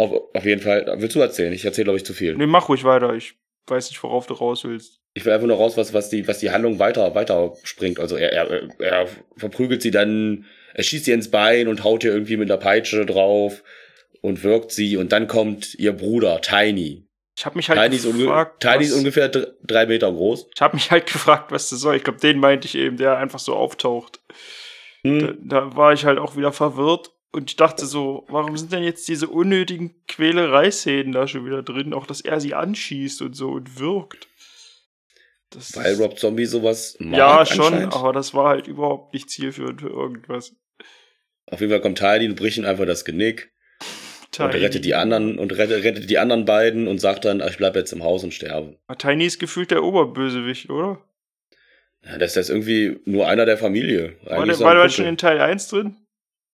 Auf, 0.00 0.12
auf 0.34 0.44
jeden 0.46 0.62
Fall, 0.62 0.86
willst 0.98 1.14
du 1.14 1.20
erzählen? 1.20 1.52
Ich 1.52 1.64
erzähle, 1.64 1.84
glaube 1.84 1.98
ich, 1.98 2.04
zu 2.06 2.14
viel. 2.14 2.34
Nee, 2.36 2.46
mach 2.46 2.68
ruhig 2.70 2.84
weiter. 2.84 3.12
Ich 3.14 3.34
weiß 3.66 3.90
nicht, 3.90 4.02
worauf 4.02 4.26
du 4.26 4.32
raus 4.34 4.64
willst. 4.64 5.00
Ich 5.12 5.24
will 5.26 5.32
einfach 5.32 5.46
nur 5.46 5.56
raus, 5.58 5.76
was, 5.76 5.92
was, 5.92 6.08
die, 6.08 6.26
was 6.26 6.38
die 6.38 6.50
Handlung 6.50 6.78
weiter, 6.78 7.14
weiter 7.14 7.52
springt. 7.64 8.00
Also 8.00 8.16
er, 8.16 8.32
er, 8.32 8.68
er 8.78 9.08
verprügelt 9.36 9.82
sie 9.82 9.90
dann, 9.90 10.46
er 10.72 10.84
schießt 10.84 11.06
ihr 11.08 11.14
ins 11.14 11.30
Bein 11.30 11.68
und 11.68 11.84
haut 11.84 12.02
ihr 12.04 12.12
irgendwie 12.12 12.36
mit 12.38 12.48
der 12.48 12.56
Peitsche 12.56 13.04
drauf 13.04 13.62
und 14.22 14.42
wirkt 14.42 14.72
sie. 14.72 14.96
Und 14.96 15.12
dann 15.12 15.26
kommt 15.26 15.74
ihr 15.74 15.92
Bruder, 15.92 16.40
Tiny. 16.40 17.06
Ich 17.36 17.44
habe 17.44 17.56
mich 17.56 17.68
halt 17.68 17.78
Tiny 17.92 17.98
gefragt, 18.18 18.62
Tiny 18.62 18.84
ist 18.84 18.92
ungefähr 18.92 19.28
dr- 19.28 19.48
drei 19.62 19.84
Meter 19.86 20.10
groß. 20.12 20.48
ich 20.54 20.60
habe 20.62 20.76
mich 20.76 20.90
halt 20.90 21.06
gefragt, 21.12 21.52
was 21.52 21.68
das 21.68 21.80
soll. 21.80 21.96
Ich 21.96 22.04
glaube, 22.04 22.20
den 22.20 22.38
meinte 22.38 22.66
ich 22.66 22.74
eben, 22.74 22.96
der 22.96 23.18
einfach 23.18 23.38
so 23.38 23.54
auftaucht. 23.54 24.20
Hm. 25.02 25.38
Da, 25.46 25.58
da 25.60 25.76
war 25.76 25.92
ich 25.92 26.04
halt 26.06 26.18
auch 26.18 26.36
wieder 26.36 26.52
verwirrt 26.52 27.12
und 27.32 27.50
ich 27.50 27.56
dachte 27.56 27.86
so, 27.86 28.24
warum 28.28 28.56
sind 28.56 28.72
denn 28.72 28.82
jetzt 28.82 29.06
diese 29.08 29.28
unnötigen 29.28 29.94
Quälereiszenen 30.08 31.12
da 31.12 31.28
schon 31.28 31.46
wieder 31.46 31.62
drin? 31.62 31.94
Auch, 31.94 32.06
dass 32.06 32.20
er 32.20 32.40
sie 32.40 32.54
anschießt 32.54 33.22
und 33.22 33.34
so 33.34 33.50
und 33.50 33.78
wirkt. 33.78 34.28
Das 35.50 35.76
Weil 35.76 35.94
Rob 35.94 36.18
Zombie 36.18 36.46
sowas 36.46 36.96
mag 37.00 37.18
ja, 37.18 37.46
schon, 37.46 37.84
aber 37.92 38.12
das 38.12 38.34
war 38.34 38.48
halt 38.48 38.68
überhaupt 38.68 39.14
nicht 39.14 39.30
zielführend 39.30 39.80
für 39.80 39.88
irgendwas. 39.88 40.54
Auf 41.46 41.60
jeden 41.60 41.72
Fall 41.72 41.80
kommt 41.80 41.98
Tiny 41.98 42.28
und 42.28 42.36
bricht 42.36 42.58
ihm 42.58 42.64
einfach 42.64 42.86
das 42.86 43.04
Genick 43.04 43.52
und 43.80 44.30
Tiny. 44.30 44.64
rettet 44.64 44.84
die 44.84 44.94
anderen 44.94 45.38
und 45.38 45.52
rettet, 45.56 45.82
rettet 45.82 46.08
die 46.08 46.18
anderen 46.18 46.44
beiden 46.44 46.86
und 46.86 47.00
sagt 47.00 47.24
dann, 47.24 47.40
ich 47.40 47.56
bleib 47.56 47.74
jetzt 47.74 47.92
im 47.92 48.04
Haus 48.04 48.22
und 48.22 48.32
sterbe. 48.32 48.78
Tiny 48.98 49.26
ist 49.26 49.40
gefühlt 49.40 49.72
der 49.72 49.82
Oberbösewicht, 49.82 50.70
oder? 50.70 51.04
Ja, 52.04 52.16
das 52.18 52.36
ist 52.36 52.48
irgendwie 52.48 53.00
nur 53.04 53.28
einer 53.28 53.44
der 53.44 53.58
Familie. 53.58 54.16
War 54.22 54.38
Eigentlich 54.38 54.46
der, 54.46 54.54
so 54.56 54.64
war 54.64 54.74
der 54.74 54.88
schon 54.88 55.06
in 55.06 55.16
Teil 55.16 55.40
1 55.40 55.68
drin? 55.68 55.96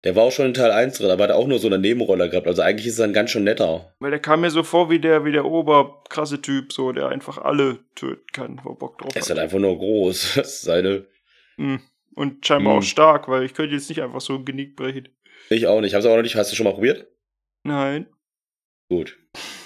Der 0.03 0.15
war 0.15 0.23
auch 0.23 0.31
schon 0.31 0.47
in 0.47 0.53
Teil 0.53 0.71
1 0.71 0.97
drin, 0.97 1.11
aber 1.11 1.25
hat 1.25 1.31
auch 1.31 1.47
nur 1.47 1.59
so 1.59 1.67
eine 1.67 1.77
Nebenrolle 1.77 2.29
gehabt. 2.29 2.47
Also 2.47 2.61
eigentlich 2.61 2.87
ist 2.87 2.97
er 2.99 3.05
ein 3.05 3.13
ganz 3.13 3.29
schön 3.31 3.43
netter. 3.43 3.93
Weil 3.99 4.11
der 4.11 4.19
kam 4.19 4.41
mir 4.41 4.49
so 4.49 4.63
vor 4.63 4.89
wie 4.89 4.99
der, 4.99 5.25
wie 5.25 5.31
der 5.31 5.45
oberkrasse 5.45 6.41
Typ, 6.41 6.73
so, 6.73 6.91
der 6.91 7.09
einfach 7.09 7.37
alle 7.37 7.79
töten 7.95 8.25
kann, 8.33 8.59
wo 8.63 8.71
er 8.71 8.75
Bock 8.75 8.97
drauf 8.97 9.11
Er 9.15 9.21
ist 9.21 9.29
halt 9.29 9.39
einfach 9.39 9.59
nur 9.59 9.77
groß. 9.77 10.33
Das 10.35 10.47
ist 10.55 10.61
seine. 10.63 11.05
Hm. 11.57 11.81
Und 12.15 12.45
scheinbar 12.45 12.73
Hm. 12.73 12.79
auch 12.79 12.83
stark, 12.83 13.27
weil 13.29 13.43
ich 13.43 13.53
könnte 13.53 13.75
jetzt 13.75 13.89
nicht 13.89 14.01
einfach 14.01 14.21
so 14.21 14.35
ein 14.35 14.45
Genick 14.45 14.75
brechen. 14.75 15.07
Ich 15.49 15.67
auch 15.67 15.81
nicht. 15.81 15.93
Hab's 15.95 16.05
auch 16.05 16.15
noch 16.15 16.23
nicht. 16.23 16.35
Hast 16.35 16.51
du 16.51 16.55
schon 16.55 16.65
mal 16.65 16.73
probiert? 16.73 17.07
Nein. 17.63 18.07
Gut. 18.89 19.17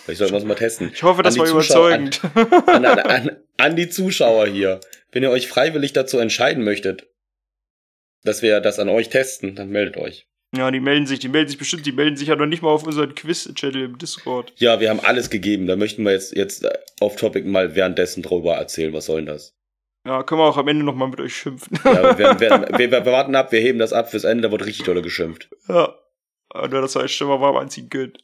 Vielleicht 0.03 0.19
sollten 0.19 0.33
wir 0.33 0.39
es 0.39 0.45
mal 0.45 0.53
testen. 0.55 0.91
Ich 0.93 1.01
hoffe, 1.01 1.23
das 1.23 1.37
war 1.37 1.45
Zuschauer- 1.47 1.95
überzeugend. 1.95 2.21
An, 2.67 2.85
an, 2.85 2.99
an, 2.99 3.31
an 3.57 3.75
die 3.75 3.89
Zuschauer 3.89 4.47
hier. 4.47 4.79
Wenn 5.11 5.23
ihr 5.23 5.31
euch 5.31 5.47
freiwillig 5.47 5.93
dazu 5.93 6.19
entscheiden 6.19 6.63
möchtet, 6.63 7.07
dass 8.25 8.41
wir 8.41 8.59
das 8.59 8.79
an 8.79 8.89
euch 8.89 9.09
testen, 9.09 9.55
dann 9.55 9.69
meldet 9.69 9.97
euch. 9.97 10.27
ja, 10.55 10.71
die 10.71 10.79
melden 10.79 11.05
sich, 11.07 11.19
die 11.19 11.29
melden 11.29 11.49
sich 11.49 11.57
bestimmt, 11.57 11.85
die 11.85 11.91
melden 11.91 12.17
sich 12.17 12.27
ja 12.29 12.35
noch 12.35 12.45
nicht 12.45 12.61
mal 12.61 12.69
auf 12.69 12.85
unseren 12.85 13.13
Quiz-Channel 13.15 13.83
im 13.83 13.97
Discord. 13.97 14.53
Ja, 14.57 14.79
wir 14.79 14.89
haben 14.89 14.99
alles 15.01 15.29
gegeben. 15.29 15.67
Da 15.67 15.75
möchten 15.75 16.03
wir 16.03 16.11
jetzt, 16.11 16.35
jetzt 16.35 16.67
auf 16.99 17.15
Topic 17.15 17.47
mal 17.47 17.75
währenddessen 17.75 18.23
drüber 18.23 18.55
erzählen. 18.55 18.93
Was 18.93 19.05
soll 19.05 19.17
denn 19.17 19.27
das? 19.27 19.53
Ja, 20.07 20.21
können 20.23 20.39
wir 20.39 20.45
auch 20.45 20.57
am 20.57 20.67
Ende 20.67 20.85
nochmal 20.85 21.07
mit 21.09 21.19
euch 21.19 21.35
schimpfen. 21.35 21.79
Ja, 21.83 22.17
wir, 22.17 22.39
wir, 22.39 22.49
wir, 22.77 22.91
wir 22.91 23.05
warten 23.07 23.35
ab, 23.35 23.51
wir 23.51 23.59
heben 23.59 23.79
das 23.79 23.91
ab 23.91 24.11
fürs 24.11 24.23
Ende, 24.23 24.43
da 24.43 24.51
wird 24.51 24.65
richtig 24.65 24.85
dolle 24.85 25.01
geschimpft. 25.01 25.49
ja. 25.67 25.95
Aber 26.49 26.69
das 26.79 26.95
heißt 26.95 27.13
schon 27.13 27.27
mal 27.27 27.41
warm 27.41 27.57
anziehen 27.57 27.89
könnt. 27.89 28.19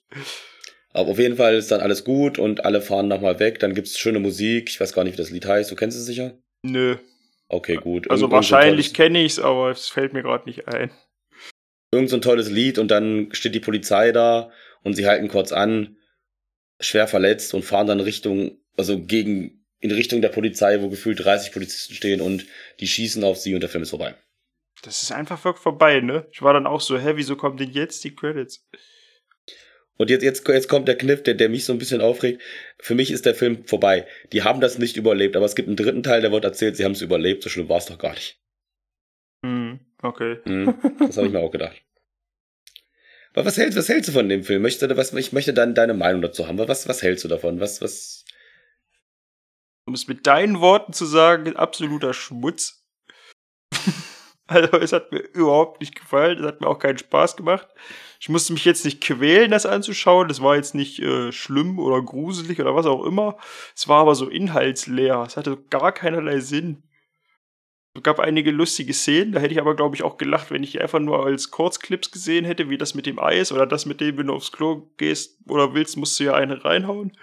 Aber 0.94 1.10
auf 1.10 1.20
jeden 1.20 1.36
Fall 1.36 1.56
ist 1.56 1.70
dann 1.72 1.82
alles 1.82 2.06
gut 2.06 2.40
und 2.40 2.64
alle 2.64 2.82
fahren 2.82 3.10
nochmal 3.10 3.40
weg. 3.40 3.60
Dann 3.60 3.74
gibt's 3.74 3.98
schöne 4.00 4.20
Musik. 4.20 4.70
Ich 4.70 4.80
weiß 4.80 4.94
gar 4.94 5.04
nicht, 5.04 5.14
wie 5.14 5.18
das 5.22 5.32
Lied 5.32 5.46
heißt. 5.46 5.70
Du 5.70 5.76
kennst 5.76 5.98
es 5.98 6.06
sicher? 6.06 6.38
Nö. 6.64 6.96
Okay, 7.54 7.76
gut. 7.76 8.10
Also 8.10 8.26
Irgend- 8.26 8.34
wahrscheinlich 8.34 8.94
kenne 8.94 9.24
ich's, 9.24 9.38
aber 9.38 9.72
es 9.72 9.90
fällt 9.90 10.14
mir 10.14 10.24
gerade 10.24 10.46
nicht 10.46 10.70
ein. 10.70 10.90
Irgend 11.92 12.10
so 12.10 12.16
ein 12.16 12.22
tolles 12.22 12.50
Lied 12.50 12.80
und 12.80 12.90
dann 12.90 13.28
steht 13.34 13.54
die 13.54 13.60
Polizei 13.60 14.14
da 14.14 14.52
und 14.84 14.94
sie 14.94 15.06
halten 15.06 15.28
kurz 15.28 15.52
an, 15.52 15.98
schwer 16.80 17.08
verletzt 17.08 17.54
und 17.54 17.64
fahren 17.66 17.88
dann 17.88 18.00
Richtung, 18.00 18.58
also 18.78 19.02
gegen, 19.04 19.66
in 19.82 19.92
Richtung 19.92 20.22
der 20.22 20.30
Polizei, 20.30 20.82
wo 20.82 20.88
gefühlt 20.88 21.20
30 21.24 21.52
Polizisten 21.52 21.94
stehen 21.94 22.22
und 22.22 22.46
die 22.80 22.88
schießen 22.88 23.22
auf 23.26 23.38
sie 23.38 23.54
und 23.54 23.60
der 23.60 23.70
Film 23.70 23.84
ist 23.84 23.90
vorbei. 23.90 24.16
Das 24.84 25.04
ist 25.04 25.12
einfach 25.12 25.44
wirklich 25.44 25.62
vorbei, 25.62 26.00
ne? 26.00 26.28
Ich 26.32 26.42
war 26.42 26.54
dann 26.54 26.68
auch 26.68 26.80
so, 26.80 26.98
hä, 26.98 27.12
wieso 27.16 27.36
kommen 27.36 27.58
denn 27.58 27.72
jetzt 27.72 28.02
die 28.06 28.16
Credits? 28.16 28.66
Und 29.98 30.10
jetzt, 30.10 30.24
jetzt, 30.24 30.48
jetzt 30.48 30.70
kommt 30.70 30.88
der 30.88 30.98
Kniff, 30.98 31.22
der, 31.22 31.34
der 31.34 31.50
mich 31.50 31.66
so 31.66 31.74
ein 31.74 31.78
bisschen 31.80 32.02
aufregt. 32.02 32.42
Für 32.82 32.96
mich 32.96 33.12
ist 33.12 33.28
der 33.28 33.36
Film 33.36 33.64
vorbei. 33.66 34.08
Die 34.34 34.44
haben 34.44 34.60
das 34.60 34.80
nicht 34.80 34.98
überlebt, 34.98 35.36
aber 35.36 35.46
es 35.46 35.56
gibt 35.56 35.68
einen 35.68 35.78
dritten 35.78 36.02
Teil, 36.02 36.22
der 36.22 36.32
wird 36.32 36.44
erzählt, 36.44 36.76
sie 36.76 36.84
haben 36.84 36.94
es 36.94 37.02
überlebt. 37.02 37.44
So 37.44 37.50
schlimm 37.50 37.70
war 37.70 37.78
es 37.78 37.86
doch 37.86 38.00
gar 38.00 38.14
nicht. 38.14 38.42
Hm, 39.46 39.80
okay. 40.02 40.40
Hm, 40.46 40.76
das 41.00 41.18
habe 41.18 41.28
ich 41.28 41.34
mir 41.34 41.40
auch 41.40 41.52
gedacht. 41.52 41.82
Aber 43.34 43.46
was 43.46 43.58
hältst, 43.58 43.78
was 43.78 43.88
hältst 43.88 44.10
du 44.10 44.14
von 44.14 44.28
dem 44.28 44.44
Film? 44.44 44.64
Möchtest 44.64 44.90
du, 44.90 44.98
was, 44.98 45.14
ich 45.14 45.32
möchte 45.32 45.54
dann 45.54 45.76
deine 45.76 45.94
Meinung 45.94 46.24
dazu 46.24 46.48
haben. 46.48 46.58
Was, 46.58 46.88
was 46.88 47.04
hältst 47.04 47.24
du 47.24 47.28
davon? 47.28 47.60
Was, 47.60 47.82
was? 47.82 48.26
Um 49.86 49.94
es 49.94 50.08
mit 50.08 50.26
deinen 50.26 50.60
Worten 50.60 50.92
zu 50.92 51.06
sagen, 51.06 51.56
absoluter 51.56 52.14
Schmutz. 52.16 52.84
also 54.48 54.78
es 54.78 54.92
hat 54.92 55.12
mir 55.12 55.20
überhaupt 55.20 55.82
nicht 55.82 55.96
gefallen, 55.96 56.40
es 56.40 56.46
hat 56.46 56.62
mir 56.62 56.68
auch 56.68 56.80
keinen 56.80 56.98
Spaß 56.98 57.38
gemacht. 57.38 57.68
Ich 58.22 58.30
musste 58.30 58.54
mich 58.54 58.66
jetzt 58.66 58.86
nicht 58.86 59.02
quälen, 59.02 59.50
das 59.50 59.66
anzuschauen. 59.66 60.28
Das 60.28 60.44
war 60.44 60.56
jetzt 60.56 60.76
nicht 60.76 61.00
äh, 61.00 61.32
schlimm 61.32 61.80
oder 61.80 62.00
gruselig 62.04 62.62
oder 62.62 62.76
was 62.76 62.86
auch 62.86 63.04
immer. 63.04 63.36
Es 63.76 63.88
war 63.88 64.02
aber 64.02 64.14
so 64.14 64.30
inhaltsleer. 64.30 65.24
Es 65.26 65.38
hatte 65.38 65.58
gar 65.72 65.92
keinerlei 65.92 66.40
Sinn. 66.40 66.84
Es 67.96 68.04
gab 68.04 68.20
einige 68.20 68.52
lustige 68.52 68.94
Szenen, 68.94 69.32
da 69.32 69.40
hätte 69.40 69.56
ich 69.56 69.60
aber, 69.60 69.76
glaube 69.76 69.96
ich, 69.96 70.04
auch 70.04 70.18
gelacht, 70.18 70.52
wenn 70.52 70.64
ich 70.64 70.80
einfach 70.80 71.00
nur 71.00 71.26
als 71.26 71.50
Kurzclips 71.50 72.12
gesehen 72.12 72.46
hätte, 72.46 72.70
wie 72.70 72.78
das 72.78 72.94
mit 72.94 73.08
dem 73.08 73.18
Eis 73.18 73.52
oder 73.52 73.66
das 73.66 73.88
mit 73.88 74.00
dem, 74.00 74.18
wenn 74.18 74.28
du 74.28 74.34
aufs 74.34 74.52
Klo 74.52 74.88
gehst 74.98 75.40
oder 75.50 75.74
willst, 75.74 75.98
musst 75.98 76.20
du 76.20 76.26
ja 76.26 76.36
eine 76.36 76.64
reinhauen. 76.64 77.18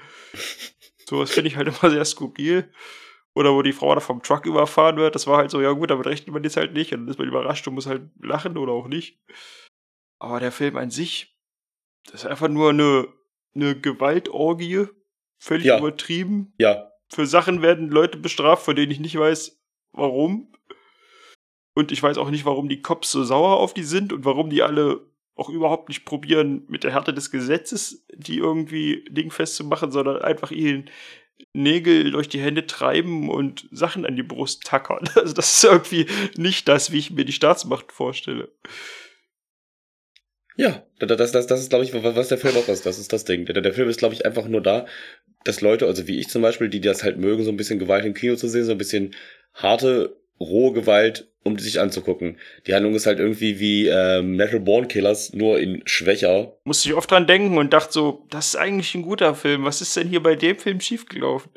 Sowas 1.09 1.30
finde 1.30 1.49
ich 1.49 1.57
halt 1.57 1.68
immer 1.82 1.90
sehr 1.90 2.05
skurril. 2.05 2.68
Oder 3.34 3.55
wo 3.55 3.62
die 3.62 3.72
Frau 3.72 3.94
da 3.94 4.01
vom 4.01 4.20
Truck 4.20 4.46
überfahren 4.46 4.96
wird, 4.96 5.14
das 5.14 5.28
war 5.28 5.38
halt 5.38 5.53
so, 5.53 5.61
ja 5.61 5.70
gut, 5.70 5.90
damit 5.90 6.09
rechnet 6.09 6.34
man 6.34 6.42
jetzt 6.42 6.57
halt 6.57 6.72
nicht. 6.72 6.92
Und 6.92 7.03
dann 7.03 7.09
ist 7.09 7.20
man 7.20 7.28
überrascht 7.28 7.68
und 7.68 7.74
muss 7.74 7.86
halt 7.86 8.03
lachen 8.20 8.59
oder 8.59 8.72
auch 8.72 8.88
nicht. 8.88 9.16
Aber 10.19 10.41
der 10.41 10.53
Film 10.53 10.77
an 10.77 10.91
sich, 10.91 11.37
das 12.05 12.23
ist 12.25 12.27
einfach 12.27 12.49
nur 12.49 12.71
eine, 12.71 13.09
eine 13.55 13.79
Gewaltorgie. 13.79 14.87
Völlig 15.41 15.66
Ja. 15.66 15.79
übertrieben. 15.79 16.53
Ja, 16.59 16.91
Für 17.11 17.27
Sachen 17.27 17.62
werden 17.62 17.89
Leute 17.91 18.19
bestraft, 18.19 18.64
von 18.64 18.75
denen 18.77 18.91
ich 18.93 18.99
nicht 19.01 19.16
weiß, 19.16 19.59
warum. 19.93 20.53
Und 21.75 21.93
ich 21.93 22.03
weiß 22.03 22.19
auch 22.19 22.31
nicht, 22.31 22.45
warum 22.45 22.69
die 22.69 22.83
Cops 22.83 23.12
so 23.12 23.23
sauer 23.23 23.59
auf 23.59 23.73
die 23.73 23.85
sind 23.85 24.12
und 24.12 24.25
warum 24.25 24.51
die 24.51 24.62
alle 24.62 25.07
auch 25.37 25.49
überhaupt 25.49 25.89
nicht 25.89 26.05
probieren, 26.05 26.64
mit 26.69 26.83
der 26.83 26.91
Härte 26.93 27.14
des 27.14 27.31
Gesetzes 27.31 28.05
die 28.12 28.39
irgendwie 28.39 29.05
dingfest 29.09 29.55
zu 29.55 29.64
machen, 29.64 29.93
sondern 29.93 30.21
einfach 30.23 30.51
ihren 30.51 30.91
Nägel 31.53 32.11
durch 32.11 32.29
die 32.29 32.41
Hände 32.41 32.66
treiben 32.66 33.31
und 33.31 33.69
Sachen 33.71 34.05
an 34.05 34.16
die 34.16 34.25
Brust 34.25 34.64
tackern. 34.64 35.09
Also 35.14 35.33
das 35.35 35.53
ist 35.53 35.64
irgendwie 35.64 36.07
nicht 36.37 36.66
das, 36.66 36.91
wie 36.91 36.99
ich 36.99 37.12
mir 37.12 37.25
die 37.25 37.33
Staatsmacht 37.33 37.93
vorstelle. 37.93 38.51
Ja, 40.59 40.85
das, 40.99 41.31
das, 41.31 41.47
das, 41.47 41.61
ist, 41.61 41.71
glaube 41.71 41.85
ich, 41.85 41.95
was 41.95 42.29
der 42.29 42.37
Film 42.37 42.57
auch 42.57 42.67
ist. 42.67 42.85
Das 42.85 42.99
ist 42.99 43.13
das 43.13 43.25
Ding. 43.25 43.47
Der, 43.47 43.63
der 43.63 43.73
Film 43.73 43.89
ist, 43.89 44.01
glaube 44.01 44.15
ich, 44.15 44.27
einfach 44.27 44.49
nur 44.49 44.61
da, 44.61 44.87
dass 45.45 45.61
Leute, 45.61 45.87
also 45.87 46.09
wie 46.09 46.19
ich 46.19 46.29
zum 46.29 46.43
Beispiel, 46.43 46.69
die 46.69 46.81
das 46.81 47.05
halt 47.05 47.17
mögen, 47.17 47.45
so 47.45 47.51
ein 47.51 47.57
bisschen 47.57 47.79
Gewalt 47.79 48.05
im 48.05 48.13
Kino 48.13 48.35
zu 48.35 48.49
sehen, 48.49 48.65
so 48.65 48.73
ein 48.73 48.79
bisschen 48.79 49.15
harte, 49.55 50.17
rohe 50.41 50.73
Gewalt, 50.73 51.33
um 51.45 51.57
sich 51.61 51.79
anzugucken. 51.79 52.41
Die 52.67 52.75
Handlung 52.75 52.97
ist 52.97 53.07
halt 53.07 53.21
irgendwie 53.21 53.61
wie 53.61 53.87
ähm, 53.87 54.35
Natural 54.35 54.59
Born 54.59 54.89
Killers, 54.89 55.33
nur 55.33 55.61
in 55.61 55.83
schwächer. 55.87 56.59
Musste 56.65 56.89
ich 56.89 56.95
oft 56.97 57.09
dran 57.09 57.29
denken 57.29 57.57
und 57.57 57.73
dachte 57.73 57.93
so, 57.93 58.27
das 58.29 58.49
ist 58.49 58.57
eigentlich 58.57 58.93
ein 58.97 59.03
guter 59.03 59.37
Film. 59.37 59.65
Was 59.65 59.81
ist 59.81 59.95
denn 59.95 60.09
hier 60.09 60.25
bei 60.25 60.35
dem 60.35 60.59
Film 60.59 60.81
schiefgelaufen? 60.81 61.53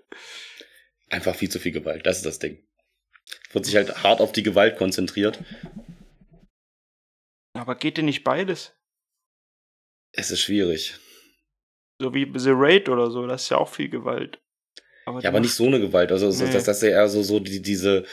Einfach 1.10 1.36
viel 1.36 1.50
zu 1.50 1.58
viel 1.58 1.72
Gewalt. 1.72 2.06
Das 2.06 2.18
ist 2.18 2.26
das 2.28 2.38
Ding. 2.38 2.60
Wird 3.52 3.66
sich 3.66 3.76
halt 3.76 4.04
hart 4.04 4.22
auf 4.22 4.32
die 4.32 4.44
Gewalt 4.44 4.78
konzentriert. 4.78 5.40
Aber 7.56 7.74
geht 7.74 7.98
denn 7.98 8.06
nicht 8.06 8.24
beides? 8.24 8.76
Es 10.14 10.32
ist 10.32 10.42
schwierig. 10.42 10.96
So 12.02 12.14
wie 12.14 12.32
The 12.36 12.52
Raid 12.54 12.90
oder 12.90 13.12
so, 13.12 13.26
das 13.28 13.44
ist 13.44 13.50
ja 13.50 13.58
auch 13.58 13.70
viel 13.70 13.90
Gewalt. 13.90 14.40
Ja, 15.22 15.30
aber 15.30 15.40
nicht 15.40 15.54
so 15.54 15.66
eine 15.68 15.80
Gewalt. 15.80 16.12
Also 16.12 16.32
so, 16.32 16.46
Nee. 16.46 16.52
das, 16.52 16.64
das 16.66 16.78
ist 16.78 16.84
ja 16.84 16.90
eher 16.90 17.10
so, 17.10 17.22
so 17.24 17.40
die, 17.40 17.62
diese, 17.62 18.06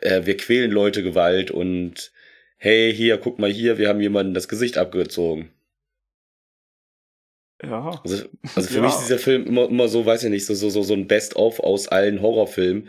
äh, 0.00 0.24
wir 0.26 0.36
quälen 0.36 0.70
Leute 0.70 1.02
Gewalt 1.02 1.50
und 1.50 2.12
hey, 2.56 2.92
hier, 2.94 3.18
guck 3.18 3.38
mal 3.38 3.50
hier, 3.50 3.78
wir 3.78 3.88
haben 3.88 4.00
jemanden 4.00 4.34
das 4.34 4.48
Gesicht 4.48 4.78
abgezogen. 4.78 5.50
Ja. 7.62 8.00
Also, 8.04 8.24
also 8.54 8.68
für 8.68 8.76
Ja. 8.76 8.82
mich 8.82 8.92
ist 8.92 9.00
dieser 9.02 9.18
Film 9.18 9.46
immer, 9.46 9.68
immer 9.68 9.88
so, 9.88 10.04
weiß 10.04 10.24
ich 10.24 10.30
nicht, 10.30 10.46
so, 10.46 10.54
so, 10.54 10.68
so, 10.70 10.82
so 10.82 10.94
ein 10.94 11.06
Best-of 11.08 11.60
aus 11.60 11.88
allen 11.88 12.20
Horrorfilmen. 12.20 12.88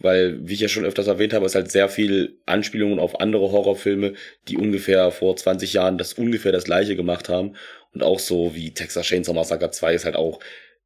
Weil, 0.00 0.46
wie 0.46 0.54
ich 0.54 0.60
ja 0.60 0.68
schon 0.68 0.84
öfters 0.84 1.08
erwähnt 1.08 1.32
habe, 1.32 1.44
ist 1.44 1.56
halt 1.56 1.72
sehr 1.72 1.88
viel 1.88 2.38
Anspielungen 2.46 3.00
auf 3.00 3.20
andere 3.20 3.50
Horrorfilme, 3.50 4.14
die 4.46 4.56
ungefähr 4.56 5.10
vor 5.10 5.34
20 5.34 5.72
Jahren 5.72 5.98
das 5.98 6.12
ungefähr 6.12 6.52
das 6.52 6.62
gleiche 6.64 6.94
gemacht 6.94 7.28
haben. 7.28 7.56
Und 7.94 8.02
auch 8.02 8.18
so 8.18 8.54
wie 8.54 8.72
Texas 8.74 9.06
Chainsaw 9.06 9.34
Massacre 9.34 9.70
2 9.70 9.94
ist 9.94 10.04
halt 10.04 10.16
auch, 10.16 10.40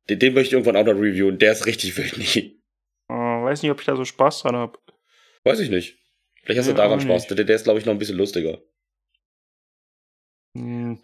den, 0.09 0.19
den 0.19 0.35
möchte 0.35 0.49
ich 0.49 0.53
irgendwann 0.65 0.77
auch 0.77 0.85
noch 0.93 1.01
reviewen, 1.01 1.39
der 1.39 1.53
ist 1.53 1.67
richtig 1.67 1.97
wild. 1.97 2.37
Äh, 2.37 3.13
weiß 3.15 3.63
nicht, 3.63 3.71
ob 3.71 3.81
ich 3.81 3.87
da 3.87 3.97
so 3.97 4.05
Spaß 4.05 4.43
dran 4.43 4.57
habe. 4.57 4.79
Weiß 5.45 5.61
ich 5.61 5.71
nicht. 5.71 5.99
Vielleicht 6.43 6.61
hast 6.61 6.69
du 6.71 6.75
daran 6.75 7.01
Spaß. 7.01 7.29
Der, 7.29 7.45
der 7.45 7.57
ist, 7.57 7.65
glaube 7.65 7.79
ich, 7.79 7.87
noch 7.87 7.93
ein 7.93 7.99
bisschen 7.99 8.17
lustiger. 8.17 8.59
Hm. 10.57 10.99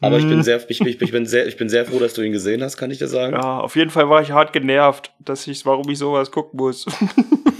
Aber 0.00 0.18
ich 0.18 0.24
bin 0.24 0.34
Hm. 0.34 0.42
sehr, 0.42 0.70
ich, 0.70 0.80
ich, 0.80 1.00
ich 1.02 1.10
bin 1.10 1.26
sehr, 1.26 1.46
ich 1.46 1.56
bin 1.56 1.68
sehr 1.68 1.84
froh, 1.84 1.98
dass 1.98 2.14
du 2.14 2.22
ihn 2.22 2.32
gesehen 2.32 2.62
hast, 2.62 2.76
kann 2.76 2.90
ich 2.90 2.98
dir 2.98 3.08
sagen. 3.08 3.34
Ja, 3.34 3.60
auf 3.60 3.74
jeden 3.76 3.90
Fall 3.90 4.08
war 4.08 4.22
ich 4.22 4.30
hart 4.30 4.52
genervt, 4.52 5.12
dass 5.18 5.46
ich, 5.48 5.66
warum 5.66 5.88
ich 5.90 5.98
sowas 5.98 6.30
gucken 6.30 6.58
muss. 6.58 6.86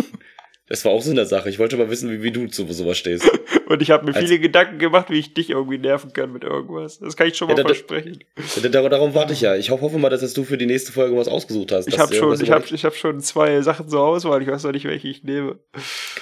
Das 0.68 0.84
war 0.84 0.92
auch 0.92 1.00
so 1.02 1.10
eine 1.10 1.24
Sache. 1.24 1.48
Ich 1.48 1.58
wollte 1.58 1.76
mal 1.78 1.88
wissen, 1.88 2.10
wie, 2.10 2.22
wie 2.22 2.30
du 2.30 2.46
zu 2.46 2.70
sowas 2.72 2.98
stehst. 2.98 3.28
Und 3.68 3.80
ich 3.82 3.90
habe 3.90 4.04
mir 4.04 4.14
Als- 4.14 4.24
viele 4.26 4.38
Gedanken 4.38 4.78
gemacht, 4.78 5.08
wie 5.10 5.18
ich 5.18 5.32
dich 5.34 5.50
irgendwie 5.50 5.78
nerven 5.78 6.12
kann 6.12 6.32
mit 6.32 6.44
irgendwas. 6.44 6.98
Das 6.98 7.16
kann 7.16 7.26
ich 7.28 7.36
schon 7.36 7.48
Ja, 7.48 7.54
mal 7.54 7.62
da- 7.62 7.68
da- 7.68 7.74
versprechen. 7.74 8.24
Dar- 8.70 8.88
Darum 8.88 9.14
warte 9.14 9.32
ich 9.32 9.40
ja. 9.40 9.56
Ich 9.56 9.70
hoffe 9.70 9.98
mal, 9.98 10.08
dass 10.10 10.32
du 10.34 10.44
für 10.44 10.56
die 10.58 10.66
nächste 10.66 10.92
Folge 10.92 11.16
was 11.16 11.28
ausgesucht 11.28 11.72
hast. 11.72 11.88
Ich 11.88 11.98
habe 11.98 12.14
schon, 12.14 12.40
ich 12.40 12.50
hab, 12.50 12.70
ich 12.70 12.84
hab 12.84 12.94
schon 12.94 13.20
zwei 13.20 13.60
Sachen 13.62 13.88
zur 13.88 14.00
Auswahl. 14.02 14.42
Ich 14.42 14.48
weiß 14.48 14.64
noch 14.64 14.72
nicht, 14.72 14.84
welche 14.84 15.08
ich 15.08 15.22
nehme. 15.24 15.58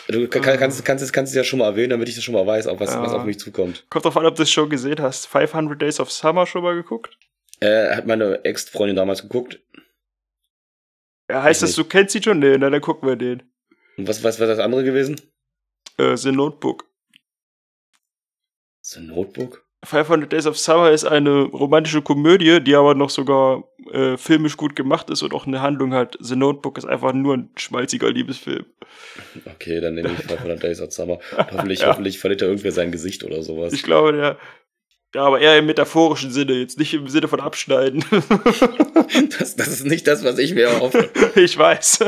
Du 0.08 0.28
kann, 0.28 0.42
kannst, 0.42 0.84
kannst, 0.84 1.04
es- 1.04 1.12
kannst 1.12 1.32
es 1.32 1.36
ja 1.36 1.44
schon 1.44 1.58
mal 1.58 1.66
erwähnen, 1.66 1.90
damit 1.90 2.08
ich 2.08 2.14
das 2.14 2.24
schon 2.24 2.34
mal 2.34 2.46
weiß, 2.46 2.66
auf 2.68 2.78
was, 2.80 2.94
Ja. 2.94 3.02
was 3.02 3.12
auf 3.12 3.24
mich 3.24 3.38
zukommt. 3.38 3.84
Kommt 3.90 4.04
drauf 4.04 4.16
an, 4.16 4.26
ob 4.26 4.34
du 4.36 4.42
es 4.42 4.50
schon 4.50 4.68
gesehen 4.70 5.00
hast. 5.00 5.26
500 5.26 5.80
Days 5.80 5.98
of 6.00 6.10
Summer 6.12 6.46
schon 6.46 6.62
mal 6.62 6.74
geguckt? 6.74 7.16
Äh, 7.60 7.94
hat 7.94 8.06
meine 8.06 8.44
Ex-Freundin 8.44 8.96
damals 8.96 9.22
geguckt. 9.22 9.60
Ja, 11.30 11.42
heißt 11.42 11.62
Ich 11.62 11.68
das, 11.70 11.76
du 11.76 11.84
kennst 11.84 12.12
sie 12.12 12.22
schon? 12.22 12.38
Nee, 12.38 12.56
na, 12.58 12.70
dann 12.70 12.80
gucken 12.80 13.08
wir 13.08 13.16
den. 13.16 13.42
Und 13.96 14.08
was, 14.08 14.22
was 14.22 14.38
war 14.40 14.46
das 14.46 14.58
andere 14.58 14.84
gewesen? 14.84 15.20
Äh, 15.98 16.16
The 16.16 16.32
Notebook. 16.32 16.84
Ein 18.96 19.06
Notebook? 19.06 19.64
500 19.84 20.32
Days 20.32 20.46
of 20.46 20.58
Summer 20.58 20.90
ist 20.90 21.04
eine 21.04 21.42
romantische 21.42 22.02
Komödie, 22.02 22.60
die 22.60 22.74
aber 22.74 22.94
noch 22.94 23.10
sogar 23.10 23.64
äh, 23.92 24.16
filmisch 24.16 24.56
gut 24.56 24.74
gemacht 24.74 25.10
ist 25.10 25.22
und 25.22 25.32
auch 25.34 25.46
eine 25.46 25.60
Handlung 25.60 25.92
hat. 25.92 26.16
The 26.20 26.34
Notebook 26.34 26.78
ist 26.78 26.86
einfach 26.86 27.12
nur 27.12 27.34
ein 27.36 27.50
schmalziger 27.56 28.10
Liebesfilm. 28.10 28.64
Okay, 29.46 29.80
dann 29.80 29.94
nehme 29.94 30.10
ich 30.12 30.18
500 30.26 30.62
Days 30.62 30.80
of 30.80 30.92
Summer. 30.92 31.18
Hoffentlich, 31.36 31.80
Ja. 31.80 31.88
hoffentlich 31.88 32.18
verliert 32.18 32.42
er 32.42 32.48
irgendwer 32.48 32.72
sein 32.72 32.92
Gesicht 32.92 33.24
oder 33.24 33.42
sowas. 33.42 33.72
Ich 33.72 33.82
glaube, 33.82 34.12
der. 34.12 34.38
Ja, 35.14 35.22
aber 35.24 35.40
eher 35.40 35.58
im 35.58 35.66
metaphorischen 35.66 36.30
Sinne, 36.30 36.52
jetzt 36.54 36.78
nicht 36.78 36.92
im 36.94 37.08
Sinne 37.08 37.28
von 37.28 37.40
abschneiden. 37.40 38.04
Das, 39.38 39.56
das 39.56 39.68
ist 39.68 39.86
nicht 39.86 40.06
das, 40.06 40.24
was 40.24 40.38
ich 40.38 40.54
mir 40.54 40.66
erhoffe. 40.66 41.10
ich 41.36 41.56
weiß. 41.56 42.00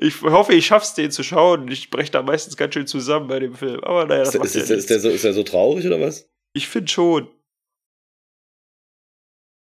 Ich 0.00 0.22
hoffe, 0.22 0.54
ich 0.54 0.66
schaff's, 0.66 0.94
den 0.94 1.10
zu 1.10 1.22
schauen. 1.22 1.68
Ich 1.68 1.90
breche 1.90 2.10
da 2.12 2.22
meistens 2.22 2.56
ganz 2.56 2.74
schön 2.74 2.86
zusammen 2.86 3.28
bei 3.28 3.38
dem 3.40 3.54
Film. 3.54 3.80
Aber 3.82 4.06
naja, 4.06 4.20
das 4.20 4.34
Ist, 4.34 4.38
macht 4.38 4.54
ist, 4.54 4.68
ja 4.70 4.76
ist, 4.76 4.90
der 4.90 5.00
so, 5.00 5.08
ist 5.10 5.24
der 5.24 5.32
so 5.32 5.42
traurig 5.42 5.86
oder 5.86 6.00
was? 6.00 6.28
Ich 6.52 6.68
finde 6.68 6.90
schon. 6.90 7.28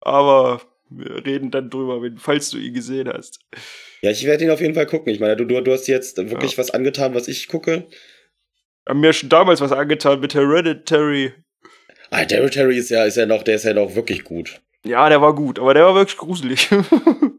Aber 0.01 0.61
wir 0.89 1.25
reden 1.25 1.51
dann 1.51 1.69
drüber, 1.69 2.01
wenn, 2.01 2.17
falls 2.17 2.49
du 2.51 2.57
ihn 2.57 2.73
gesehen 2.73 3.07
hast. 3.09 3.39
Ja, 4.01 4.11
ich 4.11 4.23
werde 4.25 4.43
ihn 4.43 4.51
auf 4.51 4.61
jeden 4.61 4.75
Fall 4.75 4.85
gucken. 4.85 5.11
Ich 5.11 5.19
meine, 5.19 5.35
du, 5.35 5.45
du, 5.45 5.59
du 5.61 5.71
hast 5.71 5.87
jetzt 5.87 6.17
wirklich 6.17 6.51
Ja. 6.53 6.57
was 6.59 6.71
angetan, 6.71 7.15
was 7.15 7.27
ich 7.27 7.47
gucke. 7.47 7.87
Haben 8.87 8.99
mir 8.99 9.13
schon 9.13 9.29
damals 9.29 9.61
was 9.61 9.71
angetan 9.71 10.19
mit 10.19 10.35
Hereditary. 10.35 11.33
Ah, 12.11 12.17
Hereditary 12.17 12.77
ist 12.77 12.89
ja, 12.89 13.03
ist 13.05 13.17
ja 13.17 13.25
noch, 13.25 13.41
der 13.43 13.55
ist 13.55 13.63
ja 13.65 13.73
noch 13.73 13.95
wirklich 13.95 14.23
gut. 14.23 14.61
Ja, 14.85 15.09
der 15.09 15.21
war 15.21 15.33
gut, 15.33 15.57
aber 15.57 15.73
der 15.73 15.85
war 15.85 15.95
wirklich 15.95 16.17
gruselig. 16.17 16.69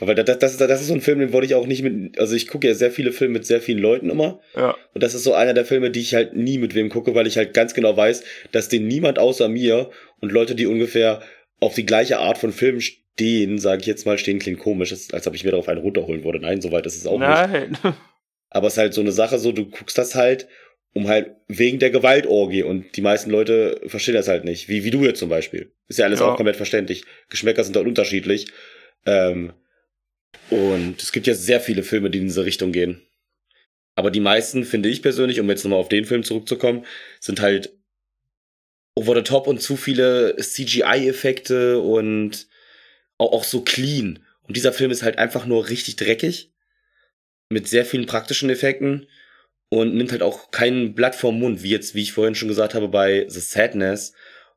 Weil 0.00 0.14
das, 0.14 0.24
das, 0.26 0.38
das, 0.38 0.52
ist, 0.52 0.60
das 0.60 0.80
ist 0.80 0.88
so 0.88 0.94
ein 0.94 1.00
Film, 1.00 1.18
den 1.20 1.32
wollte 1.32 1.46
ich 1.46 1.54
auch 1.54 1.66
nicht 1.66 1.82
mit. 1.82 2.18
Also 2.18 2.34
ich 2.34 2.48
gucke 2.48 2.66
ja 2.66 2.74
sehr 2.74 2.90
viele 2.90 3.12
Filme 3.12 3.34
mit 3.34 3.46
sehr 3.46 3.60
vielen 3.60 3.78
Leuten 3.78 4.10
immer. 4.10 4.40
ja. 4.56 4.76
Und 4.94 5.02
das 5.02 5.14
ist 5.14 5.24
so 5.24 5.34
einer 5.34 5.54
der 5.54 5.64
Filme, 5.64 5.90
die 5.90 6.00
ich 6.00 6.14
halt 6.14 6.34
nie 6.34 6.58
mit 6.58 6.74
wem 6.74 6.88
gucke, 6.88 7.14
weil 7.14 7.26
ich 7.26 7.36
halt 7.36 7.54
ganz 7.54 7.74
genau 7.74 7.96
weiß, 7.96 8.24
dass 8.52 8.68
den 8.68 8.86
niemand 8.88 9.18
außer 9.18 9.48
mir 9.48 9.90
und 10.20 10.32
Leute, 10.32 10.54
die 10.54 10.66
ungefähr 10.66 11.22
auf 11.60 11.74
die 11.74 11.86
gleiche 11.86 12.18
Art 12.18 12.38
von 12.38 12.52
Filmen 12.52 12.80
stehen, 12.80 13.58
sage 13.58 13.80
ich 13.82 13.86
jetzt 13.86 14.06
mal, 14.06 14.18
stehen 14.18 14.38
klingt 14.38 14.58
komisch, 14.60 14.92
ist, 14.92 15.14
als 15.14 15.26
ob 15.26 15.34
ich 15.34 15.44
mir 15.44 15.50
darauf 15.50 15.68
einen 15.68 15.80
runterholen 15.80 16.24
würde. 16.24 16.40
Nein, 16.40 16.60
soweit 16.60 16.86
ist 16.86 16.96
es 16.96 17.06
auch 17.06 17.18
nicht. 17.18 17.28
Nein. 17.28 17.76
Aber 18.50 18.66
es 18.68 18.74
ist 18.74 18.78
halt 18.78 18.94
so 18.94 19.00
eine 19.00 19.12
Sache, 19.12 19.38
so 19.38 19.52
du 19.52 19.66
guckst 19.66 19.98
das 19.98 20.14
halt, 20.14 20.48
um 20.94 21.06
halt 21.06 21.32
wegen 21.48 21.78
der 21.78 21.90
Gewaltorgie 21.90 22.62
und 22.62 22.96
die 22.96 23.02
meisten 23.02 23.30
Leute 23.30 23.80
verstehen 23.86 24.14
das 24.14 24.26
halt 24.28 24.44
nicht. 24.44 24.68
Wie, 24.68 24.84
wie 24.84 24.90
du 24.90 25.04
jetzt 25.04 25.18
zum 25.18 25.28
Beispiel. 25.28 25.70
Ist 25.86 25.98
ja 25.98 26.06
alles 26.06 26.20
Ja. 26.20 26.26
auch 26.26 26.36
komplett 26.36 26.56
verständlich. 26.56 27.04
Geschmäcker 27.28 27.62
sind 27.62 27.76
dort 27.76 27.86
unterschiedlich. 27.86 28.46
Ähm, 29.04 29.52
und 30.50 31.02
es 31.02 31.12
gibt 31.12 31.26
ja 31.26 31.34
sehr 31.34 31.60
viele 31.60 31.82
Filme, 31.82 32.10
die 32.10 32.18
in 32.18 32.26
diese 32.26 32.44
Richtung 32.44 32.72
gehen. 32.72 33.02
Aber 33.96 34.10
die 34.10 34.20
meisten, 34.20 34.64
finde 34.64 34.88
ich 34.88 35.02
persönlich, 35.02 35.40
um 35.40 35.48
jetzt 35.50 35.64
nochmal 35.64 35.80
auf 35.80 35.88
den 35.88 36.04
Film 36.04 36.22
zurückzukommen, 36.22 36.86
sind 37.20 37.40
halt 37.40 37.76
over 38.94 39.14
the 39.14 39.22
top 39.22 39.46
und 39.46 39.60
zu 39.60 39.76
viele 39.76 40.36
CGI-Effekte 40.36 41.80
und 41.80 42.46
auch, 43.18 43.42
so 43.42 43.62
clean. 43.62 44.20
Und 44.42 44.56
dieser 44.56 44.72
Film 44.72 44.90
ist 44.90 45.02
halt 45.02 45.18
einfach 45.18 45.46
nur 45.46 45.68
richtig 45.68 45.96
dreckig. 45.96 46.52
Mit 47.50 47.66
sehr 47.66 47.84
vielen 47.84 48.06
praktischen 48.06 48.50
Effekten 48.50 49.08
und 49.70 49.94
nimmt 49.94 50.12
halt 50.12 50.22
auch 50.22 50.50
kein 50.50 50.94
Blatt 50.94 51.14
vom 51.14 51.38
Mund, 51.38 51.62
wie 51.62 51.70
jetzt, 51.70 51.94
wie 51.94 52.02
ich 52.02 52.12
vorhin 52.12 52.34
schon 52.34 52.48
gesagt 52.48 52.74
habe, 52.74 52.88
bei 52.88 53.26
The 53.28 53.40
Sadness, 53.40 54.12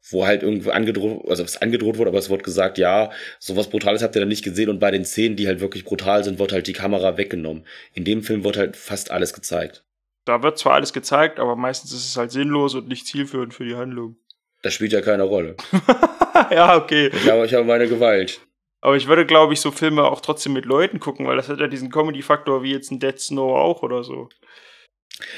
wo 0.10 0.26
halt 0.26 0.43
irgendwo 0.43 0.72
angedroht, 0.72 1.30
also 1.30 1.43
es 1.43 1.58
angedroht 1.58 1.97
wurde, 1.97 2.10
aber 2.10 2.20
es 2.20 2.30
wurde 2.30 2.43
gesagt, 2.43 2.78
ja, 2.78 3.12
sowas 3.39 3.70
Brutales 3.70 4.02
habt 4.02 4.16
ihr 4.16 4.22
da 4.22 4.26
nicht 4.26 4.43
gesehen 4.43 4.70
und 4.70 4.80
bei 4.80 4.91
den 4.91 5.06
Szenen, 5.06 5.36
die 5.36 5.47
halt 5.47 5.62
wirklich 5.62 5.86
brutal 5.86 6.24
sind, 6.24 6.39
wird 6.39 6.52
halt 6.52 6.68
die 6.68 6.74
Kamera 6.74 7.18
weggenommen. 7.18 7.66
In 7.93 8.04
dem 8.04 8.24
Film 8.24 8.43
wird 8.43 8.58
halt 8.58 8.76
fast 8.78 9.12
alles 9.12 9.34
gezeigt. 9.34 9.84
Da 10.26 10.43
wird 10.43 10.58
zwar 10.58 10.74
alles 10.74 10.93
gezeigt, 10.93 11.39
aber 11.39 11.56
meistens 11.56 11.93
ist 11.93 12.08
es 12.08 12.18
halt 12.18 12.32
sinnlos 12.32 12.76
und 12.76 12.88
nicht 12.88 13.08
zielführend 13.08 13.54
für 13.54 13.66
die 13.66 13.76
Handlung. 13.76 14.18
Das 14.62 14.74
spielt 14.74 14.91
ja 14.91 15.02
keine 15.02 15.24
Rolle. 15.24 15.56
ja, 16.52 16.78
okay. 16.78 17.10
Ich 17.14 17.30
habe, 17.30 17.45
ich 17.45 17.54
habe 17.54 17.66
meine 17.66 17.88
Gewalt. 17.88 18.41
Aber 18.82 18.95
ich 18.95 19.08
würde, 19.08 19.26
glaube 19.26 19.54
ich, 19.54 19.62
so 19.62 19.72
Filme 19.72 20.04
auch 20.04 20.22
trotzdem 20.22 20.54
mit 20.54 20.66
Leuten 20.66 20.99
gucken, 20.99 21.28
weil 21.28 21.38
das 21.38 21.49
hat 21.49 21.60
ja 21.60 21.68
diesen 21.68 21.91
Comedy-Faktor 21.91 22.64
wie 22.64 22.72
jetzt 22.72 22.91
ein 22.91 22.99
Dead 22.99 23.20
Snow 23.20 23.56
auch 23.56 23.84
oder 23.84 24.04
so. 24.04 24.30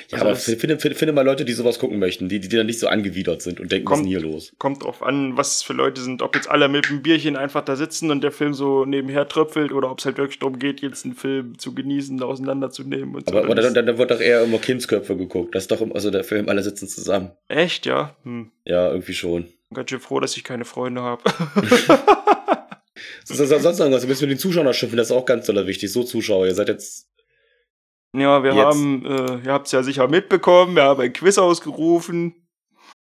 Ja, 0.09 0.17
Also 0.19 0.25
aber 0.25 0.35
finde, 0.35 0.79
finde, 0.79 0.95
finde 0.97 1.13
mal 1.13 1.25
Leute, 1.25 1.45
die 1.45 1.53
sowas 1.53 1.79
gucken 1.79 1.99
möchten, 1.99 2.29
die, 2.29 2.39
die 2.39 2.49
dann 2.49 2.65
nicht 2.65 2.79
so 2.79 2.87
angewidert 2.87 3.41
sind 3.41 3.59
und 3.59 3.71
denken, 3.71 3.85
was 3.89 3.99
ist 3.99 4.03
Kommt- 4.03 4.11
denn 4.13 4.21
hier 4.21 4.31
los? 4.31 4.53
Kommt 4.57 4.83
drauf 4.83 5.03
an, 5.03 5.37
was 5.37 5.57
es 5.57 5.61
für 5.63 5.73
Leute 5.73 6.01
sind. 6.01 6.21
Ob 6.21 6.35
jetzt 6.35 6.49
alle 6.49 6.67
mit 6.67 6.87
einem 6.89 7.01
Bierchen 7.01 7.35
einfach 7.35 7.63
da 7.63 7.75
sitzen 7.75 8.11
und 8.11 8.23
der 8.23 8.31
Film 8.31 8.53
so 8.53 8.85
nebenher 8.85 9.27
tröpfelt 9.27 9.71
oder 9.71 9.91
ob 9.91 9.99
es 9.99 10.05
halt 10.05 10.17
wirklich 10.17 10.39
darum 10.39 10.59
geht, 10.59 10.81
jetzt 10.81 11.05
einen 11.05 11.15
Film 11.15 11.57
zu 11.59 11.73
genießen, 11.75 12.21
auseinanderzunehmen 12.21 13.15
und 13.15 13.29
so. 13.29 13.35
Aber, 13.35 13.45
aber 13.45 13.55
Das- 13.55 13.73
dann, 13.73 13.85
dann 13.85 13.97
wird 13.97 14.11
doch 14.11 14.19
eher 14.21 14.43
immer 14.43 14.57
Kindsköpfe 14.59 15.15
geguckt. 15.17 15.55
Das 15.55 15.63
ist 15.63 15.71
doch 15.71 15.81
immer, 15.81 15.95
also 15.95 16.11
der 16.11 16.23
Film, 16.23 16.49
alle 16.49 16.63
sitzen 16.63 16.87
zusammen. 16.87 17.31
Echt, 17.47 17.85
ja? 17.85 18.15
Hm. 18.23 18.51
Ja, 18.65 18.89
irgendwie 18.91 19.13
schon. 19.13 19.47
Ganz 19.73 19.89
schön 19.89 19.99
froh, 19.99 20.19
dass 20.19 20.37
ich 20.37 20.43
keine 20.43 20.65
Freunde 20.65 21.01
habe. 21.01 21.23
So, 23.25 23.33
so, 23.35 23.45
sonst 23.45 23.63
noch 23.79 23.85
irgendwas. 23.85 24.03
Wir 24.03 24.09
müssen 24.09 24.23
mit 24.27 24.31
den 24.37 24.39
Zuschauern 24.39 24.73
schimpfen, 24.73 24.97
das 24.97 25.07
ist 25.07 25.11
auch 25.15 25.25
ganz 25.25 25.45
doller 25.45 25.65
wichtig. 25.65 25.91
So 25.91 26.03
Zuschauer, 26.03 26.45
ihr 26.45 26.55
seid 26.55 26.67
jetzt. 26.67 27.07
Ja, 28.15 28.43
wir 28.43 28.53
Jetzt. 28.53 28.63
haben, 28.63 29.05
äh, 29.05 29.45
ihr 29.45 29.53
habt 29.53 29.67
es 29.67 29.71
ja 29.71 29.83
sicher 29.83 30.07
mitbekommen, 30.07 30.75
wir 30.75 30.83
haben 30.83 31.01
ein 31.01 31.13
Quiz 31.13 31.37
ausgerufen 31.37 32.47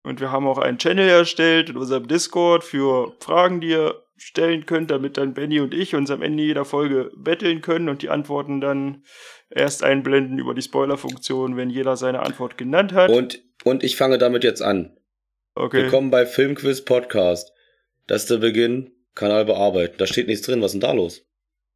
und 0.03 0.21
wir 0.21 0.33
haben 0.33 0.47
auch 0.47 0.59
einen 0.59 0.79
Channel 0.79 1.09
erstellt 1.09 1.71
in 1.71 1.77
unserem 1.77 2.09
Discord 2.09 2.65
für 2.65 3.15
Fragen, 3.21 3.61
die 3.61 3.69
ihr 3.71 4.03
stellen 4.17 4.67
könnt, 4.67 4.91
damit 4.91 5.17
dann 5.17 5.35
Benny 5.35 5.61
und 5.61 5.73
ich 5.73 5.95
uns 5.95 6.11
am 6.11 6.23
Ende 6.23 6.43
jeder 6.43 6.65
Folge 6.65 7.11
betteln 7.17 7.61
können 7.61 7.89
und 7.89 8.03
die 8.03 8.11
Antworten 8.11 8.61
dann 8.61 9.05
erst 9.51 9.85
einblenden 9.85 10.39
über 10.39 10.55
die 10.55 10.63
Spoilerfunktion, 10.63 11.57
wenn 11.57 11.71
jeder 11.71 11.97
seine 11.97 12.21
Antwort 12.21 12.59
genannt 12.59 12.93
hat. 12.93 13.11
Und, 13.11 13.43
und 13.65 13.85
ich 13.85 13.97
fange 13.97 14.19
damit 14.19 14.45
jetzt 14.45 14.61
an. 14.61 14.97
okay. 15.55 15.85
Willkommen 15.85 16.11
bei 16.11 16.27
Filmquiz 16.27 16.85
Podcast. 16.85 17.53
Das 18.07 18.23
ist 18.23 18.31
der 18.31 18.39
Beginn. 18.39 18.93
Kanal 19.15 19.45
bearbeiten. 19.45 19.97
Da 19.99 20.07
steht 20.07 20.29
nichts 20.29 20.47
drin. 20.47 20.63
Was 20.63 20.75
ist 20.75 20.81
denn 20.83 20.89
da 20.89 20.93
los? 20.93 21.28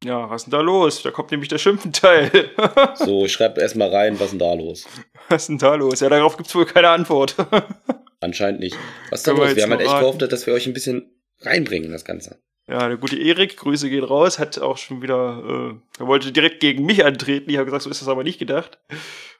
Ja, 0.03 0.29
was 0.29 0.41
ist 0.41 0.45
denn 0.45 0.51
da 0.51 0.61
los? 0.61 1.01
Da 1.01 1.11
kommt 1.11 1.31
nämlich 1.31 1.49
der 1.49 1.57
Schimpfenteil. 1.59 2.51
So, 2.95 3.25
ich 3.25 3.31
schreibe 3.33 3.61
erstmal 3.61 3.89
rein, 3.89 4.15
was 4.19 4.25
ist 4.27 4.31
denn 4.31 4.39
da 4.39 4.53
los? 4.53 4.85
was 5.29 5.43
ist 5.43 5.47
denn 5.49 5.57
da 5.57 5.75
los? 5.75 5.99
Ja, 6.01 6.09
darauf 6.09 6.37
gibt's 6.37 6.53
wohl 6.55 6.65
keine 6.65 6.89
Antwort. 6.89 7.35
Anscheinend 8.19 8.59
nicht. 8.59 8.77
Was 9.09 9.19
ist 9.21 9.27
da 9.27 9.31
wir 9.33 9.39
los? 9.39 9.47
Wir 9.49 9.55
jetzt 9.55 9.63
haben 9.63 9.71
halt 9.71 9.81
echt 9.81 9.89
raten? 9.91 9.99
gehofft, 10.17 10.31
dass 10.31 10.45
wir 10.47 10.53
euch 10.53 10.67
ein 10.67 10.73
bisschen 10.73 11.11
reinbringen, 11.41 11.91
das 11.91 12.05
Ganze. 12.05 12.39
Ja, 12.67 12.87
der 12.87 12.97
gute 12.97 13.17
Erik, 13.17 13.57
Grüße 13.57 13.89
gehen 13.89 14.05
raus, 14.05 14.39
hat 14.39 14.57
auch 14.59 14.77
schon 14.77 15.01
wieder, 15.01 15.73
äh, 15.75 15.99
er 16.01 16.07
wollte 16.07 16.31
direkt 16.31 16.61
gegen 16.61 16.85
mich 16.85 17.03
antreten. 17.03 17.49
Ich 17.49 17.57
habe 17.57 17.65
gesagt, 17.65 17.83
so 17.83 17.89
ist 17.89 18.01
das 18.01 18.07
aber 18.07 18.23
nicht 18.23 18.39
gedacht. 18.39 18.79
Äh, 18.89 18.95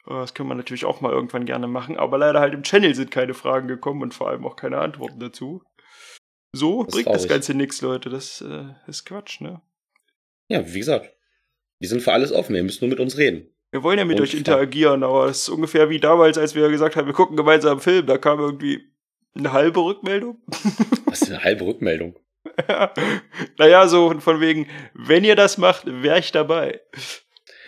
Das 0.10 0.34
können 0.34 0.50
wir 0.50 0.56
natürlich 0.56 0.84
auch 0.86 1.00
mal 1.00 1.12
irgendwann 1.14 1.46
gerne 1.46 1.68
machen, 1.68 1.98
aber 1.98 2.18
leider 2.18 2.42
halt 2.42 2.54
im 2.54 2.64
Channel 2.64 2.94
sind 2.96 3.12
keine 3.12 3.34
Fragen 3.34 3.68
gekommen 3.70 4.02
und 4.02 4.14
vor 4.14 4.30
allem 4.30 4.46
auch 4.46 4.56
keine 4.58 4.80
Antworten 4.80 5.20
dazu. 5.20 5.62
So 6.52 6.84
Das 6.84 6.96
bringt 6.96 7.08
das. 7.08 7.28
Ganze 7.28 7.54
nichts, 7.54 7.82
Leute. 7.82 8.10
Das 8.10 8.42
äh, 8.42 8.66
ist 8.88 9.06
Quatsch, 9.06 9.40
ne? 9.40 9.62
Ja, 10.54 10.74
wie 10.74 10.80
gesagt. 10.80 11.12
Wir 11.80 11.90
sind 11.90 12.02
für 12.02 12.14
alles 12.14 12.32
offen. 12.32 12.56
Ihr 12.56 12.64
müsst 12.64 12.82
nur 12.82 12.90
mit 12.90 13.00
uns 13.00 13.18
reden. 13.18 13.48
Wir 13.72 13.82
wollen 13.82 13.98
ja 13.98 14.06
mit 14.06 14.20
Und 14.20 14.24
euch 14.24 14.36
interagieren, 14.36 15.04
aber 15.04 15.26
es 15.26 15.44
ist 15.44 15.50
ungefähr 15.50 15.90
wie 15.90 16.00
damals, 16.00 16.38
als 16.38 16.54
wir 16.54 16.70
gesagt 16.70 16.96
haben, 16.96 17.08
wir 17.08 17.14
gucken 17.14 17.36
gemeinsam 17.36 17.72
einen 17.72 17.82
Film. 17.82 18.06
Da 18.06 18.20
kam 18.20 18.40
irgendwie 18.40 18.84
eine 19.36 19.52
halbe 19.52 19.80
Rückmeldung. 19.80 20.42
Was 21.06 21.24
ist 21.24 21.32
eine 21.32 21.44
halbe 21.44 21.66
Rückmeldung? 21.66 22.20
naja, 23.58 23.88
so 23.88 24.20
von 24.20 24.42
wegen, 24.42 24.68
wenn 24.94 25.24
ihr 25.24 25.36
das 25.36 25.58
macht, 25.58 25.86
wäre 25.88 26.20
ich 26.20 26.32
dabei. 26.32 26.82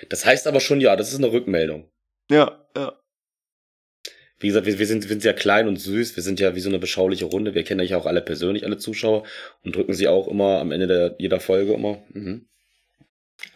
Das 0.10 0.26
heißt 0.26 0.46
aber 0.46 0.60
schon, 0.60 0.80
ja, 0.80 0.96
das 0.96 1.12
ist 1.12 1.18
eine 1.18 1.32
Rückmeldung. 1.32 1.90
Ja, 2.30 2.68
ja. 2.78 2.94
Wie 4.38 4.48
gesagt, 4.48 4.68
wir, 4.68 4.78
wir, 4.78 4.86
sind, 4.86 5.04
wir 5.04 5.10
sind 5.10 5.24
ja 5.24 5.34
klein 5.34 5.68
und 5.68 5.78
süß. 5.78 6.16
Wir 6.16 6.22
sind 6.22 6.40
ja 6.40 6.54
wie 6.56 6.60
so 6.60 6.70
eine 6.70 6.78
beschauliche 6.78 7.26
Runde. 7.26 7.56
Wir 7.56 7.64
kennen 7.64 7.82
euch 7.82 7.96
auch 7.96 8.06
alle 8.06 8.22
persönlich, 8.22 8.64
alle 8.64 8.78
Zuschauer. 8.78 9.24
Und 9.64 9.76
drücken 9.76 9.94
sie 9.94 10.08
auch 10.08 10.28
immer 10.28 10.60
am 10.60 10.72
Ende 10.72 10.86
der, 10.86 11.16
jeder 11.18 11.40
Folge 11.40 11.74
immer. 11.74 12.04
Mhm. 12.10 12.48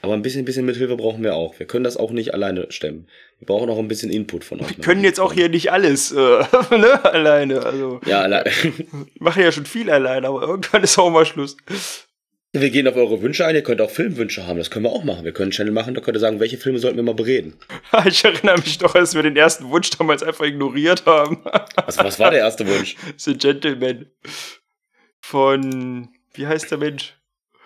Aber 0.01 0.13
ein 0.13 0.21
bisschen, 0.21 0.45
bisschen 0.45 0.65
Mithilfe 0.65 0.95
brauchen 0.95 1.23
wir 1.23 1.35
auch. 1.35 1.59
Wir 1.59 1.65
können 1.67 1.83
das 1.83 1.97
auch 1.97 2.11
nicht 2.11 2.33
alleine 2.33 2.71
stemmen. 2.71 3.07
Wir 3.39 3.47
brauchen 3.47 3.69
auch 3.69 3.79
ein 3.79 3.87
bisschen 3.87 4.11
Input 4.11 4.43
von 4.43 4.61
euch. 4.61 4.77
Wir 4.77 4.83
können 4.83 5.03
jetzt 5.03 5.19
auch 5.19 5.33
hier 5.33 5.49
nicht 5.49 5.71
alles 5.71 6.11
äh, 6.11 6.15
ne, 6.71 7.03
alleine. 7.05 7.65
Also, 7.65 7.99
Ja, 8.05 8.21
alle, 8.21 8.43
ich 8.47 9.19
mache 9.19 9.41
ja 9.41 9.51
schon 9.51 9.65
viel 9.65 9.89
alleine, 9.89 10.27
aber 10.27 10.41
irgendwann 10.43 10.83
ist 10.83 10.97
auch 10.97 11.09
mal 11.09 11.25
Schluss. 11.25 11.57
wir 12.53 12.69
gehen 12.69 12.87
auf 12.87 12.95
eure 12.95 13.21
Wünsche 13.21 13.45
ein. 13.45 13.55
Ihr 13.55 13.63
könnt 13.63 13.81
auch 13.81 13.89
Filmwünsche 13.89 14.47
haben. 14.47 14.57
Das 14.57 14.69
können 14.71 14.85
wir 14.85 14.91
auch 14.91 15.03
machen. 15.03 15.25
Wir 15.25 15.33
können 15.33 15.47
einen 15.47 15.51
Channel 15.51 15.73
machen, 15.73 15.93
da 15.95 16.01
könnt 16.01 16.15
ihr 16.17 16.21
sagen, 16.21 16.39
welche 16.39 16.57
Filme 16.57 16.79
sollten 16.79 16.97
wir 16.97 17.03
mal 17.03 17.15
bereden. 17.15 17.57
Ich 18.05 18.23
erinnere 18.23 18.57
mich 18.57 18.77
doch, 18.77 18.95
als 18.95 19.15
wir 19.15 19.23
den 19.23 19.35
ersten 19.35 19.69
Wunsch 19.69 19.89
damals 19.91 20.23
einfach 20.23 20.45
ignoriert 20.45 21.05
haben. 21.05 21.39
Was, 21.85 21.97
was 21.97 22.19
war 22.19 22.31
der 22.31 22.39
erste 22.39 22.65
Wunsch? 22.67 22.95
The 23.17 23.37
Gentleman. 23.37 24.05
Von, 25.21 26.09
wie 26.33 26.47
heißt 26.47 26.71
der 26.71 26.77
Mensch? 26.77 27.15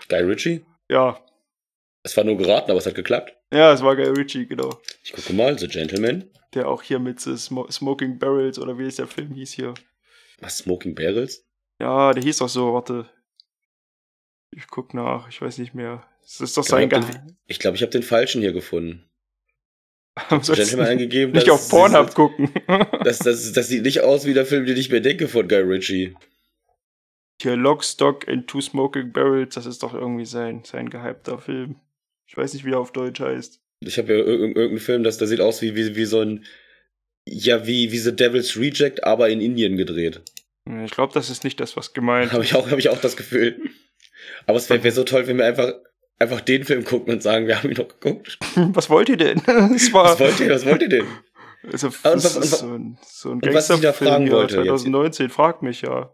Guy 0.09 0.21
Ritchie? 0.21 0.65
Ja, 0.89 1.19
Es 2.03 2.15
war 2.17 2.23
nur 2.25 2.37
geraten, 2.37 2.69
aber 2.69 2.79
es 2.79 2.85
hat 2.85 2.95
geklappt. 2.95 3.33
ja, 3.51 3.71
es 3.73 3.81
war 3.81 3.95
Guy 3.95 4.07
Ritchie, 4.09 4.45
genau. 4.45 4.81
Ich 5.03 5.13
gucke 5.13 5.33
mal, 5.33 5.57
The 5.57 5.67
Gentleman. 5.67 6.29
Der 6.53 6.67
auch 6.67 6.81
hier 6.83 6.99
mit 6.99 7.19
The 7.21 7.37
Smo 7.37 7.69
Smoking 7.71 8.19
Barrels 8.19 8.59
oder 8.59 8.77
wie 8.77 8.83
es 8.83 8.97
der 8.97 9.07
Film 9.07 9.33
hieß 9.33 9.53
hier. 9.53 9.73
Was, 10.39 10.57
Smoking 10.59 10.93
Barrels? 10.95 11.45
Ja, 11.79 12.13
der 12.13 12.21
hieß 12.23 12.39
doch 12.39 12.49
so, 12.49 12.73
warte. 12.73 13.09
Ich 14.51 14.67
guck 14.67 14.93
nach, 14.93 15.29
ich 15.29 15.41
weiß 15.41 15.57
nicht 15.57 15.73
mehr. 15.73 16.05
Es 16.23 16.39
ist 16.41 16.57
doch 16.57 16.63
sein 16.63 16.89
ich 16.89 16.93
hab 16.93 17.07
Geheim. 17.09 17.37
Ich 17.47 17.59
glaube, 17.59 17.75
ich 17.77 17.81
habe 17.81 17.91
den 17.91 18.03
falschen 18.03 18.41
hier 18.41 18.53
gefunden. 18.53 19.09
The 20.29 20.53
Gentleman 20.53 20.87
eingegeben. 20.87 21.33
Nicht 21.33 21.47
das- 21.47 21.55
auf 21.55 21.69
Pornhub 21.69 22.13
gucken. 22.13 22.51
Das, 23.03 23.19
das, 23.19 23.51
das 23.51 23.67
sieht 23.67 23.83
nicht 23.83 24.01
aus 24.01 24.25
wie 24.25 24.33
der 24.33 24.45
Film, 24.45 24.65
den 24.65 24.77
ich 24.77 24.89
mir 24.89 25.01
denke 25.01 25.27
von 25.27 25.47
Guy 25.47 25.59
Ritchie. 25.61 26.15
Hier 27.41 27.57
Lock, 27.57 27.83
Stock 27.83 28.27
and 28.29 28.47
Two 28.47 28.61
Smoking 28.61 29.11
Barrels, 29.11 29.55
das 29.55 29.65
ist 29.65 29.83
doch 29.83 29.93
irgendwie 29.93 30.25
sein, 30.25 30.63
sein 30.63 30.89
gehypter 30.89 31.37
Film. 31.39 31.75
Ich 32.27 32.37
weiß 32.37 32.53
nicht, 32.53 32.65
wie 32.65 32.71
er 32.71 32.79
auf 32.79 32.91
Deutsch 32.91 33.19
heißt. 33.19 33.59
Ich 33.81 33.97
habe 33.97 34.13
ja 34.13 34.19
ir- 34.19 34.25
ir- 34.25 34.39
irgendeinen 34.55 34.77
Film, 34.79 35.03
das, 35.03 35.17
der 35.17 35.27
sieht 35.27 35.41
aus 35.41 35.61
wie, 35.61 35.75
wie, 35.75 35.95
wie 35.95 36.05
so 36.05 36.21
ein. 36.21 36.45
Ja, 37.25 37.65
wie, 37.67 37.91
wie 37.91 37.97
The 37.99 38.15
Devil's 38.15 38.57
Reject, 38.57 39.03
aber 39.03 39.29
in 39.29 39.39
Indien 39.41 39.77
gedreht. 39.77 40.21
Ich 40.85 40.91
glaube, 40.91 41.13
das 41.13 41.29
ist 41.29 41.43
nicht 41.43 41.59
das, 41.59 41.75
was 41.77 41.93
gemeint 41.93 42.31
Habe 42.33 42.43
ich, 42.43 42.55
auch- 42.55 42.69
hab 42.69 42.79
ich 42.79 42.89
auch 42.89 42.99
das 42.99 43.15
Gefühl. 43.17 43.59
Aber 44.45 44.57
es 44.57 44.69
wäre 44.69 44.83
wär 44.83 44.91
so 44.91 45.03
toll, 45.03 45.27
wenn 45.27 45.37
wir 45.37 45.45
einfach, 45.45 45.73
einfach 46.19 46.41
den 46.41 46.63
Film 46.63 46.83
gucken 46.85 47.13
und 47.13 47.21
sagen, 47.23 47.47
wir 47.47 47.57
haben 47.61 47.69
ihn 47.69 47.77
noch 47.77 47.87
geguckt. 47.87 48.37
Was 48.55 48.89
wollt 48.89 49.09
ihr 49.09 49.17
denn? 49.17 49.37
Was 49.47 50.19
wollt 50.19 50.39
ihr, 50.39 50.49
was 50.49 50.65
wollt 50.65 50.81
ihr 50.81 50.89
denn? 50.89 51.07
Also, 51.71 51.87
und 51.87 52.03
das 52.03 52.35
und 52.37 52.43
ist 52.43 52.59
so 52.59 52.67
ein, 52.73 52.97
so 53.05 53.29
ein 53.29 53.41
und 53.41 53.53
was 53.53 53.69
ich 53.69 53.79
da 53.79 53.93
fragen 53.93 54.29
wollte, 54.31 54.57
jetzt- 54.57 54.65
2019, 54.83 55.29
frag 55.29 55.61
mich 55.61 55.81
ja. 55.81 56.13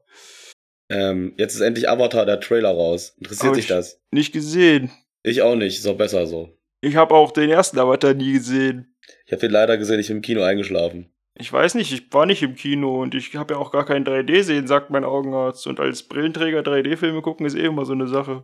Ähm, 0.92 1.34
jetzt 1.38 1.56
ist 1.56 1.62
endlich 1.62 1.90
Avatar, 1.90 2.26
der 2.26 2.40
Trailer 2.40 2.70
raus. 2.70 3.16
Interessiert 3.18 3.46
Aber 3.48 3.56
sich 3.56 3.66
ich- 3.66 3.70
das? 3.70 4.00
Nicht 4.12 4.32
gesehen. 4.34 4.92
Ich 5.24 5.42
auch 5.42 5.56
nicht, 5.56 5.78
ist 5.78 5.88
auch 5.88 5.98
besser 5.98 6.28
so. 6.28 6.58
Ich 6.82 6.96
habe 6.96 7.14
auch 7.14 7.32
den 7.32 7.50
ersten 7.50 7.78
Avatar 7.80 8.14
nie 8.14 8.34
gesehen. 8.34 8.96
Ich 9.26 9.32
habe 9.32 9.42
den 9.42 9.52
leider 9.52 9.78
gesehen, 9.78 10.00
ich 10.00 10.08
bin 10.08 10.18
im 10.18 10.22
Kino 10.22 10.44
eingeschlafen. 10.44 11.12
Ich 11.36 11.52
weiß 11.52 11.76
nicht, 11.76 11.92
ich 11.92 12.12
war 12.14 12.26
nicht 12.26 12.42
im 12.42 12.56
Kino 12.56 13.02
und 13.02 13.16
ich 13.16 13.36
habe 13.36 13.54
ja 13.54 13.60
auch 13.60 13.72
gar 13.72 13.86
kein 13.86 14.06
3D 14.06 14.44
sehen, 14.44 14.68
sagt 14.68 14.90
mein 14.90 15.06
Augenarzt. 15.06 15.68
Und 15.68 15.80
als 15.80 16.04
Brillenträger 16.04 16.60
3D-Filme 16.60 17.22
gucken 17.22 17.46
ist 17.46 17.56
eh 17.56 17.66
immer 17.66 17.86
so 17.86 17.94
eine 17.94 18.08
Sache. 18.08 18.44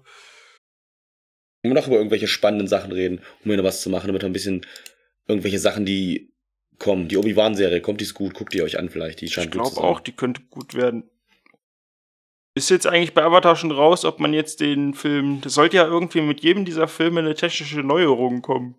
wir 1.64 1.74
noch 1.74 1.88
über 1.88 1.98
irgendwelche 1.98 2.28
spannenden 2.28 2.68
Sachen 2.68 2.92
reden, 2.92 3.20
um 3.44 3.52
hier 3.52 3.58
noch 3.58 3.64
was 3.64 3.82
zu 3.82 3.90
machen, 3.90 4.08
damit 4.08 4.24
ein 4.24 4.34
bisschen 4.34 4.66
irgendwelche 5.28 5.60
Sachen, 5.60 5.86
die 5.86 6.34
kommen. 6.80 7.08
Die 7.08 7.18
Obi-Wan-Serie, 7.18 7.82
kommt 7.82 8.02
die 8.02 8.06
ist 8.06 8.14
gut, 8.14 8.34
guckt 8.34 8.54
die 8.54 8.62
euch 8.62 8.78
an 8.78 8.90
vielleicht. 8.90 9.22
Die 9.22 9.26
Ich 9.26 9.34
scheint 9.34 9.52
gut 9.52 9.64
glaube 9.64 9.82
auch, 9.82 10.00
die 10.00 10.14
könnte 10.14 10.42
gut 10.50 10.74
werden. 10.74 11.10
Ist 12.58 12.70
jetzt 12.70 12.88
eigentlich 12.88 13.14
bei 13.14 13.24
Avatar 13.24 13.58
schon 13.58 13.72
raus, 13.72 14.06
ob 14.06 14.20
man 14.22 14.34
jetzt 14.34 14.62
den 14.62 14.94
Film. 14.94 15.42
Das 15.42 15.54
sollte 15.56 15.76
ja 15.76 15.86
irgendwie 15.86 16.22
mit 16.22 16.42
jedem 16.42 16.64
dieser 16.64 16.88
Filme 16.88 17.20
eine 17.20 17.36
technische 17.36 17.82
Neuerung 17.82 18.42
kommen. 18.42 18.76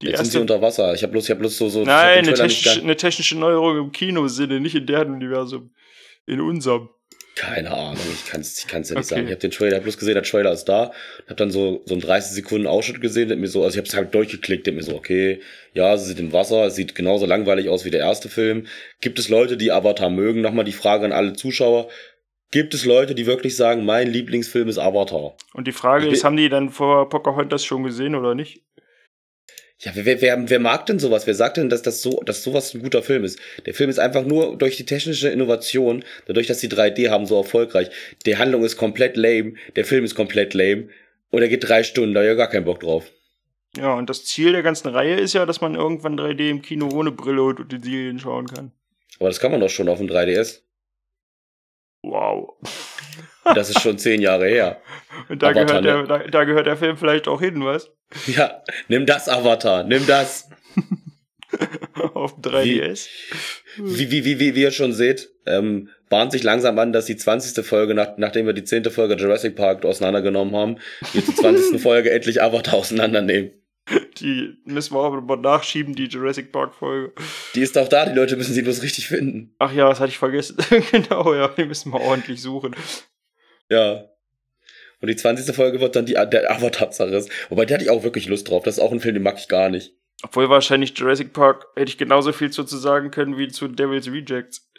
Die 0.00 0.06
Jetzt 0.06 0.18
sind 0.18 0.26
sie 0.26 0.38
erste. 0.38 0.40
unter 0.54 0.62
Wasser. 0.62 0.94
Ich 0.94 1.02
habe 1.02 1.10
bloß, 1.12 1.24
ich 1.24 1.30
hab 1.30 1.38
bloß 1.40 1.58
so, 1.58 1.68
so 1.68 1.84
Nein, 1.84 2.18
eine 2.18 2.34
technische, 2.34 2.80
eine 2.80 2.96
technische 2.96 3.36
Neuerung 3.38 3.78
im 3.78 3.92
Kinosinne, 3.92 4.60
nicht 4.60 4.76
in 4.76 4.86
deren 4.86 5.12
Universum. 5.12 5.74
In 6.26 6.40
unserem. 6.40 6.88
Keine 7.34 7.70
Ahnung, 7.72 7.98
ich 8.12 8.26
kann 8.30 8.42
es 8.42 8.58
ich 8.58 8.66
kann's 8.66 8.90
ja 8.90 8.94
nicht 8.96 9.06
Okay. 9.06 9.14
sagen. 9.14 9.26
Ich 9.26 9.32
habe 9.32 9.40
den 9.40 9.50
Trailer, 9.50 9.76
hab 9.76 9.84
bloß 9.84 9.96
gesehen, 9.96 10.14
der 10.14 10.22
Trailer 10.22 10.52
ist 10.52 10.66
da. 10.66 10.92
Hab 11.28 11.36
dann 11.38 11.50
so, 11.50 11.82
so 11.86 11.94
einen 11.94 12.02
30 12.02 12.32
Sekunden 12.32 12.66
Ausschnitt 12.66 13.00
gesehen, 13.00 13.28
der 13.28 13.38
mir 13.38 13.48
so, 13.48 13.64
also 13.64 13.74
ich 13.74 13.78
habe 13.78 13.88
es 13.88 13.94
halt 13.96 14.14
durchgeklickt, 14.14 14.66
der 14.66 14.74
mir 14.74 14.82
so, 14.82 14.94
okay, 14.94 15.40
ja, 15.72 15.96
sie 15.96 16.08
sind 16.08 16.20
im 16.20 16.32
Wasser, 16.32 16.66
es 16.66 16.74
sieht 16.74 16.94
genauso 16.94 17.24
langweilig 17.24 17.70
aus 17.70 17.84
wie 17.86 17.90
der 17.90 18.00
erste 18.00 18.28
Film. 18.28 18.66
Gibt 19.00 19.18
es 19.18 19.30
Leute, 19.30 19.56
die 19.56 19.72
Avatar 19.72 20.10
mögen? 20.10 20.42
Nochmal 20.42 20.66
die 20.66 20.72
Frage 20.72 21.06
an 21.06 21.12
alle 21.12 21.32
Zuschauer. 21.32 21.88
Gibt 22.52 22.74
es 22.74 22.84
Leute, 22.84 23.14
die 23.14 23.26
wirklich 23.26 23.56
sagen, 23.56 23.86
mein 23.86 24.12
Lieblingsfilm 24.12 24.68
ist 24.68 24.78
Avatar? 24.78 25.34
Und 25.54 25.66
die 25.66 25.72
Frage 25.72 26.06
Ich 26.06 26.12
ist, 26.12 26.24
haben 26.24 26.36
die 26.36 26.50
dann 26.50 26.68
vor 26.68 27.08
Pocahontas 27.08 27.64
schon 27.64 27.82
gesehen 27.82 28.14
oder 28.14 28.34
nicht? 28.34 28.62
Ja, 29.78 29.92
wer, 29.94 30.20
wer, 30.20 30.48
wer 30.50 30.60
mag 30.60 30.84
denn 30.84 30.98
sowas? 30.98 31.26
Wer 31.26 31.34
sagt 31.34 31.56
denn, 31.56 31.70
dass 31.70 31.80
das 31.80 32.02
so, 32.02 32.20
dass 32.24 32.44
sowas 32.44 32.74
ein 32.74 32.82
guter 32.82 33.02
Film 33.02 33.24
ist? 33.24 33.38
Der 33.64 33.72
Film 33.72 33.88
ist 33.88 33.98
einfach 33.98 34.24
nur 34.24 34.56
durch 34.58 34.76
die 34.76 34.84
technische 34.84 35.30
Innovation, 35.30 36.04
dadurch, 36.26 36.46
dass 36.46 36.58
die 36.58 36.68
3D 36.68 37.08
haben, 37.08 37.24
so 37.26 37.36
erfolgreich. 37.38 37.90
Die 38.26 38.36
Handlung 38.36 38.64
ist 38.64 38.76
komplett 38.76 39.16
lame, 39.16 39.54
der 39.74 39.86
Film 39.86 40.04
ist 40.04 40.14
komplett 40.14 40.52
lame 40.52 40.88
und 41.30 41.40
er 41.40 41.48
geht 41.48 41.66
drei 41.66 41.82
Stunden, 41.82 42.14
da 42.14 42.20
hab 42.20 42.24
ich 42.24 42.28
ja 42.28 42.34
gar 42.34 42.50
keinen 42.50 42.66
Bock 42.66 42.80
drauf. 42.80 43.10
Ja, 43.76 43.94
und 43.94 44.10
das 44.10 44.26
Ziel 44.26 44.52
der 44.52 44.62
ganzen 44.62 44.88
Reihe 44.88 45.16
ist 45.16 45.32
ja, 45.32 45.46
dass 45.46 45.62
man 45.62 45.74
irgendwann 45.74 46.18
3D 46.18 46.50
im 46.50 46.60
Kino 46.60 46.90
ohne 46.92 47.10
Brille 47.10 47.42
und 47.42 47.58
Utensilien 47.58 48.18
schauen 48.18 48.46
kann. 48.46 48.72
Aber 49.18 49.30
das 49.30 49.40
kann 49.40 49.50
man 49.50 49.60
doch 49.60 49.70
schon 49.70 49.88
auf 49.88 49.98
dem 49.98 50.08
3DS. 50.08 50.60
Wow. 52.02 52.54
Das 53.44 53.70
ist 53.70 53.80
schon 53.80 53.98
zehn 53.98 54.20
Jahre 54.20 54.48
her. 54.48 54.80
Und 55.28 55.42
da 55.42 55.50
Avatar, 55.50 55.82
gehört, 55.82 56.10
der, 56.10 56.18
da, 56.18 56.26
da 56.28 56.44
gehört 56.44 56.66
der 56.66 56.76
Film 56.76 56.96
vielleicht 56.96 57.28
auch 57.28 57.40
hin, 57.40 57.64
was? 57.64 57.90
Ja, 58.26 58.62
nimm 58.88 59.06
das, 59.06 59.28
Avatar, 59.28 59.84
nimm 59.84 60.06
das. 60.06 60.48
Auf 62.14 62.40
dem 62.40 62.52
3DS. 62.52 63.08
Wie, 63.76 64.10
wie, 64.10 64.24
wie, 64.24 64.40
wie, 64.40 64.54
wie 64.54 64.62
ihr 64.62 64.70
schon 64.70 64.92
seht, 64.92 65.30
ähm, 65.46 65.88
bahnt 66.08 66.32
sich 66.32 66.42
langsam 66.42 66.78
an, 66.78 66.92
dass 66.92 67.06
die 67.06 67.16
20. 67.16 67.64
Folge, 67.64 67.94
nach, 67.94 68.16
nachdem 68.16 68.46
wir 68.46 68.52
die 68.52 68.64
10. 68.64 68.84
Folge 68.86 69.14
Jurassic 69.14 69.56
Park 69.56 69.84
auseinandergenommen 69.84 70.54
haben, 70.56 70.78
wir 71.12 71.24
zur 71.24 71.34
20. 71.36 71.80
Folge 71.80 72.10
endlich 72.10 72.42
Avatar 72.42 72.74
auseinandernehmen. 72.74 73.52
Die 74.22 74.56
müssen 74.64 74.94
wir 74.94 75.00
auch 75.00 75.20
mal 75.20 75.36
nachschieben, 75.36 75.94
die 75.94 76.06
Jurassic 76.06 76.52
Park 76.52 76.74
Folge. 76.74 77.12
Die 77.54 77.60
ist 77.60 77.76
auch 77.76 77.88
da, 77.88 78.06
die 78.06 78.14
Leute 78.14 78.36
müssen 78.36 78.54
sie 78.54 78.62
bloß 78.62 78.82
richtig 78.82 79.08
finden. 79.08 79.54
Ach 79.58 79.72
ja, 79.72 79.88
das 79.88 79.98
hatte 79.98 80.10
ich 80.10 80.18
vergessen. 80.18 80.56
genau, 80.92 81.34
ja, 81.34 81.48
die 81.48 81.64
müssen 81.64 81.92
wir 81.92 82.00
ordentlich 82.00 82.40
suchen. 82.40 82.76
Ja. 83.68 84.08
Und 85.00 85.08
die 85.08 85.16
20. 85.16 85.54
Folge 85.54 85.80
wird 85.80 85.96
dann 85.96 86.06
die, 86.06 86.12
der 86.12 86.50
Avatar-Zerriss. 86.52 87.28
Wobei, 87.48 87.64
der 87.64 87.74
hatte 87.74 87.84
ich 87.84 87.90
auch 87.90 88.04
wirklich 88.04 88.28
Lust 88.28 88.48
drauf. 88.48 88.62
Das 88.62 88.78
ist 88.78 88.82
auch 88.82 88.92
ein 88.92 89.00
Film, 89.00 89.14
den 89.14 89.24
mag 89.24 89.38
ich 89.38 89.48
gar 89.48 89.68
nicht. 89.68 89.92
Obwohl 90.22 90.48
wahrscheinlich 90.48 90.96
Jurassic 90.96 91.32
Park 91.32 91.66
hätte 91.74 91.90
ich 91.90 91.98
genauso 91.98 92.32
viel 92.32 92.50
zu 92.50 92.62
sagen 92.64 93.10
können 93.10 93.36
wie 93.36 93.48
zu 93.48 93.66
Devil's 93.66 94.06
Rejects. 94.06 94.70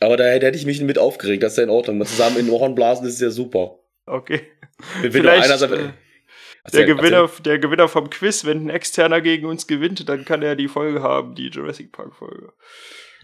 Aber 0.00 0.16
da 0.16 0.24
hätte 0.24 0.56
ich 0.56 0.64
mich 0.64 0.80
mit 0.80 0.98
aufgeregt, 0.98 1.42
das 1.42 1.52
ist 1.52 1.58
ja 1.58 1.64
in 1.64 1.70
Ordnung. 1.70 1.98
Mal 1.98 2.06
zusammen 2.06 2.38
in 2.38 2.48
Ohren 2.48 2.74
blasen 2.74 3.06
ist 3.06 3.20
ja 3.20 3.30
super. 3.30 3.80
Okay. 4.06 4.40
Wenn 5.02 5.12
Vielleicht, 5.12 5.44
einer 5.44 5.58
sagt, 5.58 5.72
äh, 5.74 5.90
Erzähl, 6.70 6.86
Der 6.86 6.94
Gewinner, 6.96 7.30
der 7.44 7.58
Gewinner 7.58 7.88
vom 7.88 8.10
Quiz, 8.10 8.44
wenn 8.44 8.66
ein 8.66 8.70
Externer 8.70 9.20
gegen 9.20 9.46
uns 9.46 9.66
gewinnt, 9.66 10.08
dann 10.08 10.24
kann 10.24 10.42
er 10.42 10.54
die 10.56 10.68
Folge 10.68 11.02
haben, 11.02 11.34
die 11.34 11.48
Jurassic 11.48 11.92
Park 11.92 12.14
Folge. 12.14 12.52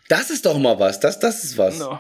Das 0.09 0.31
ist 0.31 0.47
doch 0.47 0.59
mal 0.59 0.79
was. 0.79 1.01
Das, 1.01 1.21
das 1.21 1.45
ist 1.45 1.59
was. 1.59 1.79
No. 1.79 1.99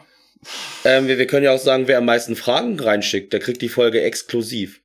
Ähm, 0.84 1.07
wir, 1.07 1.18
wir 1.18 1.26
können 1.26 1.45
ja 1.45 1.53
auch 1.53 1.59
sagen, 1.59 1.86
wer 1.86 1.99
am 1.99 2.05
meisten 2.07 2.36
Fragen 2.36 2.78
reinschickt, 2.80 3.32
der 3.32 3.40
kriegt 3.40 3.62
die 3.62 3.68
Folge 3.68 4.03
exklusiv. 4.03 4.80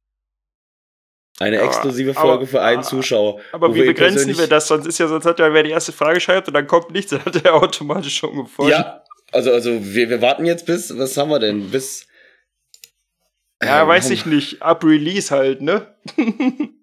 Eine 1.40 1.58
Ja, 1.58 1.66
exklusive 1.66 2.12
aber- 2.12 2.20
Folge 2.22 2.48
für 2.48 2.62
einen 2.62 2.80
aber- 2.80 2.88
Zuschauer. 2.88 3.40
Aber 3.54 3.74
wie 3.74 3.80
wir 3.80 3.86
begrenzen 3.88 4.38
wir 4.38 4.48
das? 4.48 4.68
Sonst 4.68 4.86
ist 4.88 4.98
ja, 5.00 5.08
sonst 5.08 5.26
hat 5.26 5.40
ja, 5.40 5.54
wer 5.54 5.64
die 5.64 5.70
erste 5.72 5.92
Frage 5.94 6.20
schreibt 6.20 6.48
und 6.50 6.54
dann 6.54 6.68
kommt 6.68 6.92
nichts, 6.92 7.12
dann 7.12 7.24
hat 7.24 7.46
er 7.46 7.54
automatisch 7.56 8.18
schon 8.18 8.36
gefolgt. 8.36 8.72
Ja, 8.72 9.04
also, 9.32 9.52
also 9.52 9.72
wir, 9.94 10.10
wir 10.10 10.22
warten 10.22 10.46
jetzt 10.46 10.66
bis, 10.66 10.98
was 10.98 11.16
haben 11.16 11.30
wir 11.30 11.40
denn? 11.40 11.70
Bis. 11.72 12.06
Ja 13.64 13.82
Ähm, 13.84 13.88
weiß 13.88 14.10
ich 14.12 14.26
nicht. 14.26 14.62
Ab 14.62 14.84
Release 14.84 15.34
halt, 15.36 15.62
ne? 15.62 15.96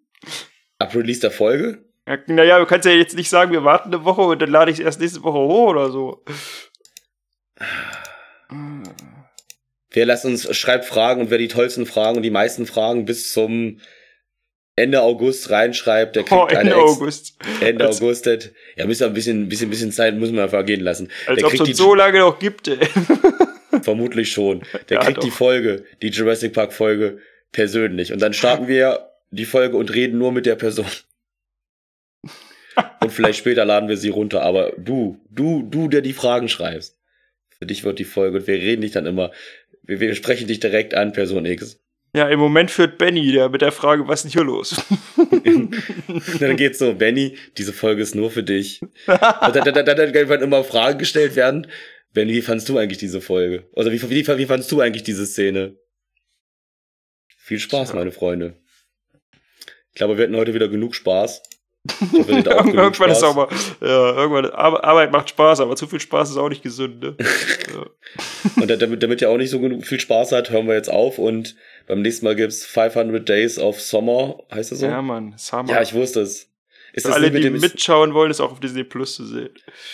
Ab 0.79 0.95
Release 0.95 1.21
der 1.21 1.31
Folge? 1.31 1.85
Ja, 2.09 2.19
naja, 2.27 2.59
du 2.59 2.67
kannst 2.67 2.87
ja 2.87 2.93
jetzt 2.93 3.17
nicht 3.17 3.29
sagen, 3.29 3.51
wir 3.53 3.65
warten 3.65 3.93
eine 3.93 4.05
Woche 4.05 4.23
und 4.23 4.41
dann 4.41 4.51
lade 4.51 4.71
ich 4.71 4.79
es 4.79 4.85
erst 4.85 5.01
nächste 5.01 5.23
Woche 5.23 5.39
hoch 5.39 5.69
oder 5.71 5.91
so. 5.91 6.25
Wer 9.91 10.07
lasst 10.07 10.25
uns, 10.27 10.55
schreibt 10.57 10.85
Fragen 10.85 11.23
und 11.23 11.31
wer 11.31 11.39
die 11.39 11.49
tollsten 11.49 11.87
Fragen 11.87 12.17
und 12.19 12.23
die 12.23 12.31
meisten 12.31 12.67
Fragen 12.67 13.07
bis 13.07 13.33
zum 13.33 13.81
Ende 14.79 15.01
August 15.01 15.49
reinschreibt, 15.51 16.17
der 16.17 16.25
kriegt 16.25 16.39
Oh, 16.39 16.45
eine 16.45 16.61
Ende 16.61 16.73
Ex- 16.75 16.83
August. 16.83 17.39
Ende 17.63 17.87
Als- 17.87 18.03
August. 18.03 18.27
Ja, 18.77 18.85
müssen 18.85 19.01
wir 19.01 19.07
ein 19.07 19.15
bisschen, 19.15 19.49
bisschen, 19.49 19.71
bisschen 19.71 19.93
Zeit 19.93 20.15
müssen 20.17 20.37
wir 20.37 20.51
vergehen 20.51 20.81
lassen. 20.81 21.11
Als 21.27 21.43
ob 21.43 21.55
es 21.55 21.77
so 21.79 21.95
lange 21.95 22.19
noch 22.19 22.39
gibt, 22.39 22.69
ey. 22.69 22.77
vermutlich 23.87 24.33
schon. 24.33 24.63
Der 24.89 24.99
Ja, 24.99 25.05
kriegt 25.05 25.19
doch. 25.19 25.23
die 25.23 25.31
Folge, 25.31 25.85
die 26.03 26.09
Jurassic 26.09 26.53
Park 26.53 26.73
Folge 26.73 27.19
persönlich. 27.53 28.13
Und 28.13 28.21
dann 28.21 28.33
starten 28.33 28.67
wir 28.67 29.13
die 29.31 29.45
Folge 29.45 29.77
und 29.77 29.95
reden 29.95 30.19
nur 30.19 30.33
mit 30.33 30.45
der 30.45 30.57
Person. 30.57 30.87
Und 33.01 33.13
vielleicht 33.13 33.39
später 33.39 33.65
laden 33.65 33.89
wir 33.89 33.97
sie 33.97 34.09
runter. 34.09 34.43
Aber 34.43 34.73
du, 34.77 35.21
du, 35.31 35.63
du, 35.63 35.87
der 35.89 36.01
die 36.03 36.13
Fragen 36.13 36.49
schreibst. 36.49 36.99
Für 37.59 37.65
dich 37.67 37.85
wird 37.85 37.99
die 38.01 38.05
Folge 38.05 38.39
und 38.39 38.47
wir 38.49 38.57
reden 38.57 38.83
dich 38.83 38.91
dann 38.91 39.07
immer, 39.07 39.31
wir, 39.85 40.01
wir 40.01 40.15
sprechen 40.17 40.49
dich 40.49 40.59
direkt 40.61 40.93
an, 40.95 41.13
Person 41.13 41.47
X. 41.47 41.81
Ja, 42.15 42.29
im 42.29 42.39
Moment 42.41 42.71
führt 42.71 42.99
Benny, 42.99 43.31
der 43.31 43.49
mit 43.49 43.61
der 43.63 43.73
Frage, 43.73 44.09
was 44.09 44.25
ist 44.25 44.35
denn 44.35 44.41
hier 44.41 44.45
los? 44.45 44.75
dann 46.41 46.57
geht's 46.57 46.79
so, 46.79 46.95
Benny, 46.95 47.37
diese 47.57 47.73
Folge 47.73 48.03
ist 48.03 48.15
nur 48.15 48.31
für 48.31 48.43
dich. 48.43 48.81
Und 49.07 49.21
dann, 49.55 49.65
dann, 49.65 49.75
dann, 49.75 49.85
dann 49.85 50.15
irgendwann 50.15 50.43
immer 50.43 50.65
Fragen 50.65 50.99
gestellt 50.99 51.37
werden. 51.37 51.67
Benny, 52.17 52.33
wie 52.33 52.41
fandst 52.41 52.67
du 52.71 52.79
eigentlich 52.79 52.97
diese 52.97 53.21
Folge? 53.21 53.69
Oder 53.73 53.93
wie, 53.93 54.01
wie, 54.09 54.27
wie 54.27 54.47
fandst 54.47 54.73
du 54.73 54.81
eigentlich 54.81 55.03
diese 55.03 55.27
Szene? 55.27 55.77
Viel 57.37 57.59
Spaß, 57.59 57.93
meine 57.93 58.11
Freunde. 58.11 58.55
Ich 59.91 59.97
glaube, 59.97 60.17
wir 60.17 60.25
hatten 60.25 60.35
heute 60.35 60.55
wieder 60.55 60.69
genug 60.69 60.95
Spaß. 60.95 61.43
Hoffe, 62.01 62.25
genug 62.43 62.47
irgendwann 62.75 63.11
ist 63.11 63.19
Spaß. 63.19 63.23
auch 63.23 63.35
mal, 63.37 63.49
ja, 63.83 64.17
irgendwann, 64.17 64.47
Ar- 64.47 64.83
Arbeit 64.83 65.13
macht 65.13 65.29
Spaß, 65.29 65.61
aber 65.61 65.77
zu 65.77 65.87
viel 65.87 66.01
Spaß 66.01 66.31
ist 66.31 66.39
auch 66.39 66.49
nicht 66.49 66.63
gesund, 66.63 67.01
ne? 67.03 67.17
ja. 67.75 67.87
Und 68.63 68.71
da- 68.71 68.77
damit, 68.77 69.03
damit 69.03 69.21
ihr 69.21 69.29
auch 69.29 69.37
nicht 69.37 69.51
so 69.51 69.61
genug, 69.61 69.85
viel 69.85 70.01
Spaß 70.01 70.33
hat, 70.33 70.49
hören 70.49 70.67
wir 70.69 70.75
jetzt 70.75 70.91
auf 70.91 71.19
und 71.19 71.55
beim 71.87 72.01
nächsten 72.01 72.25
Mal 72.25 72.35
gibt's 72.35 72.65
500 72.65 73.29
Days 73.29 73.59
of 73.59 73.79
Summer, 73.79 74.39
heißt 74.51 74.73
das 74.73 74.79
so? 74.79 74.87
ja, 74.87 75.03
Mann, 75.03 75.35
Summer. 75.37 75.71
Ja, 75.71 75.83
ich 75.83 75.93
wusste 75.93 76.23
es. 76.23 76.49
Ist 76.97 77.03
Für 77.03 77.09
das, 77.11 77.17
alle, 77.19 77.31
mit 77.31 77.45
die 77.45 77.51
dem, 77.51 77.61
mitschauen 77.61 78.13
wollen, 78.15 78.31
ist 78.31 78.41
auch 78.41 78.51
auf 78.53 78.59
Disney 78.61 78.83
Plus 78.83 79.15
zu 79.17 79.25
sehen. 79.27 79.51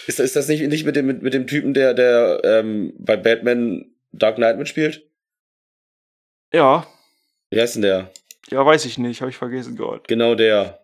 ist, 0.07 0.19
ist 0.21 0.37
das 0.37 0.49
nicht, 0.49 0.67
nicht 0.69 0.87
mit 0.87 0.97
dem, 0.97 1.07
mit, 1.07 1.21
mit 1.21 1.35
dem 1.35 1.47
Typen, 1.47 1.75
der, 1.75 1.93
der 1.95 2.41
ähm, 2.45 2.95
bei 2.97 3.17
Batman 3.17 3.93
Dark 4.13 4.37
Knight 4.37 4.57
mitspielt? 4.57 5.05
Ja, 6.53 6.87
Wie 7.51 7.61
heißt 7.61 7.75
denn 7.77 7.83
der? 7.83 8.11
ja, 8.51 8.65
weiß 8.65 8.85
ich 8.85 8.99
nicht, 8.99 9.21
habe 9.21 9.31
ich 9.31 9.37
vergessen 9.37 9.77
gerade. 9.77 10.03
Genau 10.09 10.35
der. 10.35 10.79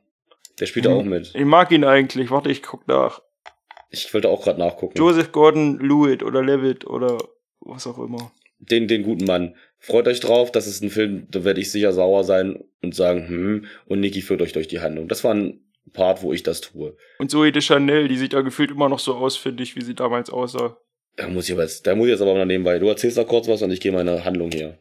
Der 0.59 0.66
spielt 0.66 0.87
Hm. 0.87 0.93
auch 0.93 1.05
mit. 1.05 1.33
Ich 1.35 1.45
mag 1.45 1.71
ihn 1.71 1.85
eigentlich, 1.85 2.31
warte, 2.31 2.51
ich 2.51 2.62
guck 2.62 2.89
nach. 2.89 3.23
Ich 3.91 4.12
wollte 4.12 4.29
auch 4.29 4.43
gerade 4.43 4.59
nachgucken. 4.59 4.99
Joseph 4.99 5.31
Gordon-Lewitt 5.33 6.23
oder 6.25 6.43
Levitt 6.43 6.85
oder 6.87 7.16
was 7.61 7.87
auch 7.87 7.99
immer. 7.99 8.33
Den, 8.59 8.89
den 8.89 9.05
guten 9.05 9.25
Mann. 9.25 9.55
Freut 9.79 10.09
euch 10.09 10.19
drauf, 10.19 10.51
das 10.51 10.66
ist 10.66 10.83
ein 10.83 10.91
Film, 10.91 11.29
da 11.31 11.45
werde 11.45 11.61
ich 11.61 11.71
sicher 11.71 11.93
sauer 11.93 12.25
sein 12.25 12.64
und 12.83 12.95
sagen, 12.97 13.29
hm, 13.29 13.64
und 13.87 14.01
Niki 14.01 14.21
führt 14.21 14.43
euch 14.43 14.53
durch 14.53 14.66
die 14.66 14.81
Handlung. 14.81 15.07
Das 15.07 15.23
war 15.23 15.33
ein 15.33 15.61
Part, 15.93 16.22
wo 16.22 16.32
ich 16.32 16.43
das 16.43 16.61
tue. 16.61 16.97
Und 17.18 17.30
Zoe 17.30 17.53
de 17.53 17.62
Chanel, 17.62 18.09
die 18.09 18.16
sieht 18.16 18.32
ja 18.32 18.41
gefühlt 18.41 18.70
immer 18.70 18.89
noch 18.89 18.99
so 18.99 19.14
aus, 19.14 19.36
finde 19.36 19.62
ich, 19.62 19.76
wie 19.76 19.82
sie 19.82 19.95
damals 19.95 20.30
aussah. 20.30 20.76
Da 21.16 21.28
muss 21.28 21.49
ich 21.49 21.57
jetzt, 21.57 21.86
da 21.86 21.95
muss 21.95 22.07
ich 22.07 22.12
jetzt 22.12 22.20
aber 22.22 22.34
noch 22.34 22.45
nebenbei. 22.45 22.78
Du 22.78 22.89
erzählst 22.89 23.18
da 23.18 23.24
kurz 23.24 23.49
was 23.49 23.62
und 23.62 23.70
ich 23.72 23.80
gehe 23.80 23.93
meine 23.93 24.24
Handlung 24.24 24.51
hier. 24.53 24.78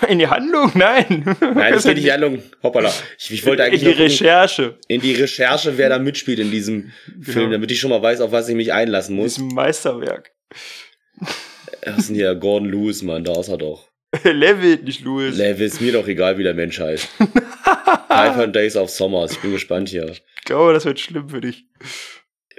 In 0.08 0.18
die 0.18 0.28
Handlung? 0.28 0.70
Nein. 0.74 1.36
Nein, 1.40 1.74
es 1.74 1.82
geht 1.84 1.96
nicht 1.96 2.04
in 2.04 2.04
die 2.04 2.12
Handlung. 2.12 2.42
Hoppala. 2.62 2.90
Ich, 3.18 3.30
ich 3.30 3.44
wollte 3.44 3.64
eigentlich 3.64 3.82
in 3.82 3.88
die 3.88 3.94
gucken, 3.94 4.04
Recherche. 4.06 4.78
in 4.88 5.00
die 5.02 5.12
Recherche, 5.12 5.76
wer 5.76 5.90
da 5.90 5.98
mitspielt 5.98 6.38
in 6.38 6.50
diesem 6.50 6.92
Film, 7.20 7.50
damit 7.50 7.70
ich 7.70 7.78
schon 7.80 7.90
mal 7.90 8.00
weiß, 8.00 8.22
auf 8.22 8.32
was 8.32 8.48
ich 8.48 8.54
mich 8.54 8.72
einlassen 8.72 9.16
muss. 9.16 9.34
Diesem 9.34 9.48
Meisterwerk. 9.48 10.30
Das 11.82 11.98
ist 11.98 12.08
hier 12.10 12.34
Gordon 12.36 12.70
Lewis, 12.70 13.02
Mann, 13.02 13.24
da 13.24 13.38
ist 13.38 13.48
er 13.48 13.58
doch. 13.58 13.91
Levitt, 14.24 14.84
nicht 14.84 15.00
Louis. 15.00 15.36
Level 15.36 15.66
ist 15.66 15.80
mir 15.80 15.92
doch 15.92 16.06
egal, 16.06 16.38
wie 16.38 16.42
der 16.42 16.54
Mensch 16.54 16.78
heißt. 16.78 17.08
500 18.08 18.54
Days 18.54 18.76
of 18.76 18.90
Summers. 18.90 19.32
Ich 19.32 19.40
bin 19.40 19.52
gespannt 19.52 19.88
hier. 19.88 20.08
Ich 20.10 20.22
glaube, 20.44 20.74
das 20.74 20.84
wird 20.84 21.00
schlimm 21.00 21.30
für 21.30 21.40
dich. 21.40 21.66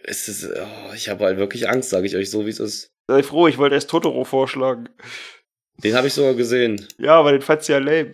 Es 0.04 0.28
ist, 0.28 0.46
oh, 0.46 0.94
ich 0.96 1.10
habe 1.10 1.26
halt 1.26 1.38
wirklich 1.38 1.70
Angst, 1.70 1.90
sage 1.92 2.08
ich 2.08 2.16
euch 2.16 2.30
so, 2.30 2.46
wie 2.46 2.50
es 2.50 2.60
ist. 2.60 2.92
Sei 3.08 3.22
froh, 3.24 3.48
ich 3.48 3.58
wollte 3.58 3.76
erst 3.76 3.90
Totoro 3.90 4.24
vorschlagen. 4.24 4.90
Den 5.78 5.96
habe 5.96 6.08
ich 6.08 6.14
sogar 6.14 6.34
gesehen. 6.34 6.86
Ja, 6.98 7.20
aber 7.20 7.32
den 7.32 7.42
fand's 7.42 7.68
ja 7.68 7.78
lame. 7.78 8.14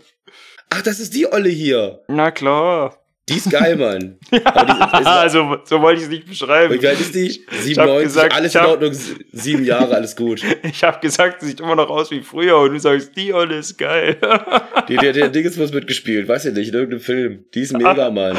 Ach, 0.70 0.82
das 0.82 1.00
ist 1.00 1.16
die 1.16 1.32
Olle 1.32 1.50
hier. 1.50 2.04
Na 2.08 2.32
klar. 2.32 2.99
Die 3.30 3.38
ist 3.38 3.50
geil, 3.52 3.76
Mann. 3.76 4.18
Ist, 4.32 4.42
ist, 4.42 5.08
also, 5.08 5.58
so 5.64 5.82
wollte 5.82 6.00
ich 6.00 6.06
es 6.06 6.10
nicht 6.10 6.26
beschreiben. 6.28 6.82
wie 6.82 6.88
alt 6.88 7.00
ist 7.00 7.14
die? 7.16 7.46
hab 7.48 7.56
97, 7.56 8.04
gesagt, 8.04 8.34
alles 8.34 8.50
ich 8.50 8.56
in 8.56 8.62
hab- 8.62 8.70
Ordnung, 8.72 8.94
sieben 9.32 9.64
Jahre, 9.64 9.96
alles 9.96 10.16
gut. 10.16 10.42
Ich 10.64 10.84
habe 10.84 11.00
gesagt, 11.00 11.42
sie 11.42 11.48
sieht 11.48 11.60
immer 11.60 11.76
noch 11.76 11.90
aus 11.90 12.12
wie 12.12 12.22
früher 12.22 12.58
und 12.58 12.74
du 12.74 12.80
sagst, 12.80 13.16
die 13.16 13.34
Olle 13.34 13.58
ist 13.58 13.78
geil. 13.78 14.18
Die, 14.90 14.98
der, 14.98 15.14
der 15.14 15.30
Dingsbus 15.30 15.72
mitgespielt, 15.72 16.28
weiß 16.28 16.46
ich 16.46 16.54
nicht, 16.54 16.70
in 16.70 16.74
irgendeinem 16.74 17.02
Film. 17.02 17.46
Die 17.54 17.62
ist 17.62 17.74
mega, 17.74 18.10
Mann. 18.10 18.36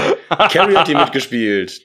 Carrie 0.50 0.74
hat 0.76 0.88
die 0.88 0.94
mitgespielt. 0.96 1.82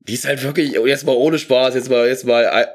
Die 0.00 0.12
ist 0.14 0.26
halt 0.26 0.42
wirklich, 0.42 0.78
oh, 0.78 0.86
jetzt 0.86 1.06
mal 1.06 1.12
ohne 1.16 1.38
Spaß, 1.38 1.74
jetzt 1.76 1.88
mal, 1.90 2.06
jetzt 2.06 2.26
mal. 2.26 2.44
äh, 2.44 2.66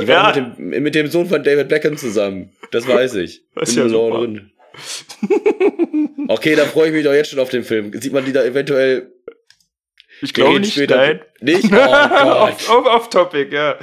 Die 0.00 0.06
war 0.08 0.36
Ja. 0.36 0.42
mit, 0.42 0.58
dem, 0.58 0.82
mit 0.82 0.94
dem 0.94 1.06
Sohn 1.08 1.26
von 1.26 1.42
David 1.42 1.68
Beckham 1.68 1.96
zusammen. 1.96 2.52
Das 2.70 2.86
weiß 2.86 3.14
ich. 3.16 3.42
Das 3.54 3.70
ist 3.70 3.74
Bin 3.76 3.86
ja 3.86 3.90
nur 3.90 4.06
super. 4.12 4.18
drin. 4.20 4.50
Okay, 6.28 6.54
da 6.56 6.64
freue 6.64 6.88
ich 6.88 6.94
mich 6.94 7.04
doch 7.04 7.12
jetzt 7.12 7.30
schon 7.30 7.38
auf 7.38 7.48
den 7.50 7.64
Film. 7.64 7.92
Sieht 8.00 8.12
man 8.12 8.24
die 8.24 8.32
da 8.32 8.44
eventuell 8.44 9.12
Ich 10.20 10.34
glaube 10.34 10.60
nicht, 10.60 10.72
später- 10.74 10.96
nein. 10.96 11.20
Nicht? 11.40 11.64
Oh 11.72 11.76
off, 11.76 12.68
off 12.86 13.10
Topic, 13.10 13.54
ja. 13.54 13.78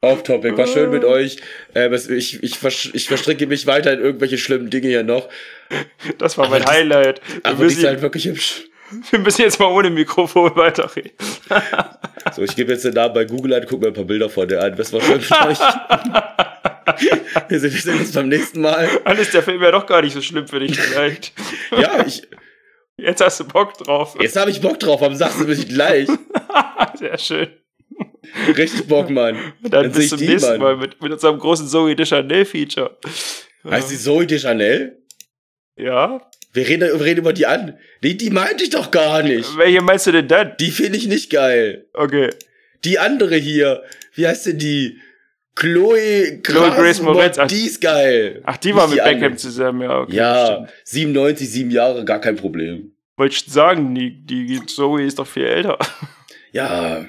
Off 0.00 0.22
Topic. 0.22 0.56
War 0.56 0.66
schön 0.66 0.90
mit 0.90 1.04
euch. 1.04 1.38
Ähm, 1.74 1.92
ich, 1.94 2.42
ich, 2.42 2.42
ich 2.94 3.06
verstricke 3.08 3.46
mich 3.46 3.66
weiter 3.66 3.92
in 3.94 4.00
irgendwelche 4.00 4.36
schlimmen 4.38 4.68
Dinge 4.70 4.88
hier 4.88 5.02
noch. 5.02 5.28
Das 6.18 6.36
war 6.38 6.44
Aber 6.46 6.56
mein 6.56 6.62
das- 6.62 6.70
Highlight. 6.72 7.20
Wir 7.26 7.40
Aber 7.46 7.66
die 7.66 7.72
ist 7.72 7.84
halt 7.84 8.02
wirklich 8.02 8.26
hübsch. 8.26 8.64
wir 9.10 9.18
müssen 9.18 9.42
jetzt 9.42 9.58
mal 9.58 9.66
ohne 9.66 9.90
Mikrofon 9.90 10.54
weiterreden. 10.56 11.12
So, 12.34 12.42
ich 12.42 12.54
gebe 12.56 12.72
jetzt 12.72 12.84
den 12.84 12.94
Namen 12.94 13.14
bei 13.14 13.24
Google 13.24 13.54
ein, 13.54 13.66
guck 13.68 13.80
mir 13.80 13.88
ein 13.88 13.92
paar 13.94 14.04
Bilder 14.04 14.28
von 14.30 14.48
der 14.48 14.62
an. 14.62 14.76
Das 14.76 14.92
war 14.92 15.00
schön. 15.00 15.20
Wir 17.48 17.58
sehen, 17.58 17.98
uns 17.98 18.12
beim 18.12 18.28
nächsten 18.28 18.60
Mal. 18.60 18.88
Dann 19.04 19.16
ist 19.18 19.32
der 19.32 19.42
Film 19.42 19.62
ja 19.62 19.70
doch 19.70 19.86
gar 19.86 20.02
nicht 20.02 20.12
so 20.12 20.20
schlimm 20.20 20.46
für 20.46 20.60
dich 20.60 20.78
vielleicht. 20.78 21.32
Ja, 21.70 22.04
ich, 22.06 22.22
Jetzt 22.96 23.20
hast 23.20 23.40
du 23.40 23.44
Bock 23.44 23.76
drauf. 23.78 24.16
jetzt 24.20 24.36
habe 24.36 24.50
ich 24.50 24.60
Bock 24.60 24.78
drauf. 24.78 25.00
Warum 25.00 25.16
sagst 25.16 25.40
du 25.40 25.44
mir 25.44 25.54
nicht 25.54 25.68
gleich? 25.68 26.08
Sehr 26.94 27.18
schön. 27.18 27.48
Richtig 28.56 28.86
Bock, 28.86 29.10
Mann. 29.10 29.52
Dann, 29.62 29.92
seh 29.92 30.00
bis 30.00 30.10
zum 30.10 30.20
nächsten 30.20 30.50
Mann. 30.52 30.60
Mal 30.60 30.76
mit, 30.76 31.02
mit 31.02 31.12
unserem 31.12 31.38
großen 31.38 31.66
Zoe 31.66 31.96
de 31.96 32.06
Chanel 32.06 32.44
Feature. 32.44 32.96
Heißt 33.68 33.90
die 33.90 33.96
Zoe 33.96 34.26
de 34.26 34.38
Chanel? 34.38 35.02
Ja, 35.76 36.20
Wir 36.54 36.66
reden, 36.68 36.88
wir 36.88 37.04
reden 37.04 37.20
über 37.20 37.32
die 37.32 37.46
an. 37.46 37.76
Die, 38.02 38.16
die 38.16 38.30
meinte 38.30 38.64
ich 38.64 38.70
doch 38.70 38.90
gar 38.90 39.22
nicht. 39.22 39.58
Welche 39.58 39.82
meinst 39.82 40.06
du 40.06 40.12
denn 40.12 40.28
dann? 40.28 40.52
Die 40.60 40.70
finde 40.70 40.96
ich 40.98 41.06
nicht 41.08 41.30
geil. 41.30 41.86
Okay. 41.92 42.30
Die 42.84 42.98
andere 42.98 43.36
hier, 43.36 43.82
wie 44.14 44.26
heißt 44.26 44.46
denn 44.46 44.58
die? 44.58 44.98
Chloe, 45.56 46.40
Chloe 46.42 46.70
Grace 46.70 47.00
Moretz. 47.00 47.38
Ach, 47.38 47.46
die 47.46 47.66
ist 47.66 47.80
geil. 47.80 48.40
Ach, 48.44 48.56
die 48.56 48.68
Nicht 48.68 48.76
war 48.76 48.88
mit 48.88 49.00
andere. 49.00 49.14
Beckham 49.20 49.36
zusammen, 49.38 49.82
ja. 49.82 50.00
Okay, 50.00 50.16
Ja, 50.16 50.46
stimmt. 50.46 50.70
97, 50.84 51.50
sieben 51.50 51.70
Jahre, 51.70 52.04
gar 52.04 52.20
kein 52.20 52.34
Problem. 52.36 52.92
Wollte 53.16 53.34
ich 53.36 53.44
sagen, 53.46 53.94
die, 53.94 54.24
die 54.24 54.66
Zoe 54.66 55.04
ist 55.04 55.18
doch 55.20 55.26
viel 55.26 55.44
älter. 55.46 55.78
Ja, 56.50 57.04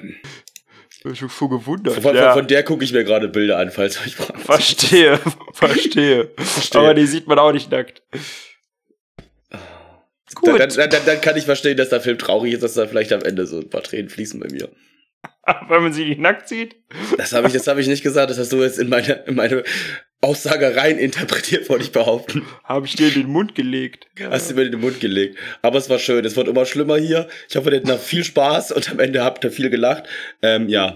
Ich 0.96 1.02
bin 1.02 1.16
schon 1.16 1.28
voll 1.28 1.48
gewundert. 1.48 1.94
von, 1.94 2.02
von, 2.02 2.14
ja. 2.16 2.32
von 2.32 2.46
der 2.46 2.62
gucke 2.62 2.84
ich 2.84 2.92
mir 2.92 3.02
gerade 3.04 3.28
Bilder 3.28 3.58
an, 3.58 3.70
falls 3.72 3.98
euch 4.00 4.14
Verstehe, 4.14 5.18
verstehe. 5.52 6.30
Verstehe. 6.36 6.80
Aber 6.80 6.94
die 6.94 7.06
sieht 7.06 7.26
man 7.26 7.38
auch 7.40 7.52
nicht 7.52 7.70
nackt. 7.72 8.02
Gut. 10.52 10.60
Dann, 10.60 10.68
dann, 10.70 10.90
dann, 10.90 11.02
dann 11.06 11.20
kann 11.20 11.36
ich 11.36 11.44
verstehen, 11.44 11.76
dass 11.76 11.88
der 11.90 12.00
Film 12.00 12.18
traurig 12.18 12.52
ist, 12.54 12.62
dass 12.62 12.74
da 12.74 12.86
vielleicht 12.86 13.12
am 13.12 13.22
Ende 13.22 13.46
so 13.46 13.58
ein 13.60 13.70
paar 13.70 13.82
Tränen 13.82 14.08
fließen 14.08 14.40
bei 14.40 14.48
mir. 14.50 14.68
Wenn 15.68 15.82
man 15.82 15.92
sie 15.92 16.04
nicht 16.04 16.20
nackt 16.20 16.48
sieht. 16.48 16.76
Das 17.16 17.32
habe 17.32 17.46
ich, 17.48 17.52
das 17.54 17.66
hab 17.66 17.78
ich 17.78 17.86
nicht 17.88 18.02
gesagt, 18.02 18.30
das 18.30 18.38
hast 18.38 18.52
du 18.52 18.62
jetzt 18.62 18.78
in 18.78 18.88
meine, 18.88 19.24
in 19.26 19.34
meine 19.34 19.62
Aussage 20.20 20.76
rein 20.76 20.98
interpretiert, 20.98 21.68
wollte 21.68 21.84
ich 21.84 21.92
behaupten. 21.92 22.42
Habe 22.64 22.86
ich 22.86 22.96
dir 22.96 23.08
in 23.08 23.14
den 23.14 23.26
Mund 23.28 23.54
gelegt. 23.54 24.06
Hast 24.20 24.50
du 24.50 24.54
mir 24.54 24.62
in 24.64 24.72
den 24.72 24.80
Mund 24.80 24.98
gelegt. 25.00 25.38
Aber 25.62 25.78
es 25.78 25.88
war 25.90 25.98
schön, 25.98 26.24
es 26.24 26.36
wird 26.36 26.48
immer 26.48 26.64
schlimmer 26.66 26.96
hier. 26.96 27.28
Ich 27.48 27.56
hoffe, 27.56 27.70
ihr 27.70 27.80
noch 27.86 28.00
viel 28.00 28.24
Spaß 28.24 28.72
und 28.72 28.90
am 28.90 28.98
Ende 28.98 29.22
habt 29.24 29.44
ihr 29.44 29.52
viel 29.52 29.70
gelacht. 29.70 30.04
Ähm, 30.42 30.68
ja. 30.68 30.94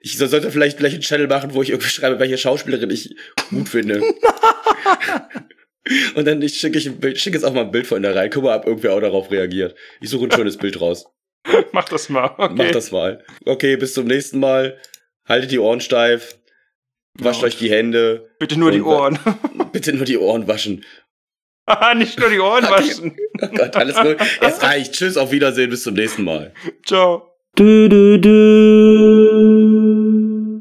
Ich 0.00 0.18
so- 0.18 0.26
sollte 0.26 0.50
vielleicht 0.50 0.78
gleich 0.78 0.92
einen 0.94 1.02
Channel 1.02 1.26
machen, 1.28 1.54
wo 1.54 1.62
ich 1.62 1.70
irgendwie 1.70 1.90
schreibe, 1.90 2.18
welche 2.18 2.38
Schauspielerin 2.38 2.90
ich 2.90 3.14
gut 3.50 3.68
finde. 3.68 4.02
und 6.14 6.24
dann 6.26 6.42
ich 6.42 6.58
schicke 6.58 6.78
ich 6.78 6.86
ein 6.86 6.98
Bild, 7.00 7.18
schicke 7.18 7.36
jetzt 7.36 7.44
auch 7.44 7.52
mal 7.52 7.62
ein 7.62 7.70
Bild 7.70 7.86
von 7.86 8.02
der 8.02 8.14
rein. 8.14 8.30
Guck 8.30 8.44
mal, 8.44 8.56
ob 8.58 8.66
irgendwer 8.66 8.94
auch 8.94 9.00
darauf 9.00 9.30
reagiert. 9.30 9.74
Ich 10.00 10.10
suche 10.10 10.24
ein 10.26 10.32
schönes 10.32 10.56
Bild 10.56 10.80
raus. 10.80 11.06
Mach 11.72 11.88
das 11.88 12.08
mal. 12.08 12.34
Okay. 12.38 12.54
Macht 12.54 12.74
das 12.74 12.90
mal. 12.90 13.24
Okay, 13.44 13.76
bis 13.76 13.94
zum 13.94 14.06
nächsten 14.06 14.40
Mal. 14.40 14.78
Haltet 15.28 15.50
die 15.52 15.58
Ohren 15.58 15.80
steif. 15.80 16.38
Wascht 17.14 17.40
Ja. 17.40 17.46
euch 17.46 17.56
die 17.56 17.70
Hände. 17.70 18.30
Bitte 18.38 18.58
nur 18.58 18.70
die 18.72 18.82
Ohren. 18.82 19.18
Bitte 19.72 19.92
nur 19.92 20.04
die 20.04 20.18
Ohren 20.18 20.46
waschen. 20.48 20.84
nicht 21.96 22.18
nur 22.18 22.30
die 22.30 22.38
Ohren 22.38 22.64
waschen. 22.64 23.16
Oh 23.42 23.48
Gott, 23.48 23.74
alles 23.76 23.96
gut. 23.96 24.16
Es 24.40 24.62
reicht. 24.62 24.92
Tschüss, 24.92 25.16
auf 25.16 25.32
Wiedersehen, 25.32 25.70
bis 25.70 25.82
zum 25.82 25.94
nächsten 25.94 26.24
Mal. 26.24 26.52
Ciao. 26.84 27.32
Du, 27.56 27.88
du, 27.88 28.18
du. 28.20 29.46